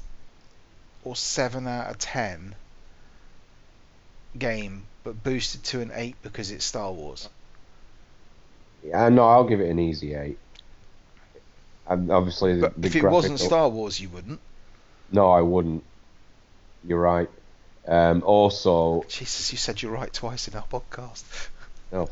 or 1.05 1.17
seven 1.17 1.67
out 1.67 1.91
of 1.91 1.99
ten 1.99 2.55
game, 4.39 4.85
but 5.05 5.23
boosted 5.23 5.63
to 5.65 5.81
an 5.81 5.91
eight 5.95 6.17
because 6.23 6.51
it's 6.51 6.65
Star 6.65 6.93
Wars. 6.93 7.29
Yeah, 8.85 9.09
no, 9.09 9.29
I'll 9.29 9.45
give 9.45 9.61
it 9.61 9.71
an 9.71 9.79
easy 9.79 10.15
eight. 10.15 10.39
And 11.87 12.11
obviously, 12.11 12.57
the, 12.57 12.61
But 12.63 12.81
the 12.81 12.89
if 12.89 12.97
it 12.97 13.05
wasn't 13.05 13.41
Star 13.41 13.69
Wars, 13.69 14.01
you 14.01 14.09
wouldn't. 14.09 14.41
No, 15.11 15.31
I 15.31 15.41
wouldn't. 15.41 15.85
You're 16.85 17.01
right. 17.01 17.29
Um, 17.87 18.23
also, 18.25 19.05
Jesus, 19.09 19.53
you 19.53 19.59
said 19.59 19.83
you're 19.83 19.93
right 19.93 20.13
twice 20.13 20.49
in 20.49 20.55
our 20.55 20.65
podcast. 20.65 21.25
oh, 21.93 22.09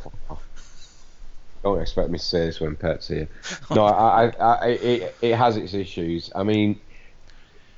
don't 1.62 1.80
expect 1.80 2.10
me 2.10 2.18
to 2.18 2.24
say 2.24 2.46
this 2.46 2.60
when 2.60 2.76
Pet's 2.76 3.08
here. 3.08 3.28
No, 3.70 3.84
I, 3.86 4.26
I, 4.26 4.32
I, 4.38 4.66
it, 4.68 5.14
it 5.20 5.34
has 5.36 5.56
its 5.56 5.74
issues. 5.74 6.30
I 6.34 6.42
mean, 6.42 6.80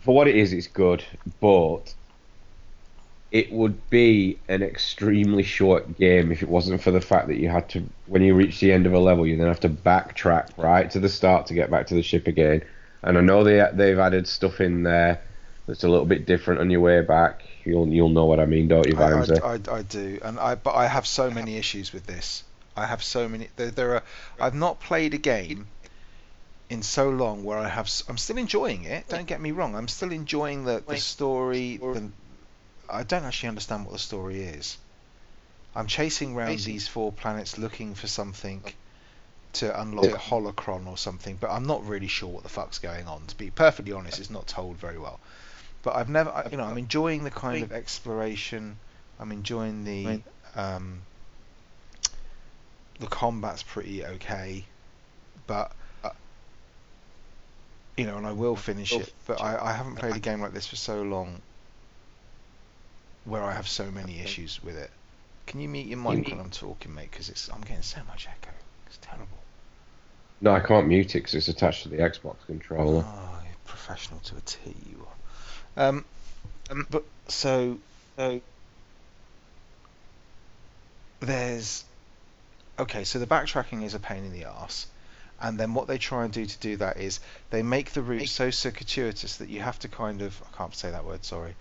for 0.03 0.15
what 0.15 0.29
it 0.29 0.37
is, 0.37 0.53
it's 0.53 0.67
good, 0.67 1.05
but 1.41 1.95
it 3.31 3.51
would 3.51 3.89
be 3.89 4.39
an 4.49 4.63
extremely 4.63 5.43
short 5.43 5.97
game 5.97 6.31
if 6.33 6.43
it 6.43 6.49
wasn't 6.49 6.83
for 6.83 6.91
the 6.91 7.01
fact 7.01 7.29
that 7.29 7.39
you 7.39 7.49
had 7.49 7.69
to, 7.71 7.83
when 8.07 8.23
you 8.23 8.35
reach 8.35 8.61
the 8.61 8.73
end 8.73 8.87
of 8.87 8.93
a 8.93 8.99
level, 8.99 9.27
you 9.27 9.37
then 9.37 9.47
have 9.47 9.61
to 9.61 9.71
backtrack 9.71 10.51
right 10.59 10.91
to 10.91 11.01
the 11.01 11.09
start 11.09 11.47
to 11.47 11.55
get 11.55 11.71
back 11.71 11.87
to 11.87 11.95
the 11.95 12.03
ship 12.03 12.27
again. 12.27 12.63
And 13.03 13.17
I 13.17 13.21
know 13.21 13.43
they 13.43 13.67
they've 13.73 13.99
added 13.99 14.29
stuff 14.29 14.61
in 14.61 14.83
there 14.83 15.23
that's 15.67 15.83
a 15.83 15.89
little 15.89 16.07
bit 16.07 16.27
different 16.27 16.61
on 16.61 16.71
your 16.71 16.81
way 16.81 17.01
back. 17.01 17.43
You'll 17.65 17.89
you'll 17.89 18.11
know 18.11 18.27
what 18.27 18.39
I 18.39 18.47
mean, 18.47 18.69
don't 18.69 18.87
you, 18.87 18.97
I, 18.97 19.01
Vimesy? 19.01 19.43
I, 19.43 19.73
I, 19.73 19.79
I 19.79 19.83
do, 19.83 20.21
and 20.23 20.39
I 20.39 20.55
but 20.55 20.75
I 20.75 20.87
have 20.87 21.07
so 21.07 21.31
many 21.31 21.57
issues 21.57 21.93
with 21.93 22.07
this. 22.07 22.45
I 22.77 22.87
have 22.87 23.03
so 23.03 23.29
many. 23.29 23.49
There, 23.57 23.71
there 23.71 23.95
are. 23.95 24.03
I've 24.41 24.55
not 24.55 24.81
played 24.81 25.15
a 25.15 25.19
game 25.19 25.67
in 26.73 26.83
so 26.83 27.11
long 27.11 27.45
where 27.45 27.59
I 27.59 27.69
have. 27.69 27.91
I'm 28.09 28.17
still 28.19 28.39
enjoying 28.39 28.85
it. 28.85 29.09
Don't 29.09 29.27
get 29.27 29.41
me 29.41 29.51
wrong. 29.53 29.75
I'm 29.77 29.89
still 29.89 30.11
enjoying 30.13 30.65
the 30.65 30.73
the 30.81 30.83
story. 31.01 31.79
The, 31.95 32.09
I 32.91 33.03
don't 33.05 33.25
actually 33.25 33.51
understand 33.51 33.85
what 33.85 33.93
the 33.93 33.99
story 33.99 34.43
is. 34.43 34.77
I'm 35.75 35.87
chasing 35.87 36.35
around 36.35 36.49
these 36.73 36.89
four 36.89 37.13
planets 37.13 37.59
looking 37.59 37.95
for 37.95 38.07
something 38.07 38.61
to 39.55 39.81
unlock 39.81 40.05
a 40.15 40.19
holocron 40.19 40.87
or 40.87 40.97
something, 40.97 41.37
but 41.41 41.51
I'm 41.51 41.67
not 41.67 41.87
really 41.87 42.09
sure 42.09 42.29
what 42.29 42.43
the 42.43 42.49
fuck's 42.49 42.79
going 42.79 43.07
on. 43.07 43.27
To 43.27 43.37
be 43.37 43.51
perfectly 43.51 43.93
honest, 43.93 44.19
it's 44.19 44.31
not 44.31 44.47
told 44.47 44.77
very 44.77 44.99
well. 44.99 45.21
But 45.83 45.97
I've 45.97 46.09
never, 46.09 46.31
I- 46.31 46.49
you 46.51 46.57
know, 46.57 46.65
I'm 46.65 46.79
enjoying 46.79 47.25
the 47.25 47.31
kind 47.31 47.63
of 47.65 47.73
exploration. 47.73 48.79
I'm 49.21 49.31
enjoying 49.33 49.85
the 49.85 50.05
um, 50.57 51.03
the 53.01 53.07
combat's 53.07 53.63
pretty 53.63 54.05
okay, 54.05 54.65
but 55.47 55.73
you 57.97 58.07
know, 58.07 58.17
and 58.17 58.27
I 58.27 58.33
will 58.33 58.57
finish 58.57 58.93
it. 58.93 59.13
But 59.27 59.41
I, 59.41 59.71
I 59.71 59.73
haven't 59.73 59.97
played 59.97 60.17
a 60.17 60.21
game 60.21 60.41
like 60.41 60.53
this 60.53 60.67
for 60.67 60.77
so 60.77 61.03
long, 61.03 61.41
where 63.25 63.43
I 63.43 63.53
have 63.53 63.69
so 63.69 63.91
many 63.91 64.21
issues 64.21 64.63
with 64.63 64.77
it. 64.77 64.91
Can 65.47 65.61
you 65.61 65.69
mute 65.69 65.87
your 65.87 65.99
mic 65.99 66.29
when 66.29 66.41
I'm 66.41 66.51
talking, 66.51 66.95
mate? 66.95 67.11
Because 67.11 67.29
it's 67.29 67.49
I'm 67.49 67.61
getting 67.61 67.83
so 67.83 68.01
much 68.09 68.27
echo. 68.29 68.55
It's 68.87 68.99
terrible. 69.01 69.39
No, 70.41 70.53
I 70.53 70.61
can't 70.61 70.89
mute 70.89 71.15
it 71.15 71.19
because 71.21 71.35
it's 71.35 71.49
attached 71.49 71.85
to 71.85 71.89
the 71.89 71.99
Xbox 71.99 72.37
controller. 72.47 73.05
Oh, 73.07 73.39
you're 73.45 73.55
professional 73.65 74.21
to 74.21 74.37
a 74.37 74.41
T, 74.41 74.75
you 74.91 75.07
are. 75.77 75.89
Um, 75.89 76.05
um, 76.71 76.87
but 76.91 77.05
so, 77.29 77.79
so 78.17 78.41
there's 81.21 81.85
okay. 82.79 83.05
So 83.05 83.19
the 83.19 83.27
backtracking 83.27 83.85
is 83.85 83.95
a 83.95 84.01
pain 84.01 84.25
in 84.25 84.33
the 84.33 84.45
ass, 84.45 84.87
and 85.43 85.59
then 85.59 85.75
what 85.75 85.89
they 85.89 85.99
try 85.99 86.25
and 86.25 86.33
do 86.33 86.47
to 86.47 86.59
do 86.59 86.77
that 86.77 86.97
is 86.99 87.21
they 87.51 87.63
make 87.63 87.91
the 87.93 88.01
route 88.03 88.29
so 88.29 88.51
circuitous 88.51 89.37
that 89.39 89.49
you 89.49 89.61
have 89.61 89.79
to 89.81 89.89
kind 89.89 90.23
of 90.23 90.41
I 90.53 90.57
can't 90.57 90.75
say 90.75 90.91
that 90.91 91.05
word. 91.05 91.25
Sorry. 91.25 91.55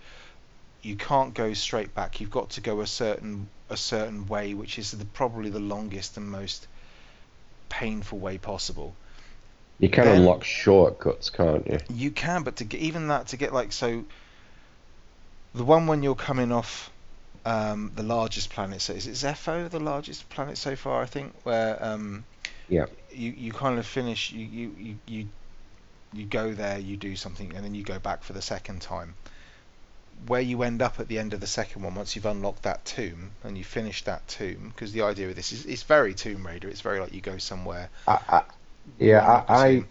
You 0.82 0.96
can't 0.96 1.34
go 1.34 1.52
straight 1.52 1.94
back. 1.94 2.20
You've 2.20 2.30
got 2.30 2.50
to 2.50 2.60
go 2.60 2.80
a 2.80 2.86
certain 2.86 3.48
a 3.68 3.76
certain 3.76 4.26
way, 4.26 4.54
which 4.54 4.78
is 4.78 4.92
the, 4.92 5.04
probably 5.04 5.50
the 5.50 5.60
longest 5.60 6.16
and 6.16 6.30
most 6.30 6.66
painful 7.68 8.18
way 8.18 8.38
possible. 8.38 8.94
You 9.78 9.88
can 9.88 10.04
Then- 10.04 10.18
unlock 10.18 10.44
shortcuts, 10.44 11.30
can't 11.30 11.66
you? 11.66 11.78
You 11.92 12.10
can, 12.10 12.42
but 12.44 12.56
to 12.56 12.64
get 12.64 12.80
even 12.80 13.08
that 13.08 13.28
to 13.28 13.36
get 13.36 13.52
like 13.52 13.72
so, 13.72 14.04
the 15.54 15.64
one 15.64 15.86
when 15.86 16.02
you're 16.02 16.14
coming 16.14 16.52
off 16.52 16.90
um, 17.44 17.90
the 17.96 18.02
largest 18.02 18.50
planet. 18.50 18.80
So 18.80 18.92
is 18.92 19.06
it 19.06 19.14
Zeffo, 19.14 19.68
the 19.68 19.80
largest 19.80 20.28
planet 20.28 20.56
so 20.56 20.76
far? 20.76 21.02
I 21.02 21.06
think 21.06 21.34
where 21.42 21.82
um, 21.84 22.24
Yeah. 22.68 22.86
You 23.14 23.32
you 23.32 23.52
kind 23.52 23.78
of 23.78 23.86
finish 23.86 24.32
you 24.32 24.46
you 24.46 24.74
you 24.78 24.98
you, 25.06 25.28
you 26.12 26.24
go 26.26 26.52
there, 26.52 26.78
you 26.78 26.96
do 26.96 27.16
something, 27.16 27.54
and 27.54 27.64
then 27.64 27.74
you 27.74 27.82
go 27.82 27.98
back 27.98 28.22
for 28.22 28.32
the 28.32 28.42
second 28.42 28.82
time. 28.82 29.14
Where 30.26 30.40
you 30.40 30.62
end 30.62 30.82
up 30.82 31.00
at 31.00 31.08
the 31.08 31.18
end 31.18 31.34
of 31.34 31.40
the 31.40 31.48
second 31.48 31.82
one, 31.82 31.94
once 31.96 32.14
you've 32.14 32.26
unlocked 32.26 32.62
that 32.62 32.84
tomb 32.84 33.32
and 33.42 33.58
you 33.58 33.64
finish 33.64 34.04
that 34.04 34.26
tomb, 34.28 34.72
because 34.74 34.92
the 34.92 35.02
idea 35.02 35.28
of 35.28 35.34
this 35.34 35.52
is 35.52 35.66
it's 35.66 35.82
very 35.82 36.14
Tomb 36.14 36.46
Raider. 36.46 36.68
It's 36.68 36.80
very 36.80 37.00
like 37.00 37.12
you 37.12 37.20
go 37.20 37.38
somewhere 37.38 37.90
I, 38.06 38.18
I, 38.28 38.42
yeah, 38.98 39.44
I, 39.48 39.84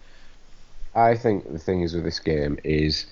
I, 0.95 1.09
I 1.11 1.15
think 1.15 1.51
the 1.51 1.59
thing 1.59 1.81
is 1.81 1.93
with 1.93 2.03
this 2.03 2.19
game 2.19 2.59
is, 2.63 3.05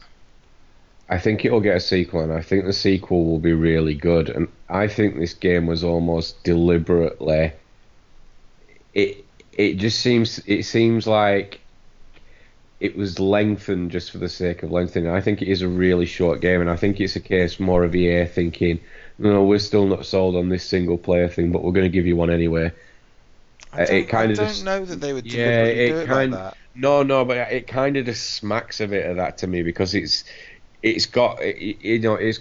I 1.09 1.19
think 1.19 1.43
it'll 1.43 1.61
get 1.61 1.77
a 1.77 1.81
sequel, 1.81 2.21
and 2.21 2.31
I 2.31 2.41
think 2.41 2.65
the 2.65 2.73
sequel 2.73 3.25
will 3.25 3.39
be 3.39 3.53
really 3.53 3.95
good. 3.95 4.29
And 4.29 4.47
I 4.69 4.87
think 4.87 5.17
this 5.17 5.33
game 5.33 5.65
was 5.65 5.83
almost 5.83 6.43
deliberately. 6.43 7.53
It 8.93 9.25
it 9.59 9.73
just 9.75 9.99
seems 9.99 10.39
it 10.47 10.63
seems 10.63 11.05
like 11.05 11.59
it 12.79 12.95
was 12.95 13.19
lengthened 13.19 13.91
just 13.91 14.09
for 14.11 14.17
the 14.19 14.29
sake 14.29 14.63
of 14.63 14.71
lengthening. 14.71 15.09
I 15.09 15.19
think 15.19 15.41
it 15.41 15.49
is 15.49 15.61
a 15.61 15.67
really 15.67 16.05
short 16.05 16.39
game, 16.39 16.61
and 16.61 16.69
I 16.69 16.77
think 16.77 16.99
it's 17.01 17.17
a 17.17 17.19
case 17.19 17.59
more 17.59 17.83
of 17.83 17.93
EA 17.93 18.25
thinking, 18.25 18.79
no, 19.17 19.43
we're 19.43 19.59
still 19.59 19.85
not 19.85 20.05
sold 20.05 20.37
on 20.37 20.47
this 20.47 20.63
single 20.63 20.97
player 20.97 21.27
thing, 21.27 21.51
but 21.51 21.61
we're 21.61 21.73
going 21.73 21.83
to 21.83 21.89
give 21.97 22.05
you 22.05 22.15
one 22.15 22.29
anyway. 22.29 22.71
I 23.73 23.81
uh, 23.81 23.85
don't, 23.85 23.95
it 23.97 24.03
kind 24.07 24.29
I 24.29 24.31
of 24.31 24.37
don't 24.37 24.47
just- 24.47 24.63
know 24.63 24.85
that 24.85 25.01
they 25.01 25.11
would 25.11 25.25
Yeah, 25.31 25.63
it 25.65 25.89
do 25.89 25.97
it 25.97 26.07
kind- 26.07 26.31
like 26.31 26.41
that. 26.41 26.57
No, 26.75 27.03
no, 27.03 27.25
but 27.25 27.35
it 27.51 27.67
kind 27.67 27.97
of 27.97 28.05
just 28.05 28.35
smacks 28.35 28.79
a 28.79 28.87
bit 28.87 29.05
of 29.09 29.17
that 29.17 29.39
to 29.39 29.47
me 29.47 29.63
because 29.63 29.93
it's 29.93 30.23
it's 30.81 31.05
got 31.05 31.41
it, 31.41 31.57
you 31.81 31.99
know 31.99 32.13
it's 32.15 32.39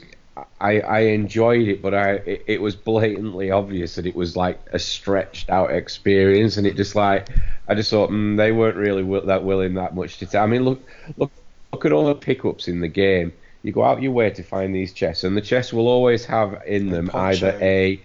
I 0.61 0.81
I 0.81 1.01
enjoyed 1.01 1.69
it, 1.69 1.83
but 1.83 1.95
I 1.95 2.13
it, 2.15 2.45
it 2.49 2.63
was 2.63 2.77
blatantly 2.77 3.51
obvious 3.51 3.95
that 3.97 4.07
it 4.07 4.15
was 4.17 4.37
like 4.37 4.61
a 4.73 4.79
stretched 4.79 5.51
out 5.51 5.71
experience, 5.73 6.57
and 6.57 6.67
it 6.67 6.77
just 6.77 6.95
like 6.95 7.29
I 7.69 7.75
just 7.75 7.91
thought 7.91 8.11
mm, 8.11 8.37
they 8.37 8.53
weren't 8.53 8.77
really 8.77 9.03
wi- 9.03 9.27
that 9.27 9.45
willing 9.45 9.75
that 9.75 9.95
much 9.95 10.19
to. 10.19 10.27
T- 10.27 10.39
I 10.39 10.47
mean, 10.47 10.65
look 10.65 10.87
look 11.17 11.33
look 11.73 11.85
at 11.87 11.93
all 11.93 12.07
the 12.07 12.15
pickups 12.15 12.69
in 12.69 12.81
the 12.81 12.89
game. 12.89 13.33
You 13.63 13.73
go 13.73 13.85
out 13.85 14.03
your 14.03 14.13
way 14.13 14.31
to 14.31 14.43
find 14.43 14.75
these 14.75 14.93
chests, 14.93 15.25
and 15.25 15.37
the 15.37 15.41
chests 15.43 15.73
will 15.73 15.89
always 15.89 16.25
have 16.27 16.63
in 16.67 16.91
them 16.91 17.11
poncho. 17.11 17.49
either 17.49 17.59
a 17.61 18.05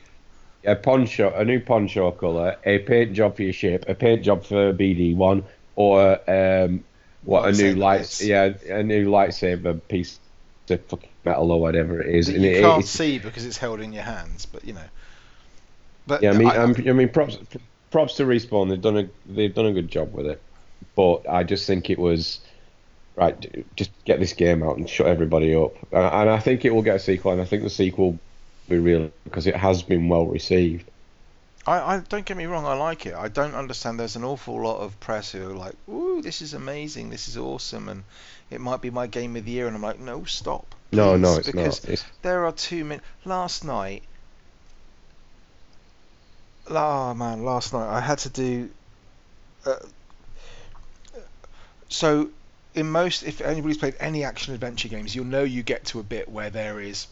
a 0.66 0.76
poncho, 0.76 1.34
a 1.36 1.46
new 1.46 1.60
poncho 1.60 2.12
colour, 2.12 2.58
a 2.66 2.80
paint 2.80 3.14
job 3.14 3.36
for 3.36 3.44
your 3.44 3.54
ship, 3.54 3.86
a 3.88 3.96
paint 3.96 4.24
job 4.24 4.46
for 4.46 4.74
BD 4.74 5.16
one, 5.16 5.46
or 5.76 6.20
um, 6.30 6.86
what 7.24 7.48
a 7.48 7.52
new 7.54 7.76
light, 7.76 8.22
yeah, 8.22 8.54
a 8.70 8.84
new 8.84 9.08
lightsaber 9.10 9.80
piece 9.88 10.20
of 10.70 10.86
fucking 10.88 11.10
metal 11.26 11.52
or 11.52 11.60
whatever 11.62 12.02
it 12.02 12.14
is. 12.16 12.28
that 12.28 12.36
And 12.36 12.44
you 12.44 12.52
it- 12.52 12.62
can't 12.62 12.80
it's- 12.80 12.90
see 12.90 13.20
because 13.20 13.46
it's 13.46 13.58
held 13.58 13.80
in 13.80 13.94
your 13.94 14.04
hands, 14.04 14.46
but 14.46 14.66
you 14.66 14.74
know. 14.74 14.86
But 16.06 16.22
yeah, 16.22 16.32
I 16.32 16.38
mean, 16.38 16.48
I, 16.48 16.56
I, 16.56 16.64
I 16.64 16.94
mean, 16.94 17.10
props, 17.10 17.38
props 17.92 18.16
to 18.16 18.24
respawn. 18.26 18.70
They've 18.70 18.82
done 18.82 18.98
a 18.98 19.10
they've 19.26 19.54
done 19.54 19.68
a 19.68 19.74
good 19.74 19.90
job 19.90 20.14
with 20.14 20.26
it, 20.28 20.42
but 20.96 21.28
I 21.30 21.44
just 21.44 21.66
think 21.66 21.90
it 21.90 21.98
was 21.98 22.40
right. 23.16 23.66
Just 23.78 23.92
get 24.04 24.20
this 24.20 24.34
game 24.34 24.64
out 24.64 24.78
and 24.78 24.90
shut 24.90 25.08
everybody 25.08 25.56
up, 25.56 25.74
and, 25.94 26.04
and 26.04 26.30
I 26.30 26.40
think 26.40 26.66
it 26.66 26.72
will 26.76 26.82
get 26.82 26.98
a 26.98 27.00
sequel. 27.00 27.32
And 27.32 27.42
I 27.42 27.46
think 27.46 27.64
the 27.64 27.70
sequel 27.70 28.12
will 28.12 28.20
be 28.68 28.80
real 28.80 29.12
because 29.24 29.48
it 29.48 29.56
has 29.56 29.82
been 29.82 30.10
well 30.10 30.26
received. 30.26 30.90
I, 31.66 31.96
I 31.96 32.00
don't 32.00 32.26
get 32.26 32.36
me 32.36 32.46
wrong, 32.46 32.66
I 32.66 32.74
like 32.74 33.06
it. 33.06 33.14
I 33.16 33.30
don't 33.30 33.56
understand. 33.56 33.98
There's 33.98 34.18
an 34.18 34.26
awful 34.26 34.62
lot 34.62 34.80
of 34.82 35.00
press 35.00 35.32
who 35.32 35.50
are 35.52 35.54
like, 35.56 35.76
"Ooh, 35.90 36.22
this 36.22 36.42
is 36.42 36.54
amazing, 36.54 37.10
this 37.12 37.30
is 37.30 37.38
awesome," 37.38 37.88
and 37.88 38.04
it 38.52 38.60
might 38.60 38.82
be 38.82 38.90
my 38.90 39.08
game 39.08 39.38
of 39.38 39.46
the 39.46 39.52
year. 39.52 39.68
And 39.68 39.76
I'm 39.78 39.82
like, 39.82 40.00
"No, 40.02 40.26
stop." 40.26 40.76
No, 40.94 41.18
no, 41.18 41.38
it's 41.38 41.48
because 41.48 41.84
not. 41.84 41.94
It's, 41.94 42.06
there 42.22 42.46
are 42.46 42.52
too 42.52 42.86
many. 42.86 43.02
Last 43.26 43.64
night, 43.64 44.04
oh 46.68 47.14
man, 47.14 47.44
last 47.44 47.74
night 47.74 47.88
I 47.88 48.00
had 48.00 48.20
to 48.20 48.30
do. 48.30 48.70
Uh, 49.66 49.76
so, 51.90 52.30
in 52.74 52.90
most, 52.90 53.24
if 53.24 53.42
anybody's 53.42 53.78
played 53.78 53.96
any 54.00 54.24
action 54.24 54.54
adventure 54.54 54.88
games, 54.88 55.16
you'll 55.16 55.26
know 55.26 55.44
you 55.44 55.64
get 55.64 55.86
to 55.86 56.00
a 56.00 56.04
bit 56.04 56.30
where 56.30 56.50
there 56.50 56.80
is 56.80 57.08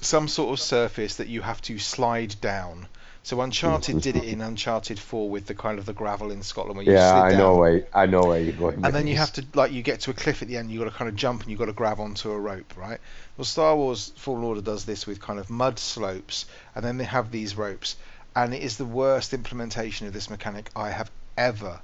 some 0.00 0.28
sort 0.28 0.52
of 0.52 0.60
surface 0.60 1.16
that 1.16 1.28
you 1.28 1.42
have 1.42 1.60
to 1.62 1.78
slide 1.78 2.34
down. 2.40 2.88
So 3.28 3.42
Uncharted 3.42 4.00
did 4.00 4.16
it 4.16 4.24
in 4.24 4.40
Uncharted 4.40 4.98
4 4.98 5.28
with 5.28 5.44
the 5.44 5.54
kind 5.54 5.78
of 5.78 5.84
the 5.84 5.92
gravel 5.92 6.30
in 6.30 6.42
Scotland 6.42 6.78
where 6.78 6.86
you 6.86 6.94
yeah, 6.94 7.14
I 7.14 7.32
down. 7.32 7.38
know 7.38 7.56
where 7.56 7.86
I 7.92 8.06
know 8.06 8.22
where 8.22 8.40
you're 8.40 8.54
going. 8.54 8.82
And 8.82 8.94
then 8.94 9.06
you 9.06 9.18
have 9.18 9.34
to 9.34 9.44
like 9.52 9.70
you 9.70 9.82
get 9.82 10.00
to 10.00 10.12
a 10.12 10.14
cliff 10.14 10.40
at 10.40 10.48
the 10.48 10.56
end. 10.56 10.70
You 10.70 10.80
have 10.80 10.86
got 10.86 10.92
to 10.92 10.98
kind 10.98 11.10
of 11.10 11.14
jump 11.14 11.42
and 11.42 11.50
you 11.50 11.58
have 11.58 11.66
got 11.66 11.66
to 11.66 11.74
grab 11.74 12.00
onto 12.00 12.30
a 12.30 12.40
rope, 12.40 12.74
right? 12.74 12.98
Well, 13.36 13.44
Star 13.44 13.76
Wars 13.76 14.14
Fallen 14.16 14.44
Order 14.44 14.62
does 14.62 14.86
this 14.86 15.06
with 15.06 15.20
kind 15.20 15.38
of 15.38 15.50
mud 15.50 15.78
slopes, 15.78 16.46
and 16.74 16.82
then 16.82 16.96
they 16.96 17.04
have 17.04 17.30
these 17.30 17.54
ropes, 17.54 17.96
and 18.34 18.54
it 18.54 18.62
is 18.62 18.78
the 18.78 18.86
worst 18.86 19.34
implementation 19.34 20.06
of 20.06 20.14
this 20.14 20.30
mechanic 20.30 20.70
I 20.74 20.88
have 20.88 21.10
ever, 21.36 21.82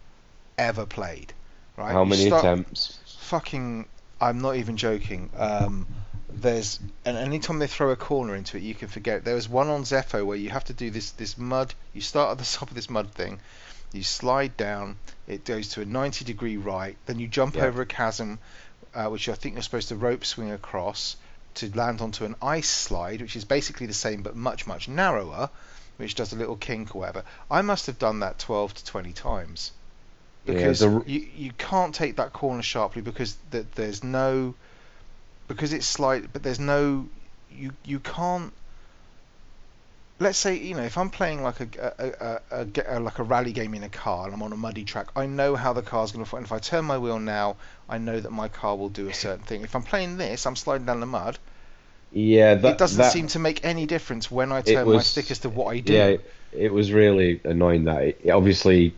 ever 0.56 0.86
played. 0.86 1.34
Right? 1.76 1.92
How 1.92 2.04
You 2.04 2.08
many 2.08 2.26
attempts? 2.28 2.98
Fucking, 3.18 3.84
I'm 4.18 4.40
not 4.40 4.56
even 4.56 4.78
joking. 4.78 5.28
Um, 5.36 5.86
there's 6.40 6.80
and 7.04 7.16
anytime 7.16 7.58
they 7.58 7.66
throw 7.66 7.90
a 7.90 7.96
corner 7.96 8.34
into 8.34 8.56
it, 8.56 8.62
you 8.62 8.74
can 8.74 8.88
forget. 8.88 9.24
There 9.24 9.34
was 9.34 9.48
one 9.48 9.68
on 9.68 9.82
Zeffo 9.84 10.24
where 10.24 10.36
you 10.36 10.50
have 10.50 10.64
to 10.64 10.72
do 10.72 10.90
this 10.90 11.10
this 11.12 11.36
mud. 11.38 11.74
You 11.92 12.00
start 12.00 12.32
at 12.32 12.38
the 12.38 12.44
top 12.58 12.68
of 12.70 12.74
this 12.74 12.90
mud 12.90 13.12
thing, 13.12 13.40
you 13.92 14.02
slide 14.02 14.56
down. 14.56 14.96
It 15.26 15.44
goes 15.44 15.68
to 15.70 15.80
a 15.80 15.84
90 15.84 16.24
degree 16.24 16.56
right. 16.56 16.96
Then 17.06 17.18
you 17.18 17.26
jump 17.28 17.56
Yeah. 17.56 17.64
over 17.64 17.82
a 17.82 17.86
chasm, 17.86 18.38
uh, 18.94 19.06
which 19.08 19.28
I 19.28 19.34
think 19.34 19.54
you're 19.54 19.62
supposed 19.62 19.88
to 19.88 19.96
rope 19.96 20.24
swing 20.24 20.50
across 20.52 21.16
to 21.56 21.70
land 21.76 22.00
onto 22.00 22.24
an 22.24 22.34
ice 22.42 22.68
slide, 22.68 23.20
which 23.22 23.36
is 23.36 23.44
basically 23.44 23.86
the 23.86 23.94
same 23.94 24.22
but 24.22 24.34
much 24.36 24.66
much 24.66 24.88
narrower, 24.88 25.48
which 25.98 26.14
does 26.16 26.32
a 26.32 26.36
little 26.36 26.56
kink 26.56 26.94
or 26.94 27.00
whatever. 27.00 27.22
I 27.50 27.62
must 27.62 27.86
have 27.86 27.98
done 27.98 28.20
that 28.20 28.38
12 28.38 28.74
to 28.74 28.84
20 28.84 29.12
times 29.12 29.70
Yeah, 30.44 30.54
because 30.54 30.80
the- 30.80 31.02
you 31.06 31.28
you 31.36 31.52
can't 31.56 31.94
take 31.94 32.16
that 32.16 32.32
corner 32.32 32.62
sharply 32.62 33.02
because 33.02 33.36
th- 33.52 33.66
there's 33.76 34.02
no 34.02 34.54
because 35.48 35.72
it's 35.72 35.86
slight 35.86 36.32
but 36.32 36.42
there's 36.42 36.60
no 36.60 37.06
you 37.50 37.72
you 37.84 37.98
can't 37.98 38.52
let's 40.20 40.38
say 40.38 40.56
you 40.56 40.74
know 40.74 40.82
if 40.82 40.96
I'm 40.96 41.10
playing 41.10 41.42
like 41.42 41.60
a, 41.60 41.68
a, 41.98 42.60
a, 42.60 42.96
a, 42.96 43.00
like 43.00 43.18
a 43.18 43.22
rally 43.22 43.52
game 43.52 43.74
in 43.74 43.82
a 43.82 43.88
car 43.88 44.26
and 44.26 44.34
I'm 44.34 44.42
on 44.42 44.52
a 44.52 44.56
muddy 44.56 44.84
track 44.84 45.08
I 45.16 45.26
know 45.26 45.56
how 45.56 45.72
the 45.72 45.82
car's 45.82 46.12
going 46.12 46.24
to 46.24 46.30
fall 46.30 46.38
and 46.38 46.46
if 46.46 46.52
I 46.52 46.58
turn 46.58 46.84
my 46.84 46.98
wheel 46.98 47.18
now 47.18 47.56
I 47.88 47.98
know 47.98 48.18
that 48.18 48.30
my 48.30 48.48
car 48.48 48.76
will 48.76 48.88
do 48.88 49.08
a 49.08 49.14
certain 49.14 49.44
thing. 49.44 49.62
If 49.62 49.74
I'm 49.74 49.82
playing 49.82 50.16
this 50.16 50.46
I'm 50.46 50.56
sliding 50.56 50.86
down 50.86 51.00
the 51.00 51.06
mud. 51.06 51.38
Yeah, 52.12 52.54
that 52.54 52.74
it 52.74 52.78
doesn't 52.78 52.98
that, 52.98 53.12
seem 53.12 53.26
to 53.28 53.40
make 53.40 53.64
any 53.64 53.86
difference 53.86 54.30
when 54.30 54.52
I 54.52 54.62
turn 54.62 54.86
my 54.86 54.94
was- 54.94 55.06
stick 55.06 55.30
as 55.32 55.40
to 55.40 55.48
what 55.48 55.74
I 55.74 55.80
do. 55.80 55.92
Yeah, 55.92 56.06
it, 56.06 56.30
it 56.52 56.72
was 56.72 56.92
really 56.92 57.40
annoying 57.44 57.84
that 57.84 58.02
it, 58.02 58.30
obviously 58.30 58.94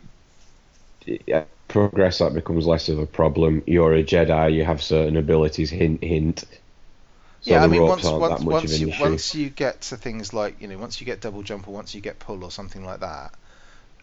yeah, 1.26 1.44
progress 1.76 2.18
that 2.18 2.32
becomes 2.32 2.66
less 2.66 2.88
of 2.88 2.98
a 2.98 3.06
problem. 3.06 3.62
You're 3.66 3.94
a 3.94 4.02
Jedi, 4.02 4.54
you 4.54 4.64
have 4.64 4.82
certain 4.82 5.16
abilities. 5.16 5.70
Hint, 5.70 6.02
hint. 6.02 6.44
So 7.42 7.50
yeah, 7.52 7.62
I 7.62 7.66
mean, 7.66 7.82
once 7.82 8.04
once 8.04 8.42
once 8.42 8.80
you 8.80 8.88
issue. 8.88 9.02
once 9.02 9.34
you 9.34 9.50
get 9.50 9.82
to 9.82 9.96
things 9.96 10.32
like 10.32 10.60
you 10.60 10.68
know 10.68 10.78
once 10.78 11.00
you 11.00 11.06
get 11.06 11.20
double 11.20 11.42
jump 11.42 11.68
or 11.68 11.72
once 11.72 11.94
you 11.94 12.00
get 12.00 12.18
pull 12.18 12.44
or 12.44 12.50
something 12.50 12.84
like 12.84 13.00
that, 13.00 13.34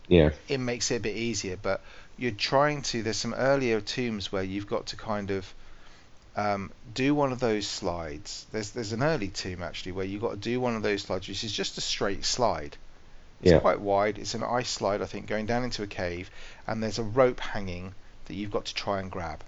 Yeah, 0.08 0.30
it 0.48 0.60
makes 0.60 0.92
it 0.92 0.98
a 0.98 1.00
bit 1.00 1.18
easier. 1.18 1.58
But 1.58 1.82
you're 2.18 2.32
trying 2.32 2.84
to. 2.84 3.02
There's 3.02 3.18
some 3.18 3.34
earlier 3.34 3.82
tombs 3.82 4.32
where 4.32 4.44
you've 4.44 4.68
got 4.68 4.88
to 4.88 4.96
kind 4.96 5.32
of 5.32 5.54
um, 6.36 6.72
do 6.94 7.16
one 7.16 7.32
of 7.32 7.40
those 7.40 7.68
slides. 7.68 8.46
There's 8.52 8.70
there's 8.72 8.94
an 8.94 9.02
early 9.04 9.30
tomb 9.30 9.64
actually 9.64 9.94
where 9.94 10.06
you've 10.06 10.22
got 10.22 10.32
to 10.32 10.38
do 10.38 10.60
one 10.62 10.76
of 10.76 10.84
those 10.84 11.02
slides, 11.02 11.28
which 11.28 11.44
is 11.44 11.52
just 11.52 11.78
a 11.78 11.82
straight 11.82 12.24
slide. 12.24 12.78
It's 13.44 13.52
Yeah. 13.52 13.60
quite 13.60 13.80
wide. 13.82 14.18
It's 14.18 14.34
an 14.34 14.44
ice 14.44 14.70
slide, 14.70 15.02
I 15.02 15.06
think, 15.06 15.28
going 15.28 15.46
down 15.46 15.64
into 15.64 15.84
a 15.84 15.88
cave, 15.88 16.32
and 16.66 16.82
there's 16.82 16.98
a 17.00 17.04
rope 17.04 17.40
hanging 17.40 17.94
that 18.26 18.34
you've 18.36 18.52
got 18.52 18.66
to 18.66 18.74
try 18.74 19.00
and 19.00 19.12
grab. 19.12 19.44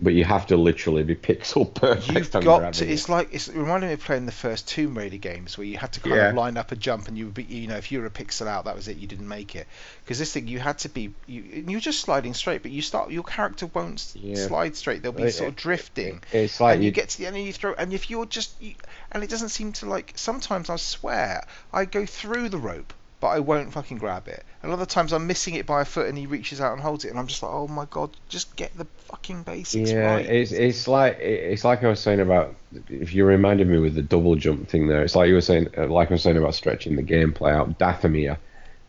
but 0.00 0.14
you 0.14 0.22
have 0.24 0.46
to 0.46 0.56
literally 0.56 1.02
be 1.02 1.16
pixel 1.16 1.74
perfect. 1.74 2.12
You've 2.12 2.30
got 2.44 2.74
to. 2.74 2.84
it. 2.84 2.90
It's 2.92 3.08
like 3.08 3.30
it's 3.32 3.48
it 3.48 3.56
reminded 3.56 3.88
me 3.88 3.94
of 3.94 4.00
playing 4.00 4.26
the 4.26 4.30
first 4.46 4.68
Tomb 4.68 4.96
Raider 4.96 5.16
games 5.16 5.58
where 5.58 5.66
you 5.66 5.76
had 5.76 5.90
to 5.94 6.00
kind 6.00 6.14
Yeah. 6.14 6.28
of 6.28 6.36
line 6.36 6.56
up 6.56 6.70
a 6.70 6.76
jump 6.76 7.08
and 7.08 7.18
you 7.18 7.24
would 7.24 7.34
be, 7.34 7.42
you 7.42 7.66
know, 7.66 7.74
if 7.78 7.90
you 7.90 7.98
were 7.98 8.06
a 8.06 8.10
pixel 8.10 8.46
out, 8.46 8.66
that 8.66 8.76
was 8.76 8.86
it. 8.86 8.96
You 8.98 9.08
didn't 9.08 9.26
make 9.26 9.56
it 9.56 9.66
because 10.04 10.20
this 10.20 10.32
thing 10.32 10.46
you 10.46 10.60
had 10.60 10.78
to 10.78 10.88
be. 10.88 11.12
You, 11.26 11.64
you're 11.66 11.80
just 11.80 11.98
sliding 11.98 12.34
straight, 12.34 12.62
but 12.62 12.70
you 12.70 12.80
start 12.80 13.10
your 13.10 13.24
character 13.24 13.66
won't 13.66 14.12
Yeah. 14.14 14.46
slide 14.46 14.76
straight. 14.76 15.02
They'll 15.02 15.10
be 15.10 15.24
It- 15.24 15.32
sort 15.32 15.48
of 15.48 15.56
drifting. 15.56 16.22
It's 16.32 16.60
like 16.60 16.74
and 16.76 16.84
you 16.84 16.88
you 16.90 16.92
get 16.92 17.08
to 17.08 17.18
the 17.18 17.26
end 17.26 17.34
and 17.34 17.44
you 17.44 17.52
throw, 17.52 17.74
and 17.74 17.92
if 17.92 18.08
you're 18.08 18.26
just, 18.26 18.52
you, 18.62 18.74
and 19.10 19.24
it 19.24 19.30
doesn't 19.30 19.48
seem 19.48 19.72
to 19.72 19.86
like. 19.86 20.12
Sometimes 20.14 20.70
I 20.70 20.76
swear 20.76 21.44
I 21.72 21.86
go 21.86 22.06
through 22.06 22.50
the 22.50 22.58
rope, 22.58 22.94
but 23.20 23.28
I 23.28 23.40
won't 23.40 23.72
fucking 23.72 23.98
grab 23.98 24.28
it. 24.28 24.44
And 24.62 24.72
of 24.72 24.86
times 24.88 25.12
I'm 25.12 25.26
missing 25.26 25.54
it 25.54 25.66
by 25.66 25.82
a 25.82 25.84
foot, 25.84 26.08
and 26.08 26.16
he 26.16 26.26
reaches 26.26 26.60
out 26.60 26.72
and 26.72 26.80
holds 26.80 27.04
it, 27.04 27.10
and 27.10 27.18
I'm 27.18 27.26
just 27.26 27.42
like, 27.42 27.52
oh 27.52 27.66
my 27.68 27.86
god, 27.90 28.10
just 28.28 28.54
get 28.56 28.76
the 28.76 28.86
fucking 29.06 29.42
basics 29.42 29.90
Yeah, 29.90 30.14
right. 30.14 30.26
it's 30.26 30.52
it's 30.52 30.86
like 30.88 31.18
it's 31.18 31.64
like 31.64 31.82
I 31.84 31.88
was 31.88 32.00
saying 32.00 32.20
about 32.20 32.54
if 32.88 33.14
you 33.14 33.24
reminded 33.24 33.66
me 33.68 33.78
with 33.78 33.94
the 33.94 34.02
double 34.02 34.34
jump 34.36 34.68
thing 34.68 34.88
there. 34.88 35.02
It's 35.02 35.16
like 35.16 35.28
you 35.28 35.34
were 35.34 35.40
saying, 35.40 35.68
uh, 35.76 35.86
like 35.86 36.10
I 36.10 36.14
was 36.14 36.22
saying 36.22 36.36
about 36.36 36.54
stretching 36.54 36.96
the 36.96 37.02
gameplay 37.02 37.52
out. 37.52 37.78
Dathomir 37.78 38.36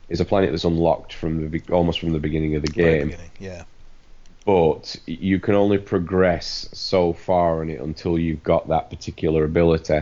is 0.09 0.19
a 0.19 0.25
planet 0.25 0.51
that's 0.51 0.63
unlocked 0.63 1.13
from 1.13 1.49
the 1.49 1.61
almost 1.71 1.99
from 1.99 2.11
the 2.11 2.19
beginning 2.19 2.55
of 2.55 2.61
the 2.63 2.67
game, 2.71 3.07
beginning, 3.09 3.31
Yeah. 3.39 3.63
but 4.45 4.95
you 5.05 5.39
can 5.39 5.55
only 5.55 5.77
progress 5.77 6.67
so 6.73 7.13
far 7.13 7.61
on 7.61 7.69
it 7.69 7.79
until 7.79 8.17
you've 8.17 8.43
got 8.43 8.67
that 8.69 8.89
particular 8.89 9.43
ability. 9.43 10.01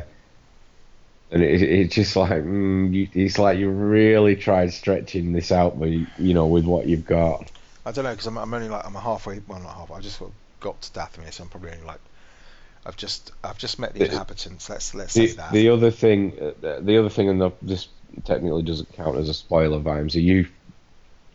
And 1.30 1.43
it, 1.43 1.61
it's 1.61 1.95
just 1.95 2.15
like 2.15 2.32
mm, 2.32 2.93
you, 2.93 3.07
it's 3.13 3.38
like 3.38 3.57
you 3.59 3.69
really 3.69 4.36
tried 4.36 4.71
stretching 4.73 5.34
this 5.34 5.51
out, 5.51 5.80
but 5.80 5.89
you, 5.89 6.07
you 6.17 6.34
know 6.34 6.47
with 6.47 6.65
what 6.65 6.88
you've 6.88 7.05
got. 7.05 7.51
I 7.86 7.91
don't 7.91 8.03
know 8.03 8.11
because 8.11 8.28
I'm, 8.28 8.38
I'm 8.38 8.53
only 8.53 8.69
like 8.69 8.86
I'm 8.86 8.93
halfway. 8.93 9.41
Well, 9.47 9.59
not 9.59 9.75
half. 9.75 9.91
I 9.91 9.99
just 9.99 10.21
got 10.59 10.82
to 10.82 10.91
Dathomir, 10.91 11.32
so 11.32 11.43
I'm 11.43 11.49
probably 11.49 11.71
only 11.71 11.86
like. 11.86 11.99
I've 12.86 12.95
just 12.95 13.32
I've 13.43 13.57
just 13.57 13.80
met 13.80 13.93
the 13.93 13.99
The- 13.99 14.05
inhabitants. 14.11 14.69
Let's 14.69 14.93
let's 14.95 15.13
say 15.13 15.28
that. 15.28 15.51
the 15.51 15.69
other 15.69 15.91
thing, 15.91 16.34
uh, 16.39 16.80
the 16.80 16.97
other 16.97 17.09
thing, 17.09 17.28
and 17.28 17.41
the, 17.41 17.51
this 17.61 17.89
technically 18.23 18.63
doesn't 18.63 18.93
count 18.93 19.17
as 19.17 19.28
a 19.28 19.34
spoiler, 19.34 19.80
Vimes. 19.80 20.15
Are 20.15 20.21
you 20.21 20.47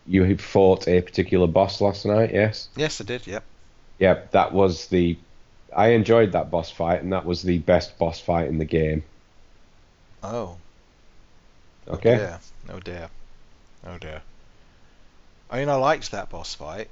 you 0.06 0.36
fought 0.38 0.88
a 0.88 1.00
particular 1.02 1.46
boss 1.46 1.80
last 1.80 2.06
night? 2.06 2.32
Yes. 2.32 2.68
yes, 2.76 3.00
I 3.00 3.04
did. 3.04 3.26
Yep. 3.26 3.44
Yep. 3.98 4.30
that 4.32 4.52
was 4.52 4.88
the. 4.88 5.18
I 5.74 5.88
enjoyed 5.88 6.32
that 6.32 6.50
boss 6.50 6.70
fight, 6.70 7.02
and 7.02 7.12
that 7.12 7.24
was 7.24 7.42
the 7.42 7.58
best 7.58 7.98
boss 7.98 8.20
fight 8.20 8.48
in 8.48 8.58
the 8.58 8.64
game. 8.64 9.04
Oh. 10.22 10.56
Okay. 11.88 12.14
Oh 12.14 12.16
dear. 12.16 12.40
Oh 12.70 12.80
dear. 12.80 13.08
Oh 13.86 13.98
dear. 13.98 14.22
I 15.50 15.58
mean, 15.58 15.68
I 15.68 15.74
liked 15.74 16.12
that 16.12 16.30
boss 16.30 16.54
fight, 16.54 16.88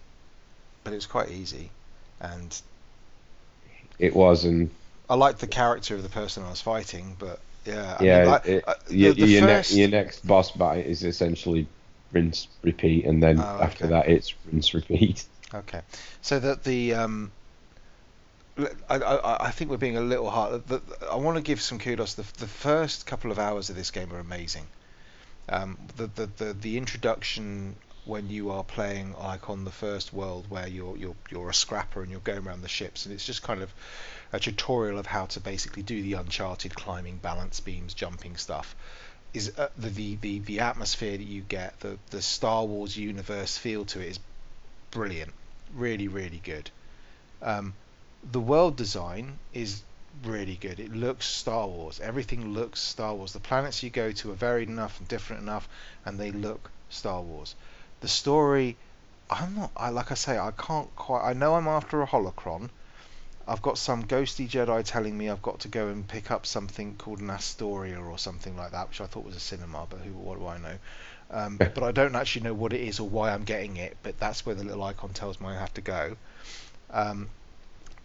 but 0.84 0.92
it 0.92 0.96
was 0.96 1.06
quite 1.06 1.30
easy, 1.30 1.70
and 2.20 2.60
It 3.98 4.14
was, 4.14 4.44
and 4.44 4.70
I 5.08 5.14
liked 5.14 5.38
the 5.40 5.46
character 5.46 5.94
of 5.94 6.02
the 6.02 6.08
person 6.08 6.42
I 6.44 6.50
was 6.50 6.60
fighting. 6.60 7.16
But 7.18 7.38
yeah, 7.64 7.96
I 7.98 8.04
yeah, 8.04 8.18
mean, 8.24 8.28
I, 8.28 8.40
it, 8.44 8.64
I- 8.66 8.74
the- 8.88 8.96
your, 8.96 9.12
the 9.14 9.26
your, 9.26 9.40
first- 9.42 9.72
ne- 9.72 9.78
your 9.78 9.88
next 9.88 10.26
boss 10.26 10.50
fight 10.50 10.86
is 10.86 11.04
essentially 11.04 11.66
rinse, 12.12 12.48
repeat, 12.62 13.04
and 13.06 13.22
then 13.22 13.38
Oh, 13.40 13.62
after 13.62 13.84
okay. 13.84 13.92
that 13.94 14.08
it's 14.08 14.34
rinse, 14.46 14.74
repeat. 14.74 15.24
Okay, 15.54 15.80
so 16.22 16.38
that 16.38 16.64
the 16.64 16.94
um, 16.94 17.32
I, 18.88 18.96
I, 18.96 19.46
I 19.46 19.50
think 19.50 19.70
we're 19.70 19.76
being 19.76 19.96
a 19.96 20.02
little 20.02 20.30
hard. 20.30 20.66
The, 20.66 20.80
I 21.10 21.16
want 21.16 21.36
to 21.36 21.42
give 21.42 21.60
some 21.60 21.78
kudos. 21.78 22.14
The, 22.14 22.24
the 22.38 22.46
first 22.46 23.06
couple 23.06 23.30
of 23.30 23.38
hours 23.38 23.70
of 23.70 23.76
this 23.76 23.90
game 23.90 24.12
are 24.12 24.18
amazing. 24.18 24.66
Um, 25.48 25.78
the, 25.96 26.06
the, 26.06 26.26
the 26.26 26.52
the 26.52 26.76
introduction 26.76 27.76
when 28.04 28.30
you 28.30 28.50
are 28.50 28.64
playing 28.64 29.14
like 29.18 29.50
on 29.50 29.64
the 29.64 29.70
first 29.70 30.12
world 30.12 30.46
where 30.48 30.66
you're 30.66 30.96
you're 30.96 31.16
you're 31.30 31.50
a 31.50 31.54
scrapper 31.54 32.02
and 32.02 32.10
you're 32.10 32.20
going 32.20 32.46
around 32.46 32.62
the 32.62 32.68
ships 32.68 33.04
and 33.04 33.14
it's 33.14 33.26
just 33.26 33.42
kind 33.42 33.62
of 33.62 33.72
a 34.32 34.40
tutorial 34.40 34.98
of 34.98 35.06
how 35.06 35.26
to 35.26 35.40
basically 35.40 35.82
do 35.82 36.02
the 36.02 36.14
uncharted 36.14 36.74
climbing 36.74 37.18
balance 37.18 37.60
beams 37.60 37.94
jumping 37.94 38.36
stuff 38.36 38.74
is 39.34 39.52
uh, 39.58 39.68
the, 39.76 39.90
the 39.90 40.16
the 40.16 40.38
the 40.40 40.60
atmosphere 40.60 41.16
that 41.16 41.26
you 41.26 41.42
get 41.42 41.78
the 41.80 41.98
the 42.10 42.22
Star 42.22 42.64
Wars 42.64 42.96
universe 42.96 43.56
feel 43.56 43.84
to 43.84 44.00
it 44.00 44.08
is 44.08 44.20
brilliant 44.90 45.32
really 45.74 46.08
really 46.08 46.40
good 46.42 46.70
um, 47.42 47.74
the 48.32 48.40
world 48.40 48.76
design 48.76 49.38
is 49.52 49.82
really 50.24 50.56
good 50.56 50.78
it 50.80 50.94
looks 50.94 51.26
Star 51.26 51.66
Wars 51.66 52.00
everything 52.00 52.52
looks 52.52 52.80
Star 52.80 53.14
Wars 53.14 53.32
the 53.32 53.40
planets 53.40 53.82
you 53.82 53.90
go 53.90 54.12
to 54.12 54.30
are 54.30 54.34
varied 54.34 54.68
enough 54.68 54.98
and 54.98 55.08
different 55.08 55.42
enough 55.42 55.68
and 56.04 56.18
they 56.18 56.30
look 56.30 56.70
Star 56.90 57.22
Wars 57.22 57.54
the 58.00 58.08
story 58.08 58.76
I'm 59.30 59.54
not 59.56 59.70
I 59.76 59.90
like 59.90 60.10
I 60.10 60.14
say 60.14 60.38
I 60.38 60.50
can't 60.50 60.94
quite 60.96 61.22
I 61.24 61.32
know 61.32 61.54
I'm 61.54 61.68
after 61.68 62.02
a 62.02 62.06
holocron 62.06 62.70
I've 63.50 63.62
got 63.62 63.78
some 63.78 64.04
ghosty 64.04 64.48
Jedi 64.48 64.84
telling 64.84 65.18
me 65.18 65.28
I've 65.28 65.42
got 65.42 65.60
to 65.60 65.68
go 65.68 65.88
and 65.88 66.06
pick 66.06 66.30
up 66.30 66.46
something 66.46 66.94
called 66.96 67.18
an 67.18 67.30
Astoria 67.30 67.98
or 67.98 68.16
something 68.16 68.56
like 68.56 68.70
that, 68.70 68.88
which 68.88 69.00
I 69.00 69.06
thought 69.06 69.24
was 69.24 69.34
a 69.34 69.40
cinema, 69.40 69.88
but 69.90 69.98
who, 69.98 70.12
what 70.12 70.38
do 70.38 70.46
I 70.46 70.58
know? 70.58 70.76
Um, 71.32 71.56
but 71.56 71.82
I 71.82 71.90
don't 71.90 72.14
actually 72.14 72.42
know 72.42 72.54
what 72.54 72.72
it 72.72 72.80
is 72.80 73.00
or 73.00 73.08
why 73.08 73.32
I'm 73.32 73.42
getting 73.42 73.76
it. 73.76 73.96
But 74.04 74.20
that's 74.20 74.46
where 74.46 74.54
the 74.54 74.62
little 74.62 74.84
icon 74.84 75.10
tells 75.14 75.40
me 75.40 75.48
I 75.48 75.58
have 75.58 75.74
to 75.74 75.80
go. 75.80 76.16
Um, 76.92 77.28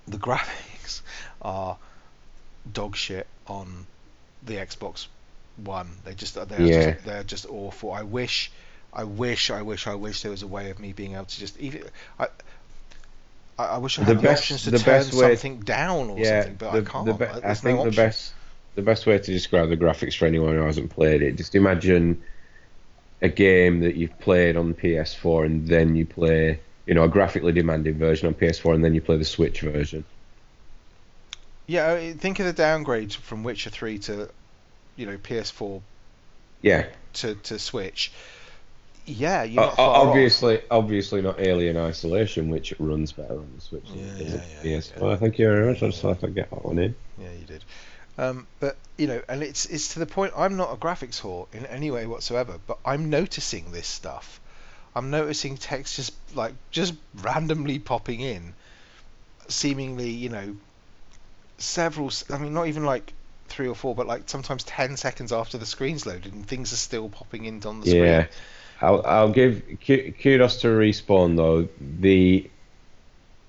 the 0.08 0.18
graphics 0.28 1.02
are 1.42 1.78
dog 2.72 2.96
shit 2.96 3.28
on 3.48 3.86
the 4.44 4.56
Xbox 4.56 5.08
One. 5.58 5.90
They 6.06 6.14
just 6.14 6.36
they're 6.36 6.62
Yeah. 6.62 6.92
just 6.94 7.06
they're 7.06 7.24
just 7.24 7.46
awful. 7.48 7.92
I 7.92 8.04
wish. 8.04 8.52
I 8.94 9.04
wish, 9.04 9.52
I 9.52 9.62
wish, 9.62 9.88
I 9.88 9.96
wish 9.96 10.22
there 10.22 10.32
was 10.32 10.42
a 10.42 10.48
way 10.48 10.70
of 10.70 10.80
me 10.80 10.94
being 10.94 11.16
able 11.16 11.26
to 11.26 11.40
just 11.40 11.60
even. 11.60 11.84
I, 12.18 12.28
I 13.58 13.78
wish 13.78 14.00
I 14.00 14.04
had 14.04 14.18
the, 14.18 14.22
best- 14.22 14.44
options 14.44 14.64
to 14.64 14.72
the 14.72 14.78
turn 14.80 14.86
best 15.00 15.14
way- 15.14 15.36
something 15.36 15.60
down 15.60 16.10
or 16.10 16.18
yeah, 16.20 16.44
something, 16.44 16.56
but 16.58 16.72
the, 16.72 16.78
I 16.78 16.82
can't. 16.84 17.06
the 17.06 17.14
be- 17.14 17.26
I 17.26 17.48
no 17.50 17.54
think 17.56 17.84
the 17.84 17.92
best 17.92 18.34
the 18.76 18.82
best 18.82 19.06
way 19.06 19.18
to 19.18 19.32
describe 19.32 19.68
the 19.70 19.78
graphics 19.78 20.16
for 20.18 20.26
anyone 20.26 20.56
who 20.56 20.62
hasn't 20.62 20.92
played 20.92 21.22
it, 21.22 21.36
just 21.38 21.56
imagine 21.56 22.22
a 23.22 23.30
game 23.30 23.80
that 23.82 23.96
you've 23.96 24.18
played 24.20 24.58
on 24.58 24.74
PS4 24.74 25.46
and 25.46 25.68
then 25.68 25.96
you 25.96 26.06
play, 26.06 26.60
you 26.86 26.94
know, 26.94 27.04
a 27.04 27.08
graphically 27.10 27.52
demanding 27.52 27.96
version 27.98 28.28
on 28.28 28.34
PS4 28.34 28.76
and 28.76 28.84
then 28.84 28.94
you 28.94 29.02
play 29.02 29.18
the 29.18 29.26
Switch 29.26 29.62
version. 29.62 30.04
Yeah, 31.68 32.14
think 32.14 32.40
of 32.40 32.46
the 32.46 32.54
downgrade 32.54 33.14
from 33.14 33.44
Witcher 33.44 33.70
3 33.72 33.98
to, 34.00 34.30
you 34.96 35.06
know, 35.08 35.18
PS4 35.18 35.82
Yeah, 36.62 36.86
to, 37.14 37.36
to 37.36 37.58
Switch. 37.58 38.12
Yeah, 39.08 39.44
you're 39.44 39.64
O- 39.64 39.68
not 39.68 39.80
off. 39.80 40.08
obviously, 40.08 40.62
obviously 40.70 41.22
not 41.22 41.40
Alien 41.40 41.78
Isolation, 41.78 42.50
which 42.50 42.74
runs 42.80 43.12
better 43.12 43.34
on 43.38 43.52
the 43.56 43.62
Switch 43.62 43.84
Yeah, 43.94 44.04
yeah, 44.20 44.42
yeah, 44.64 44.64
PS4. 44.80 45.02
yeah. 45.12 45.16
Thank 45.18 45.40
you 45.40 45.48
very 45.48 45.68
much. 45.68 45.82
I 45.84 45.88
just 45.88 46.02
thought 46.02 46.24
I'd 46.24 46.36
get 46.36 46.50
that 46.52 46.66
one 46.66 46.78
in. 46.80 46.96
Yeah, 47.20 47.32
you 47.40 47.46
did. 47.46 47.64
Um, 48.18 48.48
but 48.60 48.78
you 48.98 49.08
know, 49.08 49.22
and 49.28 49.44
it's 49.44 49.66
it's 49.66 49.94
to 49.94 50.00
the 50.00 50.06
point. 50.06 50.34
I'm 50.38 50.56
not 50.56 50.72
a 50.72 50.78
graphics 50.78 51.20
whore 51.20 51.48
in 51.54 51.66
any 51.66 51.92
way 51.92 52.06
whatsoever, 52.08 52.60
but 52.66 52.78
I'm 52.86 53.10
noticing 53.10 53.72
this 53.72 53.88
stuff. 53.88 54.40
I'm 54.96 55.12
noticing 55.12 55.58
text 55.58 55.96
just 55.98 56.14
like 56.36 56.56
just 56.72 56.96
randomly 57.14 57.80
popping 57.80 58.22
in, 58.22 58.56
seemingly, 59.50 60.12
you 60.12 60.30
know, 60.30 60.58
several. 61.58 62.12
I 62.30 62.38
mean, 62.38 62.54
not 62.54 62.68
even 62.68 62.86
like 62.86 63.14
three 63.48 63.68
or 63.68 63.76
four, 63.76 63.94
but 63.96 64.08
like 64.08 64.30
sometimes 64.30 64.64
ten 64.64 64.96
seconds 64.98 65.32
after 65.34 65.58
the 65.58 65.66
screen's 65.66 66.06
loaded, 66.06 66.34
and 66.34 66.48
things 66.48 66.72
are 66.74 66.78
still 66.78 67.10
popping 67.10 67.46
in 67.46 67.62
on 67.66 67.82
the 67.82 67.86
Yeah, 67.86 67.88
screen. 67.88 68.30
I'll, 68.82 69.06
I'll 69.06 69.32
give 69.32 69.64
kudos 69.86 70.62
to 70.62 70.68
Respawn 70.68 71.36
though. 71.38 71.70
The 71.80 72.50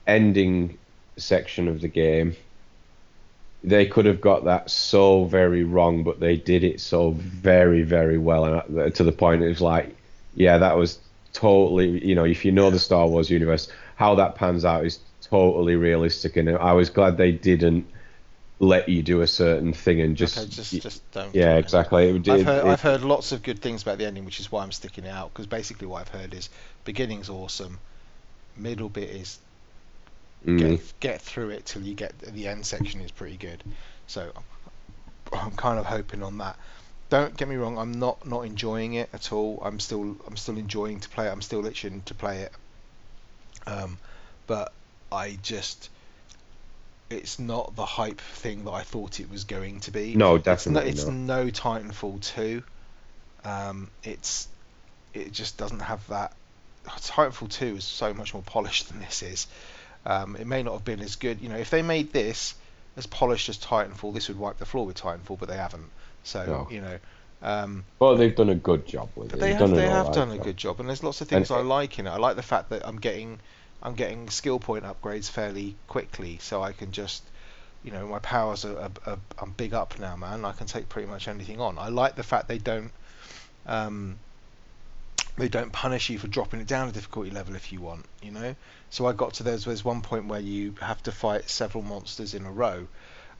ending 0.06 0.78
section 1.16 1.68
of 1.68 1.80
the 1.80 1.88
game, 1.88 2.36
they 3.62 3.86
could 3.86 4.04
have 4.06 4.20
got 4.20 4.44
that 4.44 4.70
so 4.70 5.24
very 5.24 5.64
wrong, 5.64 6.04
but 6.04 6.20
they 6.20 6.36
did 6.36 6.62
it 6.64 6.80
so 6.80 7.10
very, 7.12 7.82
very 7.82 8.18
well, 8.18 8.44
and 8.44 8.78
uh, 8.78 8.90
to 8.90 9.04
the 9.04 9.12
point 9.12 9.42
it 9.42 9.48
was 9.48 9.60
like, 9.60 9.96
yeah, 10.34 10.58
that 10.58 10.76
was 10.76 10.98
totally. 11.36 12.04
You 12.04 12.14
know, 12.14 12.24
if 12.24 12.44
you 12.44 12.52
know 12.52 12.70
the 12.70 12.78
Star 12.78 13.06
Wars 13.06 13.30
universe, 13.30 13.70
how 13.94 14.14
that 14.16 14.34
pans 14.34 14.64
out 14.64 14.84
is 14.84 15.00
totally 15.20 15.76
realistic, 15.76 16.36
and 16.36 16.48
I 16.50 16.72
was 16.72 16.90
glad 16.90 17.16
they 17.16 17.32
didn't 17.32 17.86
let 18.58 18.88
you 18.88 19.02
do 19.02 19.20
a 19.20 19.26
certain 19.26 19.74
thing 19.74 20.00
and 20.00 20.16
just, 20.16 20.38
okay, 20.38 20.48
just 20.48 20.80
just 20.80 21.10
don't. 21.12 21.34
yeah, 21.34 21.56
exactly. 21.56 22.08
It, 22.08 22.28
I've 22.28 22.42
heard, 22.42 22.64
it- 22.64 22.70
I've 22.70 22.80
heard 22.80 23.02
lots 23.02 23.32
of 23.32 23.42
good 23.42 23.60
things 23.60 23.82
about 23.82 23.98
the 23.98 24.06
ending, 24.06 24.24
which 24.24 24.40
is 24.40 24.50
why 24.50 24.62
I'm 24.62 24.72
sticking 24.72 25.04
it 25.04 25.10
out. 25.10 25.32
Because 25.32 25.46
basically, 25.46 25.86
what 25.86 26.00
I've 26.00 26.20
heard 26.20 26.32
is 26.32 26.48
beginning's 26.84 27.28
awesome, 27.28 27.78
middle 28.56 28.88
bit 28.88 29.10
is 29.10 29.38
mm. 30.46 30.58
get 30.58 31.00
get 31.00 31.20
through 31.20 31.50
it 31.50 31.66
till 31.66 31.82
you 31.82 31.94
get 31.94 32.18
the 32.18 32.48
end 32.48 32.64
section 32.64 33.02
is 33.02 33.10
pretty 33.10 33.36
good. 33.36 33.62
So 34.06 34.32
I'm 35.32 35.52
kind 35.52 35.78
of 35.78 35.84
hoping 35.84 36.22
on 36.22 36.38
that. 36.38 36.56
Don't 37.08 37.36
get 37.36 37.48
me 37.48 37.56
wrong, 37.56 37.78
I'm 37.78 37.92
not 37.92 38.26
not 38.26 38.40
enjoying 38.46 38.94
it 38.94 39.08
at 39.12 39.32
all. 39.32 39.62
I'm 39.64 39.78
still 39.78 40.16
I'm 40.26 40.36
still 40.36 40.56
enjoying 40.58 41.00
to 41.00 41.08
play 41.08 41.26
it. 41.26 41.30
I'm 41.30 41.42
still 41.42 41.64
itching 41.66 42.02
to 42.06 42.14
play 42.14 42.40
it. 42.42 42.52
Um, 43.66 43.98
but 44.46 44.72
I 45.12 45.38
just 45.42 45.88
it's 47.08 47.38
not 47.38 47.76
the 47.76 47.84
hype 47.86 48.20
thing 48.20 48.64
that 48.64 48.72
I 48.72 48.82
thought 48.82 49.20
it 49.20 49.30
was 49.30 49.44
going 49.44 49.80
to 49.80 49.92
be. 49.92 50.14
No, 50.16 50.34
It's 50.34 50.66
no, 50.66 50.80
it's 50.80 51.04
not. 51.04 51.14
no 51.14 51.46
Titanfall 51.46 52.20
2. 52.20 52.62
Um, 53.44 53.88
it's 54.02 54.48
it 55.14 55.32
just 55.32 55.56
doesn't 55.56 55.80
have 55.80 56.06
that. 56.08 56.32
Titanfall 56.86 57.50
2 57.50 57.76
is 57.76 57.84
so 57.84 58.12
much 58.14 58.34
more 58.34 58.42
polished 58.42 58.88
than 58.88 58.98
this 59.00 59.22
is. 59.22 59.46
Um, 60.04 60.36
it 60.36 60.46
may 60.46 60.62
not 60.62 60.72
have 60.72 60.84
been 60.84 61.00
as 61.00 61.16
good. 61.16 61.40
You 61.40 61.48
know, 61.48 61.56
if 61.56 61.70
they 61.70 61.82
made 61.82 62.12
this 62.12 62.54
as 62.96 63.06
polished 63.06 63.48
as 63.48 63.58
Titanfall, 63.58 64.12
this 64.14 64.28
would 64.28 64.38
wipe 64.38 64.58
the 64.58 64.66
floor 64.66 64.86
with 64.86 64.96
Titanfall, 65.00 65.38
but 65.38 65.48
they 65.48 65.56
haven't. 65.56 65.90
So 66.26 66.44
No. 66.44 66.68
you 66.70 66.80
know, 66.80 66.98
um, 67.42 67.84
Well, 68.00 68.16
they've 68.16 68.34
done 68.34 68.50
a 68.50 68.54
good 68.54 68.86
job 68.86 69.08
with 69.16 69.32
it. 69.32 69.40
they 69.40 69.50
They've 69.50 69.58
done 69.58 69.74
they 69.74 69.88
have 69.88 70.12
done 70.12 70.30
a 70.32 70.36
job. 70.36 70.44
good 70.44 70.56
job, 70.56 70.80
and 70.80 70.88
there's 70.88 71.02
lots 71.04 71.20
of 71.20 71.28
things 71.28 71.50
I 71.50 71.60
like 71.60 71.98
in 71.98 72.06
it. 72.06 72.10
I 72.10 72.16
like 72.16 72.36
the 72.36 72.42
fact 72.42 72.70
that 72.70 72.86
I'm 72.86 72.96
getting 72.98 73.40
I'm 73.82 73.94
getting 73.94 74.28
skill 74.30 74.58
point 74.58 74.84
upgrades 74.84 75.30
fairly 75.30 75.76
quickly, 75.86 76.38
so 76.40 76.62
I 76.62 76.72
can 76.72 76.90
just 76.92 77.22
you 77.84 77.92
know 77.92 78.06
my 78.08 78.18
powers 78.18 78.64
are, 78.64 78.76
are, 78.76 78.90
are 79.06 79.18
I'm 79.38 79.52
big 79.52 79.72
up 79.72 79.98
now, 80.00 80.16
man. 80.16 80.44
I 80.44 80.52
can 80.52 80.66
take 80.66 80.88
pretty 80.88 81.08
much 81.08 81.28
anything 81.28 81.60
on. 81.60 81.78
I 81.78 81.88
like 81.88 82.16
the 82.16 82.24
fact 82.24 82.48
they 82.48 82.58
don't 82.58 82.90
um, 83.66 84.18
they 85.38 85.48
don't 85.48 85.72
punish 85.72 86.08
you 86.10 86.18
for 86.18 86.28
dropping 86.28 86.60
it 86.60 86.66
down 86.66 86.88
a 86.88 86.92
difficulty 86.92 87.30
level 87.30 87.54
if 87.54 87.70
you 87.72 87.80
want, 87.80 88.06
you 88.22 88.30
know. 88.32 88.56
So 88.90 89.06
I 89.06 89.12
got 89.12 89.34
to 89.34 89.42
there's 89.42 89.64
there's 89.64 89.84
one 89.84 90.02
point 90.02 90.26
where 90.26 90.40
you 90.40 90.74
have 90.80 91.02
to 91.04 91.12
fight 91.12 91.48
several 91.48 91.84
monsters 91.84 92.34
in 92.34 92.44
a 92.46 92.50
row, 92.50 92.88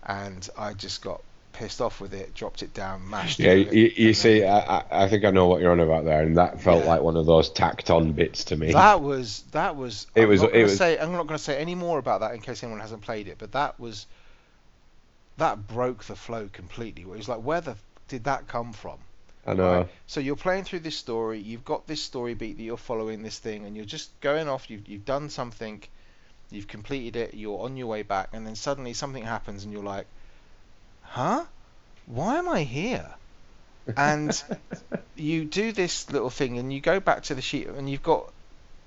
and 0.05 0.49
I 0.57 0.75
just 0.75 1.03
got 1.03 1.23
pissed 1.57 1.81
off 1.81 2.01
with 2.01 2.15
it, 2.15 2.35
dropped 2.35 2.63
it 2.63 2.73
down, 2.75 3.09
mashed 3.11 3.39
Yeah, 3.41 3.53
it. 3.53 3.73
you, 3.73 3.93
you 3.97 4.15
see, 4.15 4.45
I, 4.45 4.85
I 4.91 5.09
think 5.09 5.25
I 5.25 5.31
know 5.31 5.47
what 5.49 5.61
you're 5.61 5.73
on 5.73 5.81
about 5.81 6.05
there, 6.05 6.23
and 6.23 6.37
that 6.37 6.61
felt 6.61 6.85
Yeah. 6.85 6.91
like 6.91 7.03
one 7.03 7.17
of 7.17 7.27
those 7.27 7.49
tacked 7.51 7.91
on 7.91 8.13
bits 8.13 8.45
to 8.45 8.57
me. 8.57 8.73
That 8.73 9.01
was 9.01 9.43
that 9.53 9.75
was. 9.77 10.07
It 10.15 10.23
I'm 10.23 10.29
was- 10.29 10.43
Not 10.43 10.55
it 10.55 10.63
was- 10.65 10.77
say 10.77 10.99
I'm 10.99 11.13
not 11.13 11.27
going 11.27 11.39
to 11.39 11.43
say 11.45 11.59
any 11.59 11.75
more 11.75 11.99
about 11.99 12.21
that 12.21 12.35
in 12.35 12.41
case 12.41 12.63
anyone 12.63 12.81
hasn't 12.81 13.03
played 13.03 13.27
it. 13.29 13.37
But 13.39 13.53
that 13.53 13.81
was 13.81 14.07
that 15.39 15.67
broke 15.69 16.05
the 16.05 16.17
flow 16.17 16.49
completely. 16.53 17.03
It 17.03 17.09
was 17.09 17.29
like, 17.29 17.41
where 17.43 17.61
the 17.61 17.77
did 18.09 18.25
that 18.25 18.47
come 18.49 18.73
from? 18.73 18.99
I 19.47 19.55
know. 19.55 19.73
Right? 19.79 19.89
So 20.07 20.21
you're 20.21 20.37
playing 20.37 20.65
through 20.65 20.81
this 20.81 20.97
story. 20.97 21.39
You've 21.41 21.65
got 21.65 21.87
this 21.87 22.03
story 22.03 22.35
beat 22.35 22.57
that 22.57 22.63
you're 22.63 22.77
following 22.77 23.23
this 23.23 23.39
thing, 23.39 23.65
and 23.65 23.77
you're 23.77 23.85
just 23.85 24.11
going 24.21 24.49
off. 24.49 24.71
You've 24.71 24.89
you've 24.89 25.05
done 25.05 25.31
something. 25.31 25.83
You've 26.51 26.69
completed 26.69 27.17
it. 27.17 27.35
You're 27.35 27.61
on 27.61 27.77
your 27.77 27.87
way 27.89 28.03
back, 28.03 28.29
and 28.33 28.47
then 28.47 28.55
suddenly 28.55 28.93
something 28.93 29.25
happens, 29.25 29.65
and 29.65 29.73
you're 29.73 29.83
like, 29.83 30.07
"Huh? 31.11 31.45
Why 32.07 32.37
am 32.37 32.49
I 32.49 32.63
here?" 32.63 33.15
And 33.97 34.43
you 35.17 35.45
do 35.45 35.73
this 35.73 36.11
little 36.11 36.31
thing, 36.31 36.59
and 36.59 36.73
you 36.73 36.81
go 36.81 37.01
back 37.01 37.25
to 37.25 37.35
the 37.35 37.43
sheet, 37.43 37.69
and 37.69 37.89
you've 37.89 38.03
got 38.03 38.33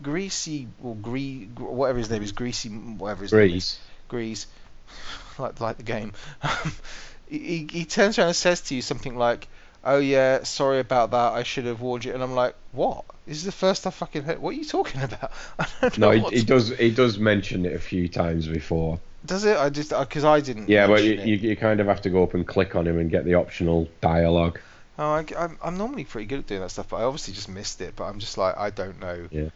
greasy 0.01 0.67
or 0.83 0.95
gree 0.95 1.45
whatever 1.57 1.97
his 1.97 2.09
name 2.09 2.23
is, 2.23 2.31
greasy 2.31 2.69
whatever 2.69 3.23
his 3.23 3.33
name 3.33 3.43
is, 3.43 3.49
Grease. 3.49 3.79
Grease, 4.07 4.47
like 5.39 5.59
like 5.59 5.77
the 5.77 5.83
game. 5.83 6.13
he 7.29 7.67
he 7.71 7.85
turns 7.85 8.17
around 8.17 8.27
and 8.27 8.35
says 8.35 8.61
to 8.61 8.75
you 8.75 8.81
something 8.81 9.17
like, 9.17 9.47
"Oh 9.83 9.99
yeah, 9.99 10.43
sorry 10.43 10.79
about 10.79 11.11
that. 11.11 11.33
I 11.33 11.43
should 11.43 11.65
have 11.65 11.81
warned 11.81 12.05
you." 12.05 12.13
And 12.13 12.23
I'm 12.23 12.35
like, 12.35 12.55
"What? 12.71 13.05
This 13.25 13.37
is 13.37 13.45
the 13.45 13.51
first 13.51 13.85
I 13.87 13.91
fucking 13.91 14.23
heard. 14.23 14.39
What 14.39 14.51
are 14.51 14.57
you 14.57 14.65
talking 14.65 15.01
about?" 15.01 15.31
I 15.59 15.67
don't 15.81 15.97
know. 15.97 16.11
No, 16.11 16.29
he, 16.29 16.39
he 16.39 16.43
does. 16.43 16.69
He 16.69 16.91
does 16.91 17.17
mention 17.17 17.65
it 17.65 17.73
a 17.73 17.79
few 17.79 18.07
times 18.07 18.47
before. 18.47 18.99
Does 19.25 19.43
it? 19.45 19.57
I 19.57 19.69
just 19.69 19.91
uh, 19.93 19.99
because 20.05 20.23
I 20.23 20.39
didn't. 20.39 20.69
Yeah, 20.69 20.87
but 20.87 21.03
you, 21.03 21.13
you, 21.13 21.35
you 21.35 21.55
kind 21.57 21.79
of 21.79 21.87
have 21.87 22.01
to 22.03 22.09
go 22.09 22.23
up 22.23 22.33
and 22.33 22.47
click 22.47 22.75
on 22.75 22.87
him 22.87 22.97
and 22.97 23.09
get 23.11 23.25
the 23.25 23.35
optional 23.35 23.87
dialogue. 24.01 24.59
Oh, 24.97 25.11
I, 25.11 25.25
am 25.37 25.57
I'm 25.63 25.77
normally 25.77 26.03
pretty 26.03 26.25
good 26.27 26.39
at 26.39 26.47
doing 26.47 26.61
that 26.61 26.71
stuff, 26.71 26.89
but 26.89 26.97
I 26.97 27.03
obviously 27.03 27.33
just 27.33 27.49
missed 27.49 27.81
it. 27.81 27.95
But 27.95 28.05
I'm 28.05 28.19
just 28.19 28.37
like, 28.37 28.57
I 28.57 28.69
don't 28.69 28.99
know 28.99 29.27
Yeah. 29.31 29.49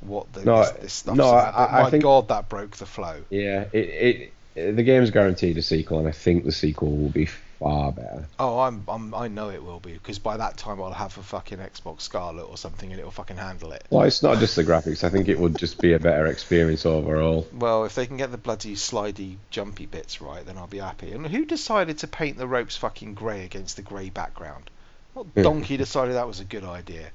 what 0.00 0.32
the, 0.32 0.44
No, 0.44 0.58
this, 0.60 0.70
this 0.72 0.92
stuff's 0.92 1.16
no. 1.18 1.28
I- 1.30 1.80
I 1.80 1.82
my 1.84 1.90
think- 1.90 2.02
God, 2.04 2.28
that 2.28 2.48
broke 2.48 2.76
the 2.76 2.86
flow. 2.86 3.22
Yeah, 3.30 3.64
it, 3.72 4.32
it 4.54 4.76
the 4.76 4.82
game's 4.82 5.10
guaranteed 5.10 5.56
a 5.56 5.62
sequel, 5.62 5.98
and 6.00 6.08
I 6.08 6.12
think 6.12 6.44
the 6.44 6.52
sequel 6.52 6.90
will 6.96 7.10
be 7.10 7.28
far 7.58 7.92
better. 7.92 8.26
Oh, 8.38 8.60
I'm, 8.60 8.84
I'm 8.88 9.14
I 9.14 9.28
know 9.28 9.50
it 9.50 9.62
will 9.62 9.80
be 9.80 9.92
because 9.92 10.18
by 10.18 10.36
that 10.36 10.56
time 10.56 10.80
I'll 10.80 10.92
have 10.92 11.16
a 11.18 11.22
fucking 11.22 11.58
Xbox 11.58 12.02
Scarlet 12.02 12.44
or 12.44 12.56
something, 12.56 12.90
and 12.90 12.98
it'll 12.98 13.10
fucking 13.10 13.36
handle 13.36 13.72
it. 13.72 13.84
Well, 13.90 14.04
it's 14.04 14.22
not 14.22 14.38
just 14.38 14.56
the 14.56 14.64
graphics. 14.64 15.04
I 15.04 15.10
think 15.10 15.28
it 15.28 15.38
would 15.38 15.58
just 15.58 15.80
be 15.80 15.92
a 15.92 15.98
better 15.98 16.26
experience 16.26 16.86
overall. 16.86 17.46
Well, 17.52 17.84
if 17.84 17.94
they 17.94 18.06
can 18.06 18.16
get 18.16 18.30
the 18.30 18.38
bloody 18.38 18.74
slidey, 18.74 19.36
jumpy 19.50 19.86
bits 19.86 20.20
right, 20.20 20.44
then 20.44 20.56
I'll 20.56 20.66
be 20.66 20.78
happy. 20.78 21.12
And 21.12 21.26
who 21.26 21.44
decided 21.44 21.98
to 21.98 22.06
paint 22.08 22.38
the 22.38 22.46
ropes 22.46 22.76
fucking 22.76 23.14
grey 23.14 23.44
against 23.44 23.76
the 23.76 23.82
grey 23.82 24.10
background? 24.10 24.70
What 25.14 25.34
donkey 25.34 25.76
decided 25.76 26.14
that 26.14 26.28
was 26.28 26.40
a 26.40 26.44
good 26.44 26.64
idea? 26.64 27.10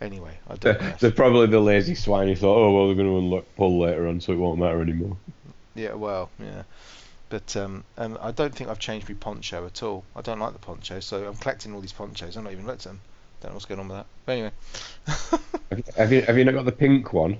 Anyway, 0.00 0.38
I 0.48 0.56
don't 0.56 0.80
know. 0.80 0.86
They're, 0.86 0.96
they're 1.00 1.10
probably 1.10 1.46
the 1.46 1.60
lazy 1.60 1.94
swine 1.94 2.28
who 2.28 2.36
thought, 2.36 2.56
oh 2.56 2.72
well, 2.72 2.86
they're 2.86 2.94
going 2.94 3.08
to 3.08 3.18
unlock 3.18 3.44
pull 3.56 3.80
later 3.80 4.06
on, 4.06 4.20
so 4.20 4.32
it 4.32 4.36
won't 4.36 4.60
matter 4.60 4.80
anymore. 4.80 5.16
Yeah, 5.74 5.94
well, 5.94 6.30
yeah. 6.38 6.62
But 7.30 7.56
um, 7.56 7.84
and 7.96 8.16
I 8.18 8.30
don't 8.30 8.54
think 8.54 8.70
I've 8.70 8.78
changed 8.78 9.08
my 9.08 9.14
poncho 9.14 9.66
at 9.66 9.82
all. 9.82 10.04
I 10.16 10.22
don't 10.22 10.38
like 10.38 10.54
the 10.54 10.58
poncho, 10.58 11.00
so 11.00 11.26
I'm 11.26 11.36
collecting 11.36 11.74
all 11.74 11.80
these 11.80 11.92
ponchos. 11.92 12.36
I've 12.36 12.44
not 12.44 12.52
even 12.52 12.66
looked 12.66 12.86
at 12.86 12.92
them. 12.92 13.00
Don't 13.42 13.50
know 13.50 13.54
what's 13.54 13.66
going 13.66 13.80
on 13.80 13.88
with 13.88 13.98
that. 13.98 14.06
But 14.26 14.32
anyway, 14.32 14.50
Have 15.96 16.12
you, 16.12 16.22
have 16.22 16.38
you 16.38 16.44
not 16.44 16.54
got 16.54 16.64
the 16.64 16.72
pink 16.72 17.12
one? 17.12 17.38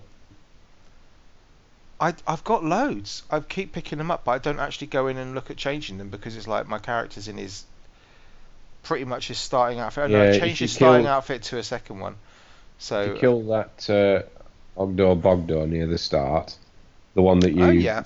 I 2.01 2.15
I've 2.27 2.45
got 2.45 2.65
loads. 2.65 3.23
I 3.31 3.41
keep 3.41 3.73
picking 3.73 3.99
them 3.99 4.11
up, 4.11 4.25
but 4.25 4.33
I 4.33 4.39
don't 4.39 4.61
actually 4.61 4.89
go 4.89 5.09
in 5.09 5.17
and 5.17 5.35
look 5.35 5.51
at 5.51 5.57
changing 5.57 5.99
them 5.99 6.09
because 6.11 6.37
it's 6.37 6.47
like 6.47 6.69
my 6.69 6.79
character's 6.79 7.27
in 7.29 7.37
his 7.39 7.65
pretty 8.85 9.05
much 9.05 9.29
his 9.29 9.39
starting 9.39 9.81
outfit. 9.81 10.05
I 10.05 10.07
know 10.09 10.23
Yeah, 10.23 10.31
I 10.31 10.39
changed 10.39 10.61
his 10.61 10.73
starting 10.73 11.05
kill- 11.05 11.13
outfit 11.13 11.43
to 11.45 11.59
a 11.59 11.63
second 11.63 11.99
one. 11.99 12.15
So 12.79 13.03
You 13.15 13.19
kill 13.19 13.43
that 13.49 13.91
uh, 13.91 14.81
Oggdo 14.81 15.21
Bogdo 15.21 15.69
near 15.69 15.87
the 15.87 15.99
start, 15.99 16.57
the 17.15 17.23
one 17.23 17.41
that 17.41 17.53
you 17.55 17.65
oh 17.65 17.71
yeah, 17.71 18.05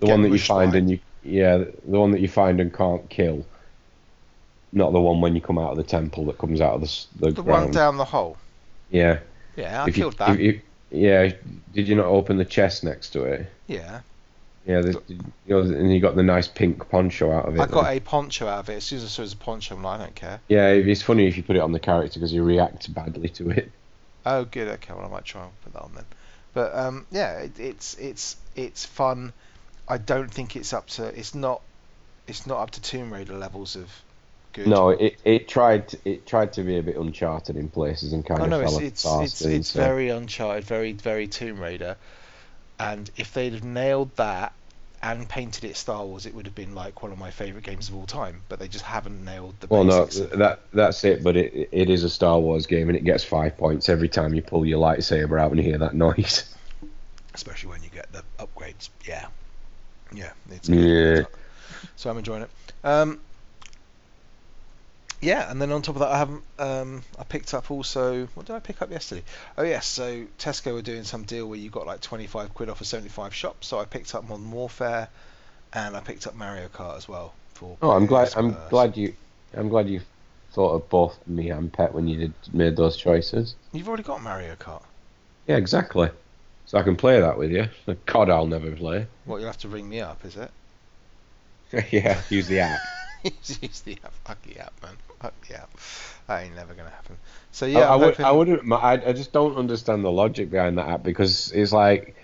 the 0.00 0.06
one 0.06 0.22
that 0.22 0.30
you 0.30 0.38
find 0.38 0.72
by. 0.72 0.78
and 0.78 0.90
you 0.90 0.98
yeah 1.22 1.56
the 1.58 1.72
one 1.98 2.10
that 2.12 2.20
you 2.20 2.28
find 2.28 2.60
and 2.60 2.72
can't 2.72 3.08
kill. 3.08 3.44
Not 4.72 4.92
the 4.92 5.00
one 5.00 5.20
when 5.20 5.34
you 5.34 5.40
come 5.40 5.58
out 5.58 5.70
of 5.70 5.76
the 5.76 5.84
temple 5.84 6.24
that 6.26 6.38
comes 6.38 6.60
out 6.60 6.74
of 6.74 6.80
the 6.80 7.06
the, 7.26 7.30
the 7.32 7.42
one 7.42 7.70
down 7.70 7.96
the 7.96 8.04
hole. 8.04 8.36
Yeah. 8.90 9.20
Yeah, 9.56 9.84
I 9.84 9.88
If 9.88 9.96
you- 9.96 10.02
killed 10.04 10.18
that. 10.18 10.30
if 10.30 10.40
you- 10.40 10.60
yeah. 10.90 11.32
Did 11.72 11.88
you 11.88 11.94
not 11.96 12.06
open 12.06 12.36
the 12.38 12.44
chest 12.44 12.82
next 12.84 13.10
to 13.10 13.24
it? 13.24 13.50
yeah, 13.68 14.00
Yeah. 14.66 14.80
The, 14.80 15.00
you 15.08 15.18
know, 15.46 15.60
and 15.60 15.92
you 15.92 16.00
got 16.00 16.16
the 16.16 16.22
nice 16.22 16.48
pink 16.48 16.88
poncho 16.88 17.30
out 17.32 17.46
of 17.48 17.56
it. 17.56 17.60
I 17.60 17.66
got 17.66 17.84
then. 17.84 17.96
a 17.96 18.00
poncho 18.00 18.46
out 18.48 18.60
of 18.60 18.68
it. 18.70 18.74
As 18.74 18.84
soon 18.84 18.98
as 18.98 19.04
I 19.04 19.08
saw 19.08 19.22
it 19.22 19.24
was 19.26 19.32
a 19.32 19.36
poncho, 19.36 19.74
I'm 19.76 19.82
like, 19.82 20.00
I 20.00 20.02
don't 20.04 20.14
care. 20.14 20.40
Yeah, 20.48 20.68
it's 20.70 21.02
funny 21.02 21.26
if 21.28 21.36
you 21.36 21.42
put 21.44 21.56
it 21.56 21.60
on 21.62 21.72
the 21.72 21.80
character 21.80 22.18
because 22.18 22.32
he 22.32 22.40
reacts 22.40 22.86
badly 22.88 23.28
to 23.30 23.50
it. 23.50 23.70
Oh, 24.26 24.44
good. 24.44 24.68
Okay, 24.68 24.92
well, 24.94 25.04
I 25.04 25.08
might 25.08 25.24
try 25.24 25.42
and 25.44 25.52
put 25.62 25.72
that 25.74 25.82
on 25.82 25.92
then. 25.94 26.04
But 26.52 26.74
um, 26.74 27.06
yeah, 27.10 27.38
it, 27.40 27.58
it's 27.60 27.94
it's 27.98 28.36
it's 28.56 28.84
fun. 28.86 29.32
I 29.88 29.98
don't 29.98 30.30
think 30.30 30.56
it's 30.56 30.72
up 30.72 30.86
to. 30.88 31.06
It's 31.06 31.34
not. 31.34 31.60
It's 32.26 32.46
not 32.46 32.60
up 32.60 32.70
to 32.72 32.80
Tomb 32.80 33.12
Raider 33.12 33.34
levels 33.34 33.76
of 33.76 33.90
good. 34.52 34.66
No, 34.66 34.90
it, 34.90 35.18
it 35.24 35.48
tried 35.48 35.94
it 36.04 36.26
tried 36.26 36.54
to 36.54 36.62
be 36.62 36.78
a 36.78 36.82
bit 36.82 36.96
uncharted 36.96 37.56
in 37.56 37.68
places 37.68 38.12
and 38.12 38.24
kind 38.24 38.40
I 38.40 38.44
of 38.44 38.50
know 38.50 38.62
fell 38.62 38.78
it's 38.78 39.04
it's 39.04 39.20
it's, 39.20 39.42
it's 39.42 39.68
so- 39.68 39.80
very 39.80 40.08
Uncharted, 40.08 40.64
very 40.64 40.92
very 40.92 41.26
Tomb 41.26 41.60
Raider. 41.60 41.96
And 42.78 43.10
if 43.16 43.32
they'd 43.34 43.52
have 43.52 43.62
nailed 43.64 44.16
that 44.16 44.52
and 45.00 45.28
painted 45.28 45.64
it 45.64 45.76
Star 45.76 46.04
Wars, 46.04 46.24
it 46.26 46.34
would 46.34 46.46
have 46.46 46.54
been 46.54 46.74
like 46.74 47.02
one 47.02 47.12
of 47.12 47.18
my 47.18 47.30
favorite 47.30 47.62
games 47.62 47.88
of 47.88 47.94
all 47.94 48.06
time. 48.06 48.40
But 48.48 48.58
they 48.58 48.68
just 48.68 48.84
haven't 48.84 49.22
nailed 49.24 49.54
the 49.60 49.66
Well, 49.68 49.84
no, 49.84 50.06
that 50.06 50.60
that's 50.72 51.04
it. 51.04 51.22
But 51.22 51.36
it 51.36 51.68
it 51.72 51.90
is 51.90 52.04
a 52.04 52.10
Star 52.10 52.40
Wars 52.40 52.66
game, 52.66 52.88
and 52.88 52.96
it 52.96 53.04
gets 53.04 53.22
five 53.22 53.56
points 53.58 53.88
every 53.90 54.08
time 54.08 54.32
you 54.34 54.40
pull 54.42 54.64
your 54.64 54.80
lightsaber 54.80 55.38
out 55.40 55.50
and 55.52 55.60
hear 55.60 55.78
that 55.78 55.94
noise. 55.94 56.52
especially 57.34 57.68
when 57.68 57.82
you 57.82 57.90
get 57.90 58.10
the 58.12 58.22
upgrades. 58.38 58.88
Yeah, 59.06 59.26
yeah, 60.16 60.32
it's 60.50 60.68
Yeah. 60.68 61.24
So 61.96 62.10
I'm 62.10 62.18
enjoying 62.18 62.42
it. 62.42 62.50
Um, 62.82 63.20
yeah, 65.20 65.50
and 65.50 65.60
then 65.60 65.72
on 65.72 65.80
top 65.82 65.96
of 65.96 66.00
that, 66.00 66.10
I 66.10 66.18
haven't. 66.18 66.44
Um, 66.58 67.02
I 67.18 67.24
picked 67.24 67.54
up 67.54 67.70
also. 67.70 68.26
What 68.34 68.46
did 68.46 68.56
I 68.56 68.60
pick 68.60 68.82
up 68.82 68.90
yesterday? 68.90 69.22
Oh 69.56 69.62
yes, 69.62 69.86
so 69.86 70.26
Tesco 70.38 70.74
were 70.74 70.82
doing 70.82 71.04
some 71.04 71.22
deal 71.22 71.48
where 71.48 71.58
you 71.58 71.70
got 71.70 71.86
like 71.86 72.00
25 72.00 72.52
quid 72.52 72.68
off 72.68 72.80
a 72.80 72.84
75 72.84 73.34
shop. 73.34 73.64
So 73.64 73.80
I 73.80 73.86
picked 73.86 74.14
up 74.14 74.28
Modern 74.28 74.50
Warfare, 74.50 75.08
and 75.72 75.96
I 75.96 76.00
picked 76.00 76.26
up 76.26 76.34
Mario 76.34 76.68
Kart 76.68 76.96
as 76.96 77.08
well. 77.08 77.34
For 77.54 77.78
Oh, 77.80 77.92
I'm 77.92 78.06
glad. 78.06 78.32
I'm 78.36 78.56
glad 78.68 78.96
you. 78.96 79.14
I'm 79.54 79.68
glad 79.68 79.88
you 79.88 80.00
thought 80.52 80.74
of 80.74 80.88
both 80.88 81.18
me 81.26 81.50
and 81.50 81.72
Pet 81.72 81.94
when 81.94 82.06
you 82.06 82.18
did 82.18 82.34
made 82.52 82.76
those 82.76 82.96
choices. 82.96 83.56
You've 83.72 83.88
already 83.88 84.02
got 84.02 84.22
Mario 84.22 84.56
Kart. 84.56 84.82
Yeah, 85.46 85.56
exactly. 85.56 86.10
So 86.74 86.80
I 86.80 86.82
can 86.82 86.96
play 86.96 87.20
that 87.20 87.38
with 87.38 87.52
you. 87.52 87.66
COD 88.06 88.30
I'll 88.30 88.48
never 88.48 88.72
play. 88.72 89.06
What 89.26 89.36
you'll 89.36 89.46
have 89.46 89.58
to 89.58 89.68
ring 89.68 89.88
me 89.88 90.00
up, 90.00 90.24
is 90.24 90.36
it? 90.36 90.50
yeah, 91.92 92.20
use 92.28 92.48
the 92.48 92.58
app. 92.58 92.80
Use 93.22 93.80
the 93.82 93.96
app. 94.04 94.12
Fuck 94.24 94.42
the 94.42 94.58
app, 94.58 94.72
man. 94.82 94.96
Fuck 95.20 95.34
the 95.46 95.54
app. 95.54 95.70
That 96.26 96.42
ain't 96.42 96.56
never 96.56 96.74
gonna 96.74 96.90
happen. 96.90 97.16
So 97.52 97.66
yeah, 97.66 97.88
I, 97.88 97.94
I'm 97.94 98.00
would. 98.00 98.20
I 98.20 98.32
wouldn't. 98.32 98.72
I, 98.72 98.94
I 98.94 99.12
just 99.12 99.32
don't 99.32 99.56
understand 99.56 100.04
the 100.04 100.10
logic 100.10 100.50
behind 100.50 100.76
that 100.78 100.88
app 100.88 101.04
because 101.04 101.52
it's 101.52 101.72
like 101.72 102.16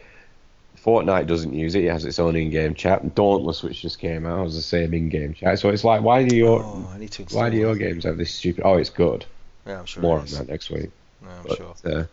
Fortnite 0.84 1.28
doesn't 1.28 1.54
use 1.54 1.76
it. 1.76 1.84
It 1.84 1.92
has 1.92 2.04
its 2.04 2.18
own 2.18 2.34
in-game 2.34 2.74
chat. 2.74 3.02
And 3.02 3.14
Dauntless, 3.14 3.62
which 3.62 3.80
just 3.80 4.00
came 4.00 4.26
out, 4.26 4.42
has 4.42 4.56
the 4.56 4.62
same 4.62 4.92
in-game 4.92 5.34
chat. 5.34 5.60
So 5.60 5.68
it's 5.68 5.84
like, 5.84 6.02
why 6.02 6.24
do 6.24 6.34
your 6.34 6.58
Oh, 6.60 6.88
I 6.92 7.08
why 7.30 7.50
do 7.50 7.56
your 7.56 7.76
games 7.76 8.02
have 8.02 8.18
this 8.18 8.34
stupid? 8.34 8.64
Oh, 8.64 8.78
it's 8.78 8.90
good. 8.90 9.24
Yeah, 9.64 9.78
I'm 9.78 9.86
sure. 9.86 10.02
More 10.02 10.18
on 10.18 10.26
that 10.26 10.48
next 10.48 10.70
week. 10.70 10.90
Yeah, 11.22 11.38
I'm 11.38 11.46
But, 11.46 11.56
sure. 11.56 11.74
uh, 11.84 12.04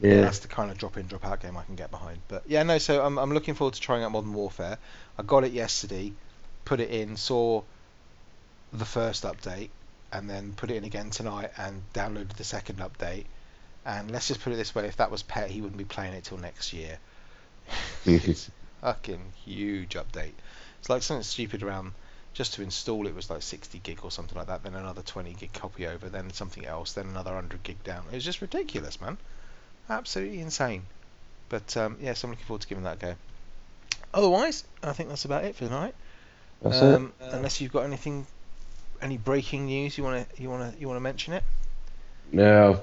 Yeah. 0.00 0.14
yeah. 0.14 0.20
that's 0.22 0.40
the 0.40 0.48
kind 0.48 0.70
of 0.70 0.78
drop 0.78 0.96
in, 0.96 1.06
drop 1.06 1.24
out 1.24 1.40
game 1.40 1.56
I 1.56 1.64
can 1.64 1.74
get 1.74 1.90
behind. 1.90 2.20
But 2.28 2.44
yeah, 2.46 2.62
no. 2.62 2.78
So 2.78 3.04
I'm 3.04 3.18
I'm 3.18 3.32
looking 3.32 3.54
forward 3.54 3.74
to 3.74 3.80
trying 3.80 4.04
out 4.04 4.12
Modern 4.12 4.32
Warfare. 4.32 4.78
I 5.18 5.22
got 5.22 5.44
it 5.44 5.52
yesterday, 5.52 6.12
put 6.64 6.80
it 6.80 6.90
in, 6.90 7.16
saw 7.16 7.62
the 8.72 8.84
first 8.84 9.24
update, 9.24 9.70
and 10.12 10.28
then 10.28 10.52
put 10.52 10.70
it 10.70 10.76
in 10.76 10.84
again 10.84 11.10
tonight 11.10 11.50
and 11.56 11.82
downloaded 11.94 12.34
the 12.34 12.44
second 12.44 12.78
update. 12.78 13.24
And 13.84 14.10
let's 14.10 14.28
just 14.28 14.40
put 14.40 14.52
it 14.52 14.56
this 14.56 14.74
way: 14.74 14.86
if 14.86 14.96
that 14.98 15.10
was 15.10 15.22
Pet, 15.22 15.50
he 15.50 15.60
wouldn't 15.60 15.78
be 15.78 15.84
playing 15.84 16.14
it 16.14 16.24
till 16.24 16.38
next 16.38 16.72
year. 16.72 16.98
it's 18.04 18.50
fucking 18.80 19.32
huge 19.44 19.94
update. 19.94 20.32
It's 20.80 20.88
like 20.88 21.02
something 21.02 21.24
stupid 21.24 21.62
around 21.62 21.92
just 22.34 22.54
to 22.54 22.62
install 22.62 23.06
it 23.06 23.14
was 23.14 23.30
like 23.30 23.42
60 23.42 23.80
gig 23.80 23.98
or 24.02 24.10
something 24.12 24.36
like 24.36 24.46
that. 24.46 24.62
Then 24.62 24.74
another 24.74 25.02
20 25.02 25.34
gig 25.34 25.52
copy 25.52 25.86
over, 25.86 26.08
then 26.08 26.30
something 26.32 26.64
else, 26.64 26.92
then 26.92 27.06
another 27.06 27.32
100 27.32 27.62
gig 27.64 27.82
down. 27.82 28.04
It 28.12 28.14
was 28.14 28.24
just 28.24 28.40
ridiculous, 28.40 29.00
man. 29.00 29.18
Absolutely 29.88 30.40
insane. 30.40 30.82
But 31.48 31.76
um, 31.76 31.96
yes, 32.00 32.22
I'm 32.24 32.30
looking 32.30 32.44
forward 32.44 32.62
to 32.62 32.68
giving 32.68 32.84
that 32.84 32.96
a 32.96 33.06
go. 33.06 33.14
Otherwise, 34.12 34.64
I 34.82 34.92
think 34.92 35.08
that's 35.08 35.24
about 35.24 35.44
it 35.44 35.54
for 35.54 35.64
tonight. 35.66 35.94
That's 36.62 36.82
um, 36.82 37.12
Unless 37.20 37.60
you've 37.60 37.72
got 37.72 37.84
anything, 37.84 38.26
any 39.00 39.16
breaking 39.16 39.66
news 39.66 39.96
you 39.96 40.04
want 40.04 40.28
to 40.28 40.42
you 40.42 40.50
want 40.50 40.72
to 40.72 40.80
you 40.80 40.88
want 40.88 40.96
to 40.96 41.02
mention 41.02 41.32
it. 41.34 41.44
it. 42.32 42.36
No, 42.36 42.82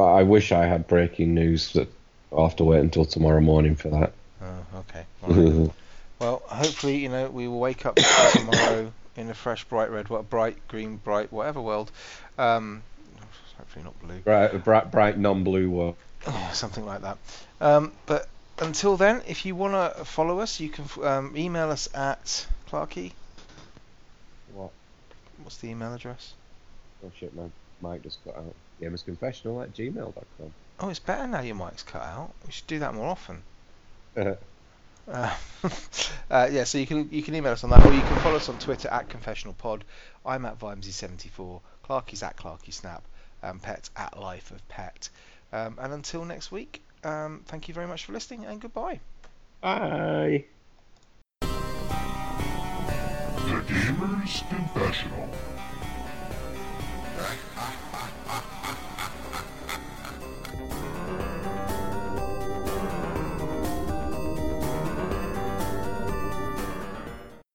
I 0.00 0.22
wish 0.22 0.52
I 0.52 0.64
had 0.64 0.86
breaking 0.86 1.34
news. 1.34 1.72
That 1.74 1.88
I'll 2.32 2.48
have 2.48 2.56
to 2.56 2.64
wait 2.64 2.80
until 2.80 3.04
tomorrow 3.04 3.40
morning 3.40 3.76
for 3.76 3.88
that. 3.90 4.12
Oh, 4.42 4.78
okay. 4.80 5.04
Right. 5.22 5.70
Well, 6.18 6.40
hopefully, 6.46 6.96
you 6.96 7.10
know, 7.10 7.28
we 7.28 7.46
will 7.46 7.60
wake 7.60 7.84
up 7.84 7.96
tomorrow 8.32 8.90
in 9.16 9.28
a 9.28 9.34
fresh, 9.34 9.64
bright 9.64 9.90
red, 9.90 10.08
what 10.08 10.30
bright 10.30 10.56
green, 10.66 10.96
bright 10.96 11.30
whatever 11.30 11.60
world. 11.60 11.90
Um, 12.38 12.82
hopefully 13.58 13.84
not 13.84 13.98
blue. 14.00 14.18
bright, 14.18 14.64
bright, 14.64 14.90
bright 14.90 15.18
non-blue 15.18 15.70
world. 15.70 15.96
Yeah, 16.26 16.52
something 16.52 16.84
like 16.84 17.02
that. 17.02 17.18
Um, 17.60 17.92
but 18.06 18.28
until 18.58 18.96
then, 18.96 19.22
if 19.28 19.44
you 19.46 19.54
want 19.54 19.74
to 19.74 20.04
follow 20.04 20.40
us, 20.40 20.58
you 20.60 20.68
can 20.68 20.86
um, 21.04 21.36
email 21.36 21.70
us 21.70 21.88
at 21.94 22.46
Clarky. 22.70 23.12
What? 24.54 24.70
What's 25.42 25.58
the 25.58 25.68
email 25.68 25.94
address? 25.94 26.32
Oh 27.04 27.10
shit, 27.18 27.34
man. 27.34 27.52
Mike 27.80 28.02
just 28.02 28.24
cut 28.24 28.36
out. 28.36 28.54
Gamersconfessional 28.80 29.62
at 29.62 29.74
gmail.com. 29.74 30.52
Oh, 30.80 30.88
it's 30.88 30.98
better 30.98 31.26
now 31.26 31.40
your 31.40 31.54
mic's 31.54 31.82
cut 31.82 32.02
out. 32.02 32.32
We 32.44 32.52
should 32.52 32.66
do 32.66 32.78
that 32.80 32.94
more 32.94 33.06
often. 33.06 33.42
Uh, 34.16 34.34
Uh, 35.08 35.32
uh, 36.30 36.48
yeah, 36.50 36.64
so 36.64 36.78
you 36.78 36.86
can 36.86 37.08
you 37.12 37.22
can 37.22 37.34
email 37.34 37.52
us 37.52 37.62
on 37.62 37.70
that, 37.70 37.84
or 37.86 37.92
you 37.92 38.00
can 38.00 38.16
follow 38.22 38.36
us 38.36 38.48
on 38.48 38.58
Twitter 38.58 38.88
at 38.88 39.08
confessionalpod. 39.08 39.82
I'm 40.24 40.44
at 40.46 40.58
Vimesy74. 40.58 41.60
Clarky's 41.88 42.22
at 42.24 42.36
Clarky 42.36 42.72
Snap. 43.40 43.52
And 43.52 43.62
Pet's 43.62 43.90
at 43.96 44.18
Life 44.18 44.50
of 44.50 44.66
Pet. 44.68 45.08
Um, 45.52 45.78
and 45.80 45.92
until 45.92 46.24
next 46.24 46.50
week, 46.50 46.82
um, 47.04 47.42
thank 47.46 47.68
you 47.68 47.74
very 47.74 47.86
much 47.86 48.04
for 48.04 48.12
listening 48.12 48.44
and 48.44 48.60
goodbye. 48.60 49.00
Bye. 49.60 50.44
The 51.40 51.46
Gamer's 53.68 54.42
Confessional. 54.48 55.28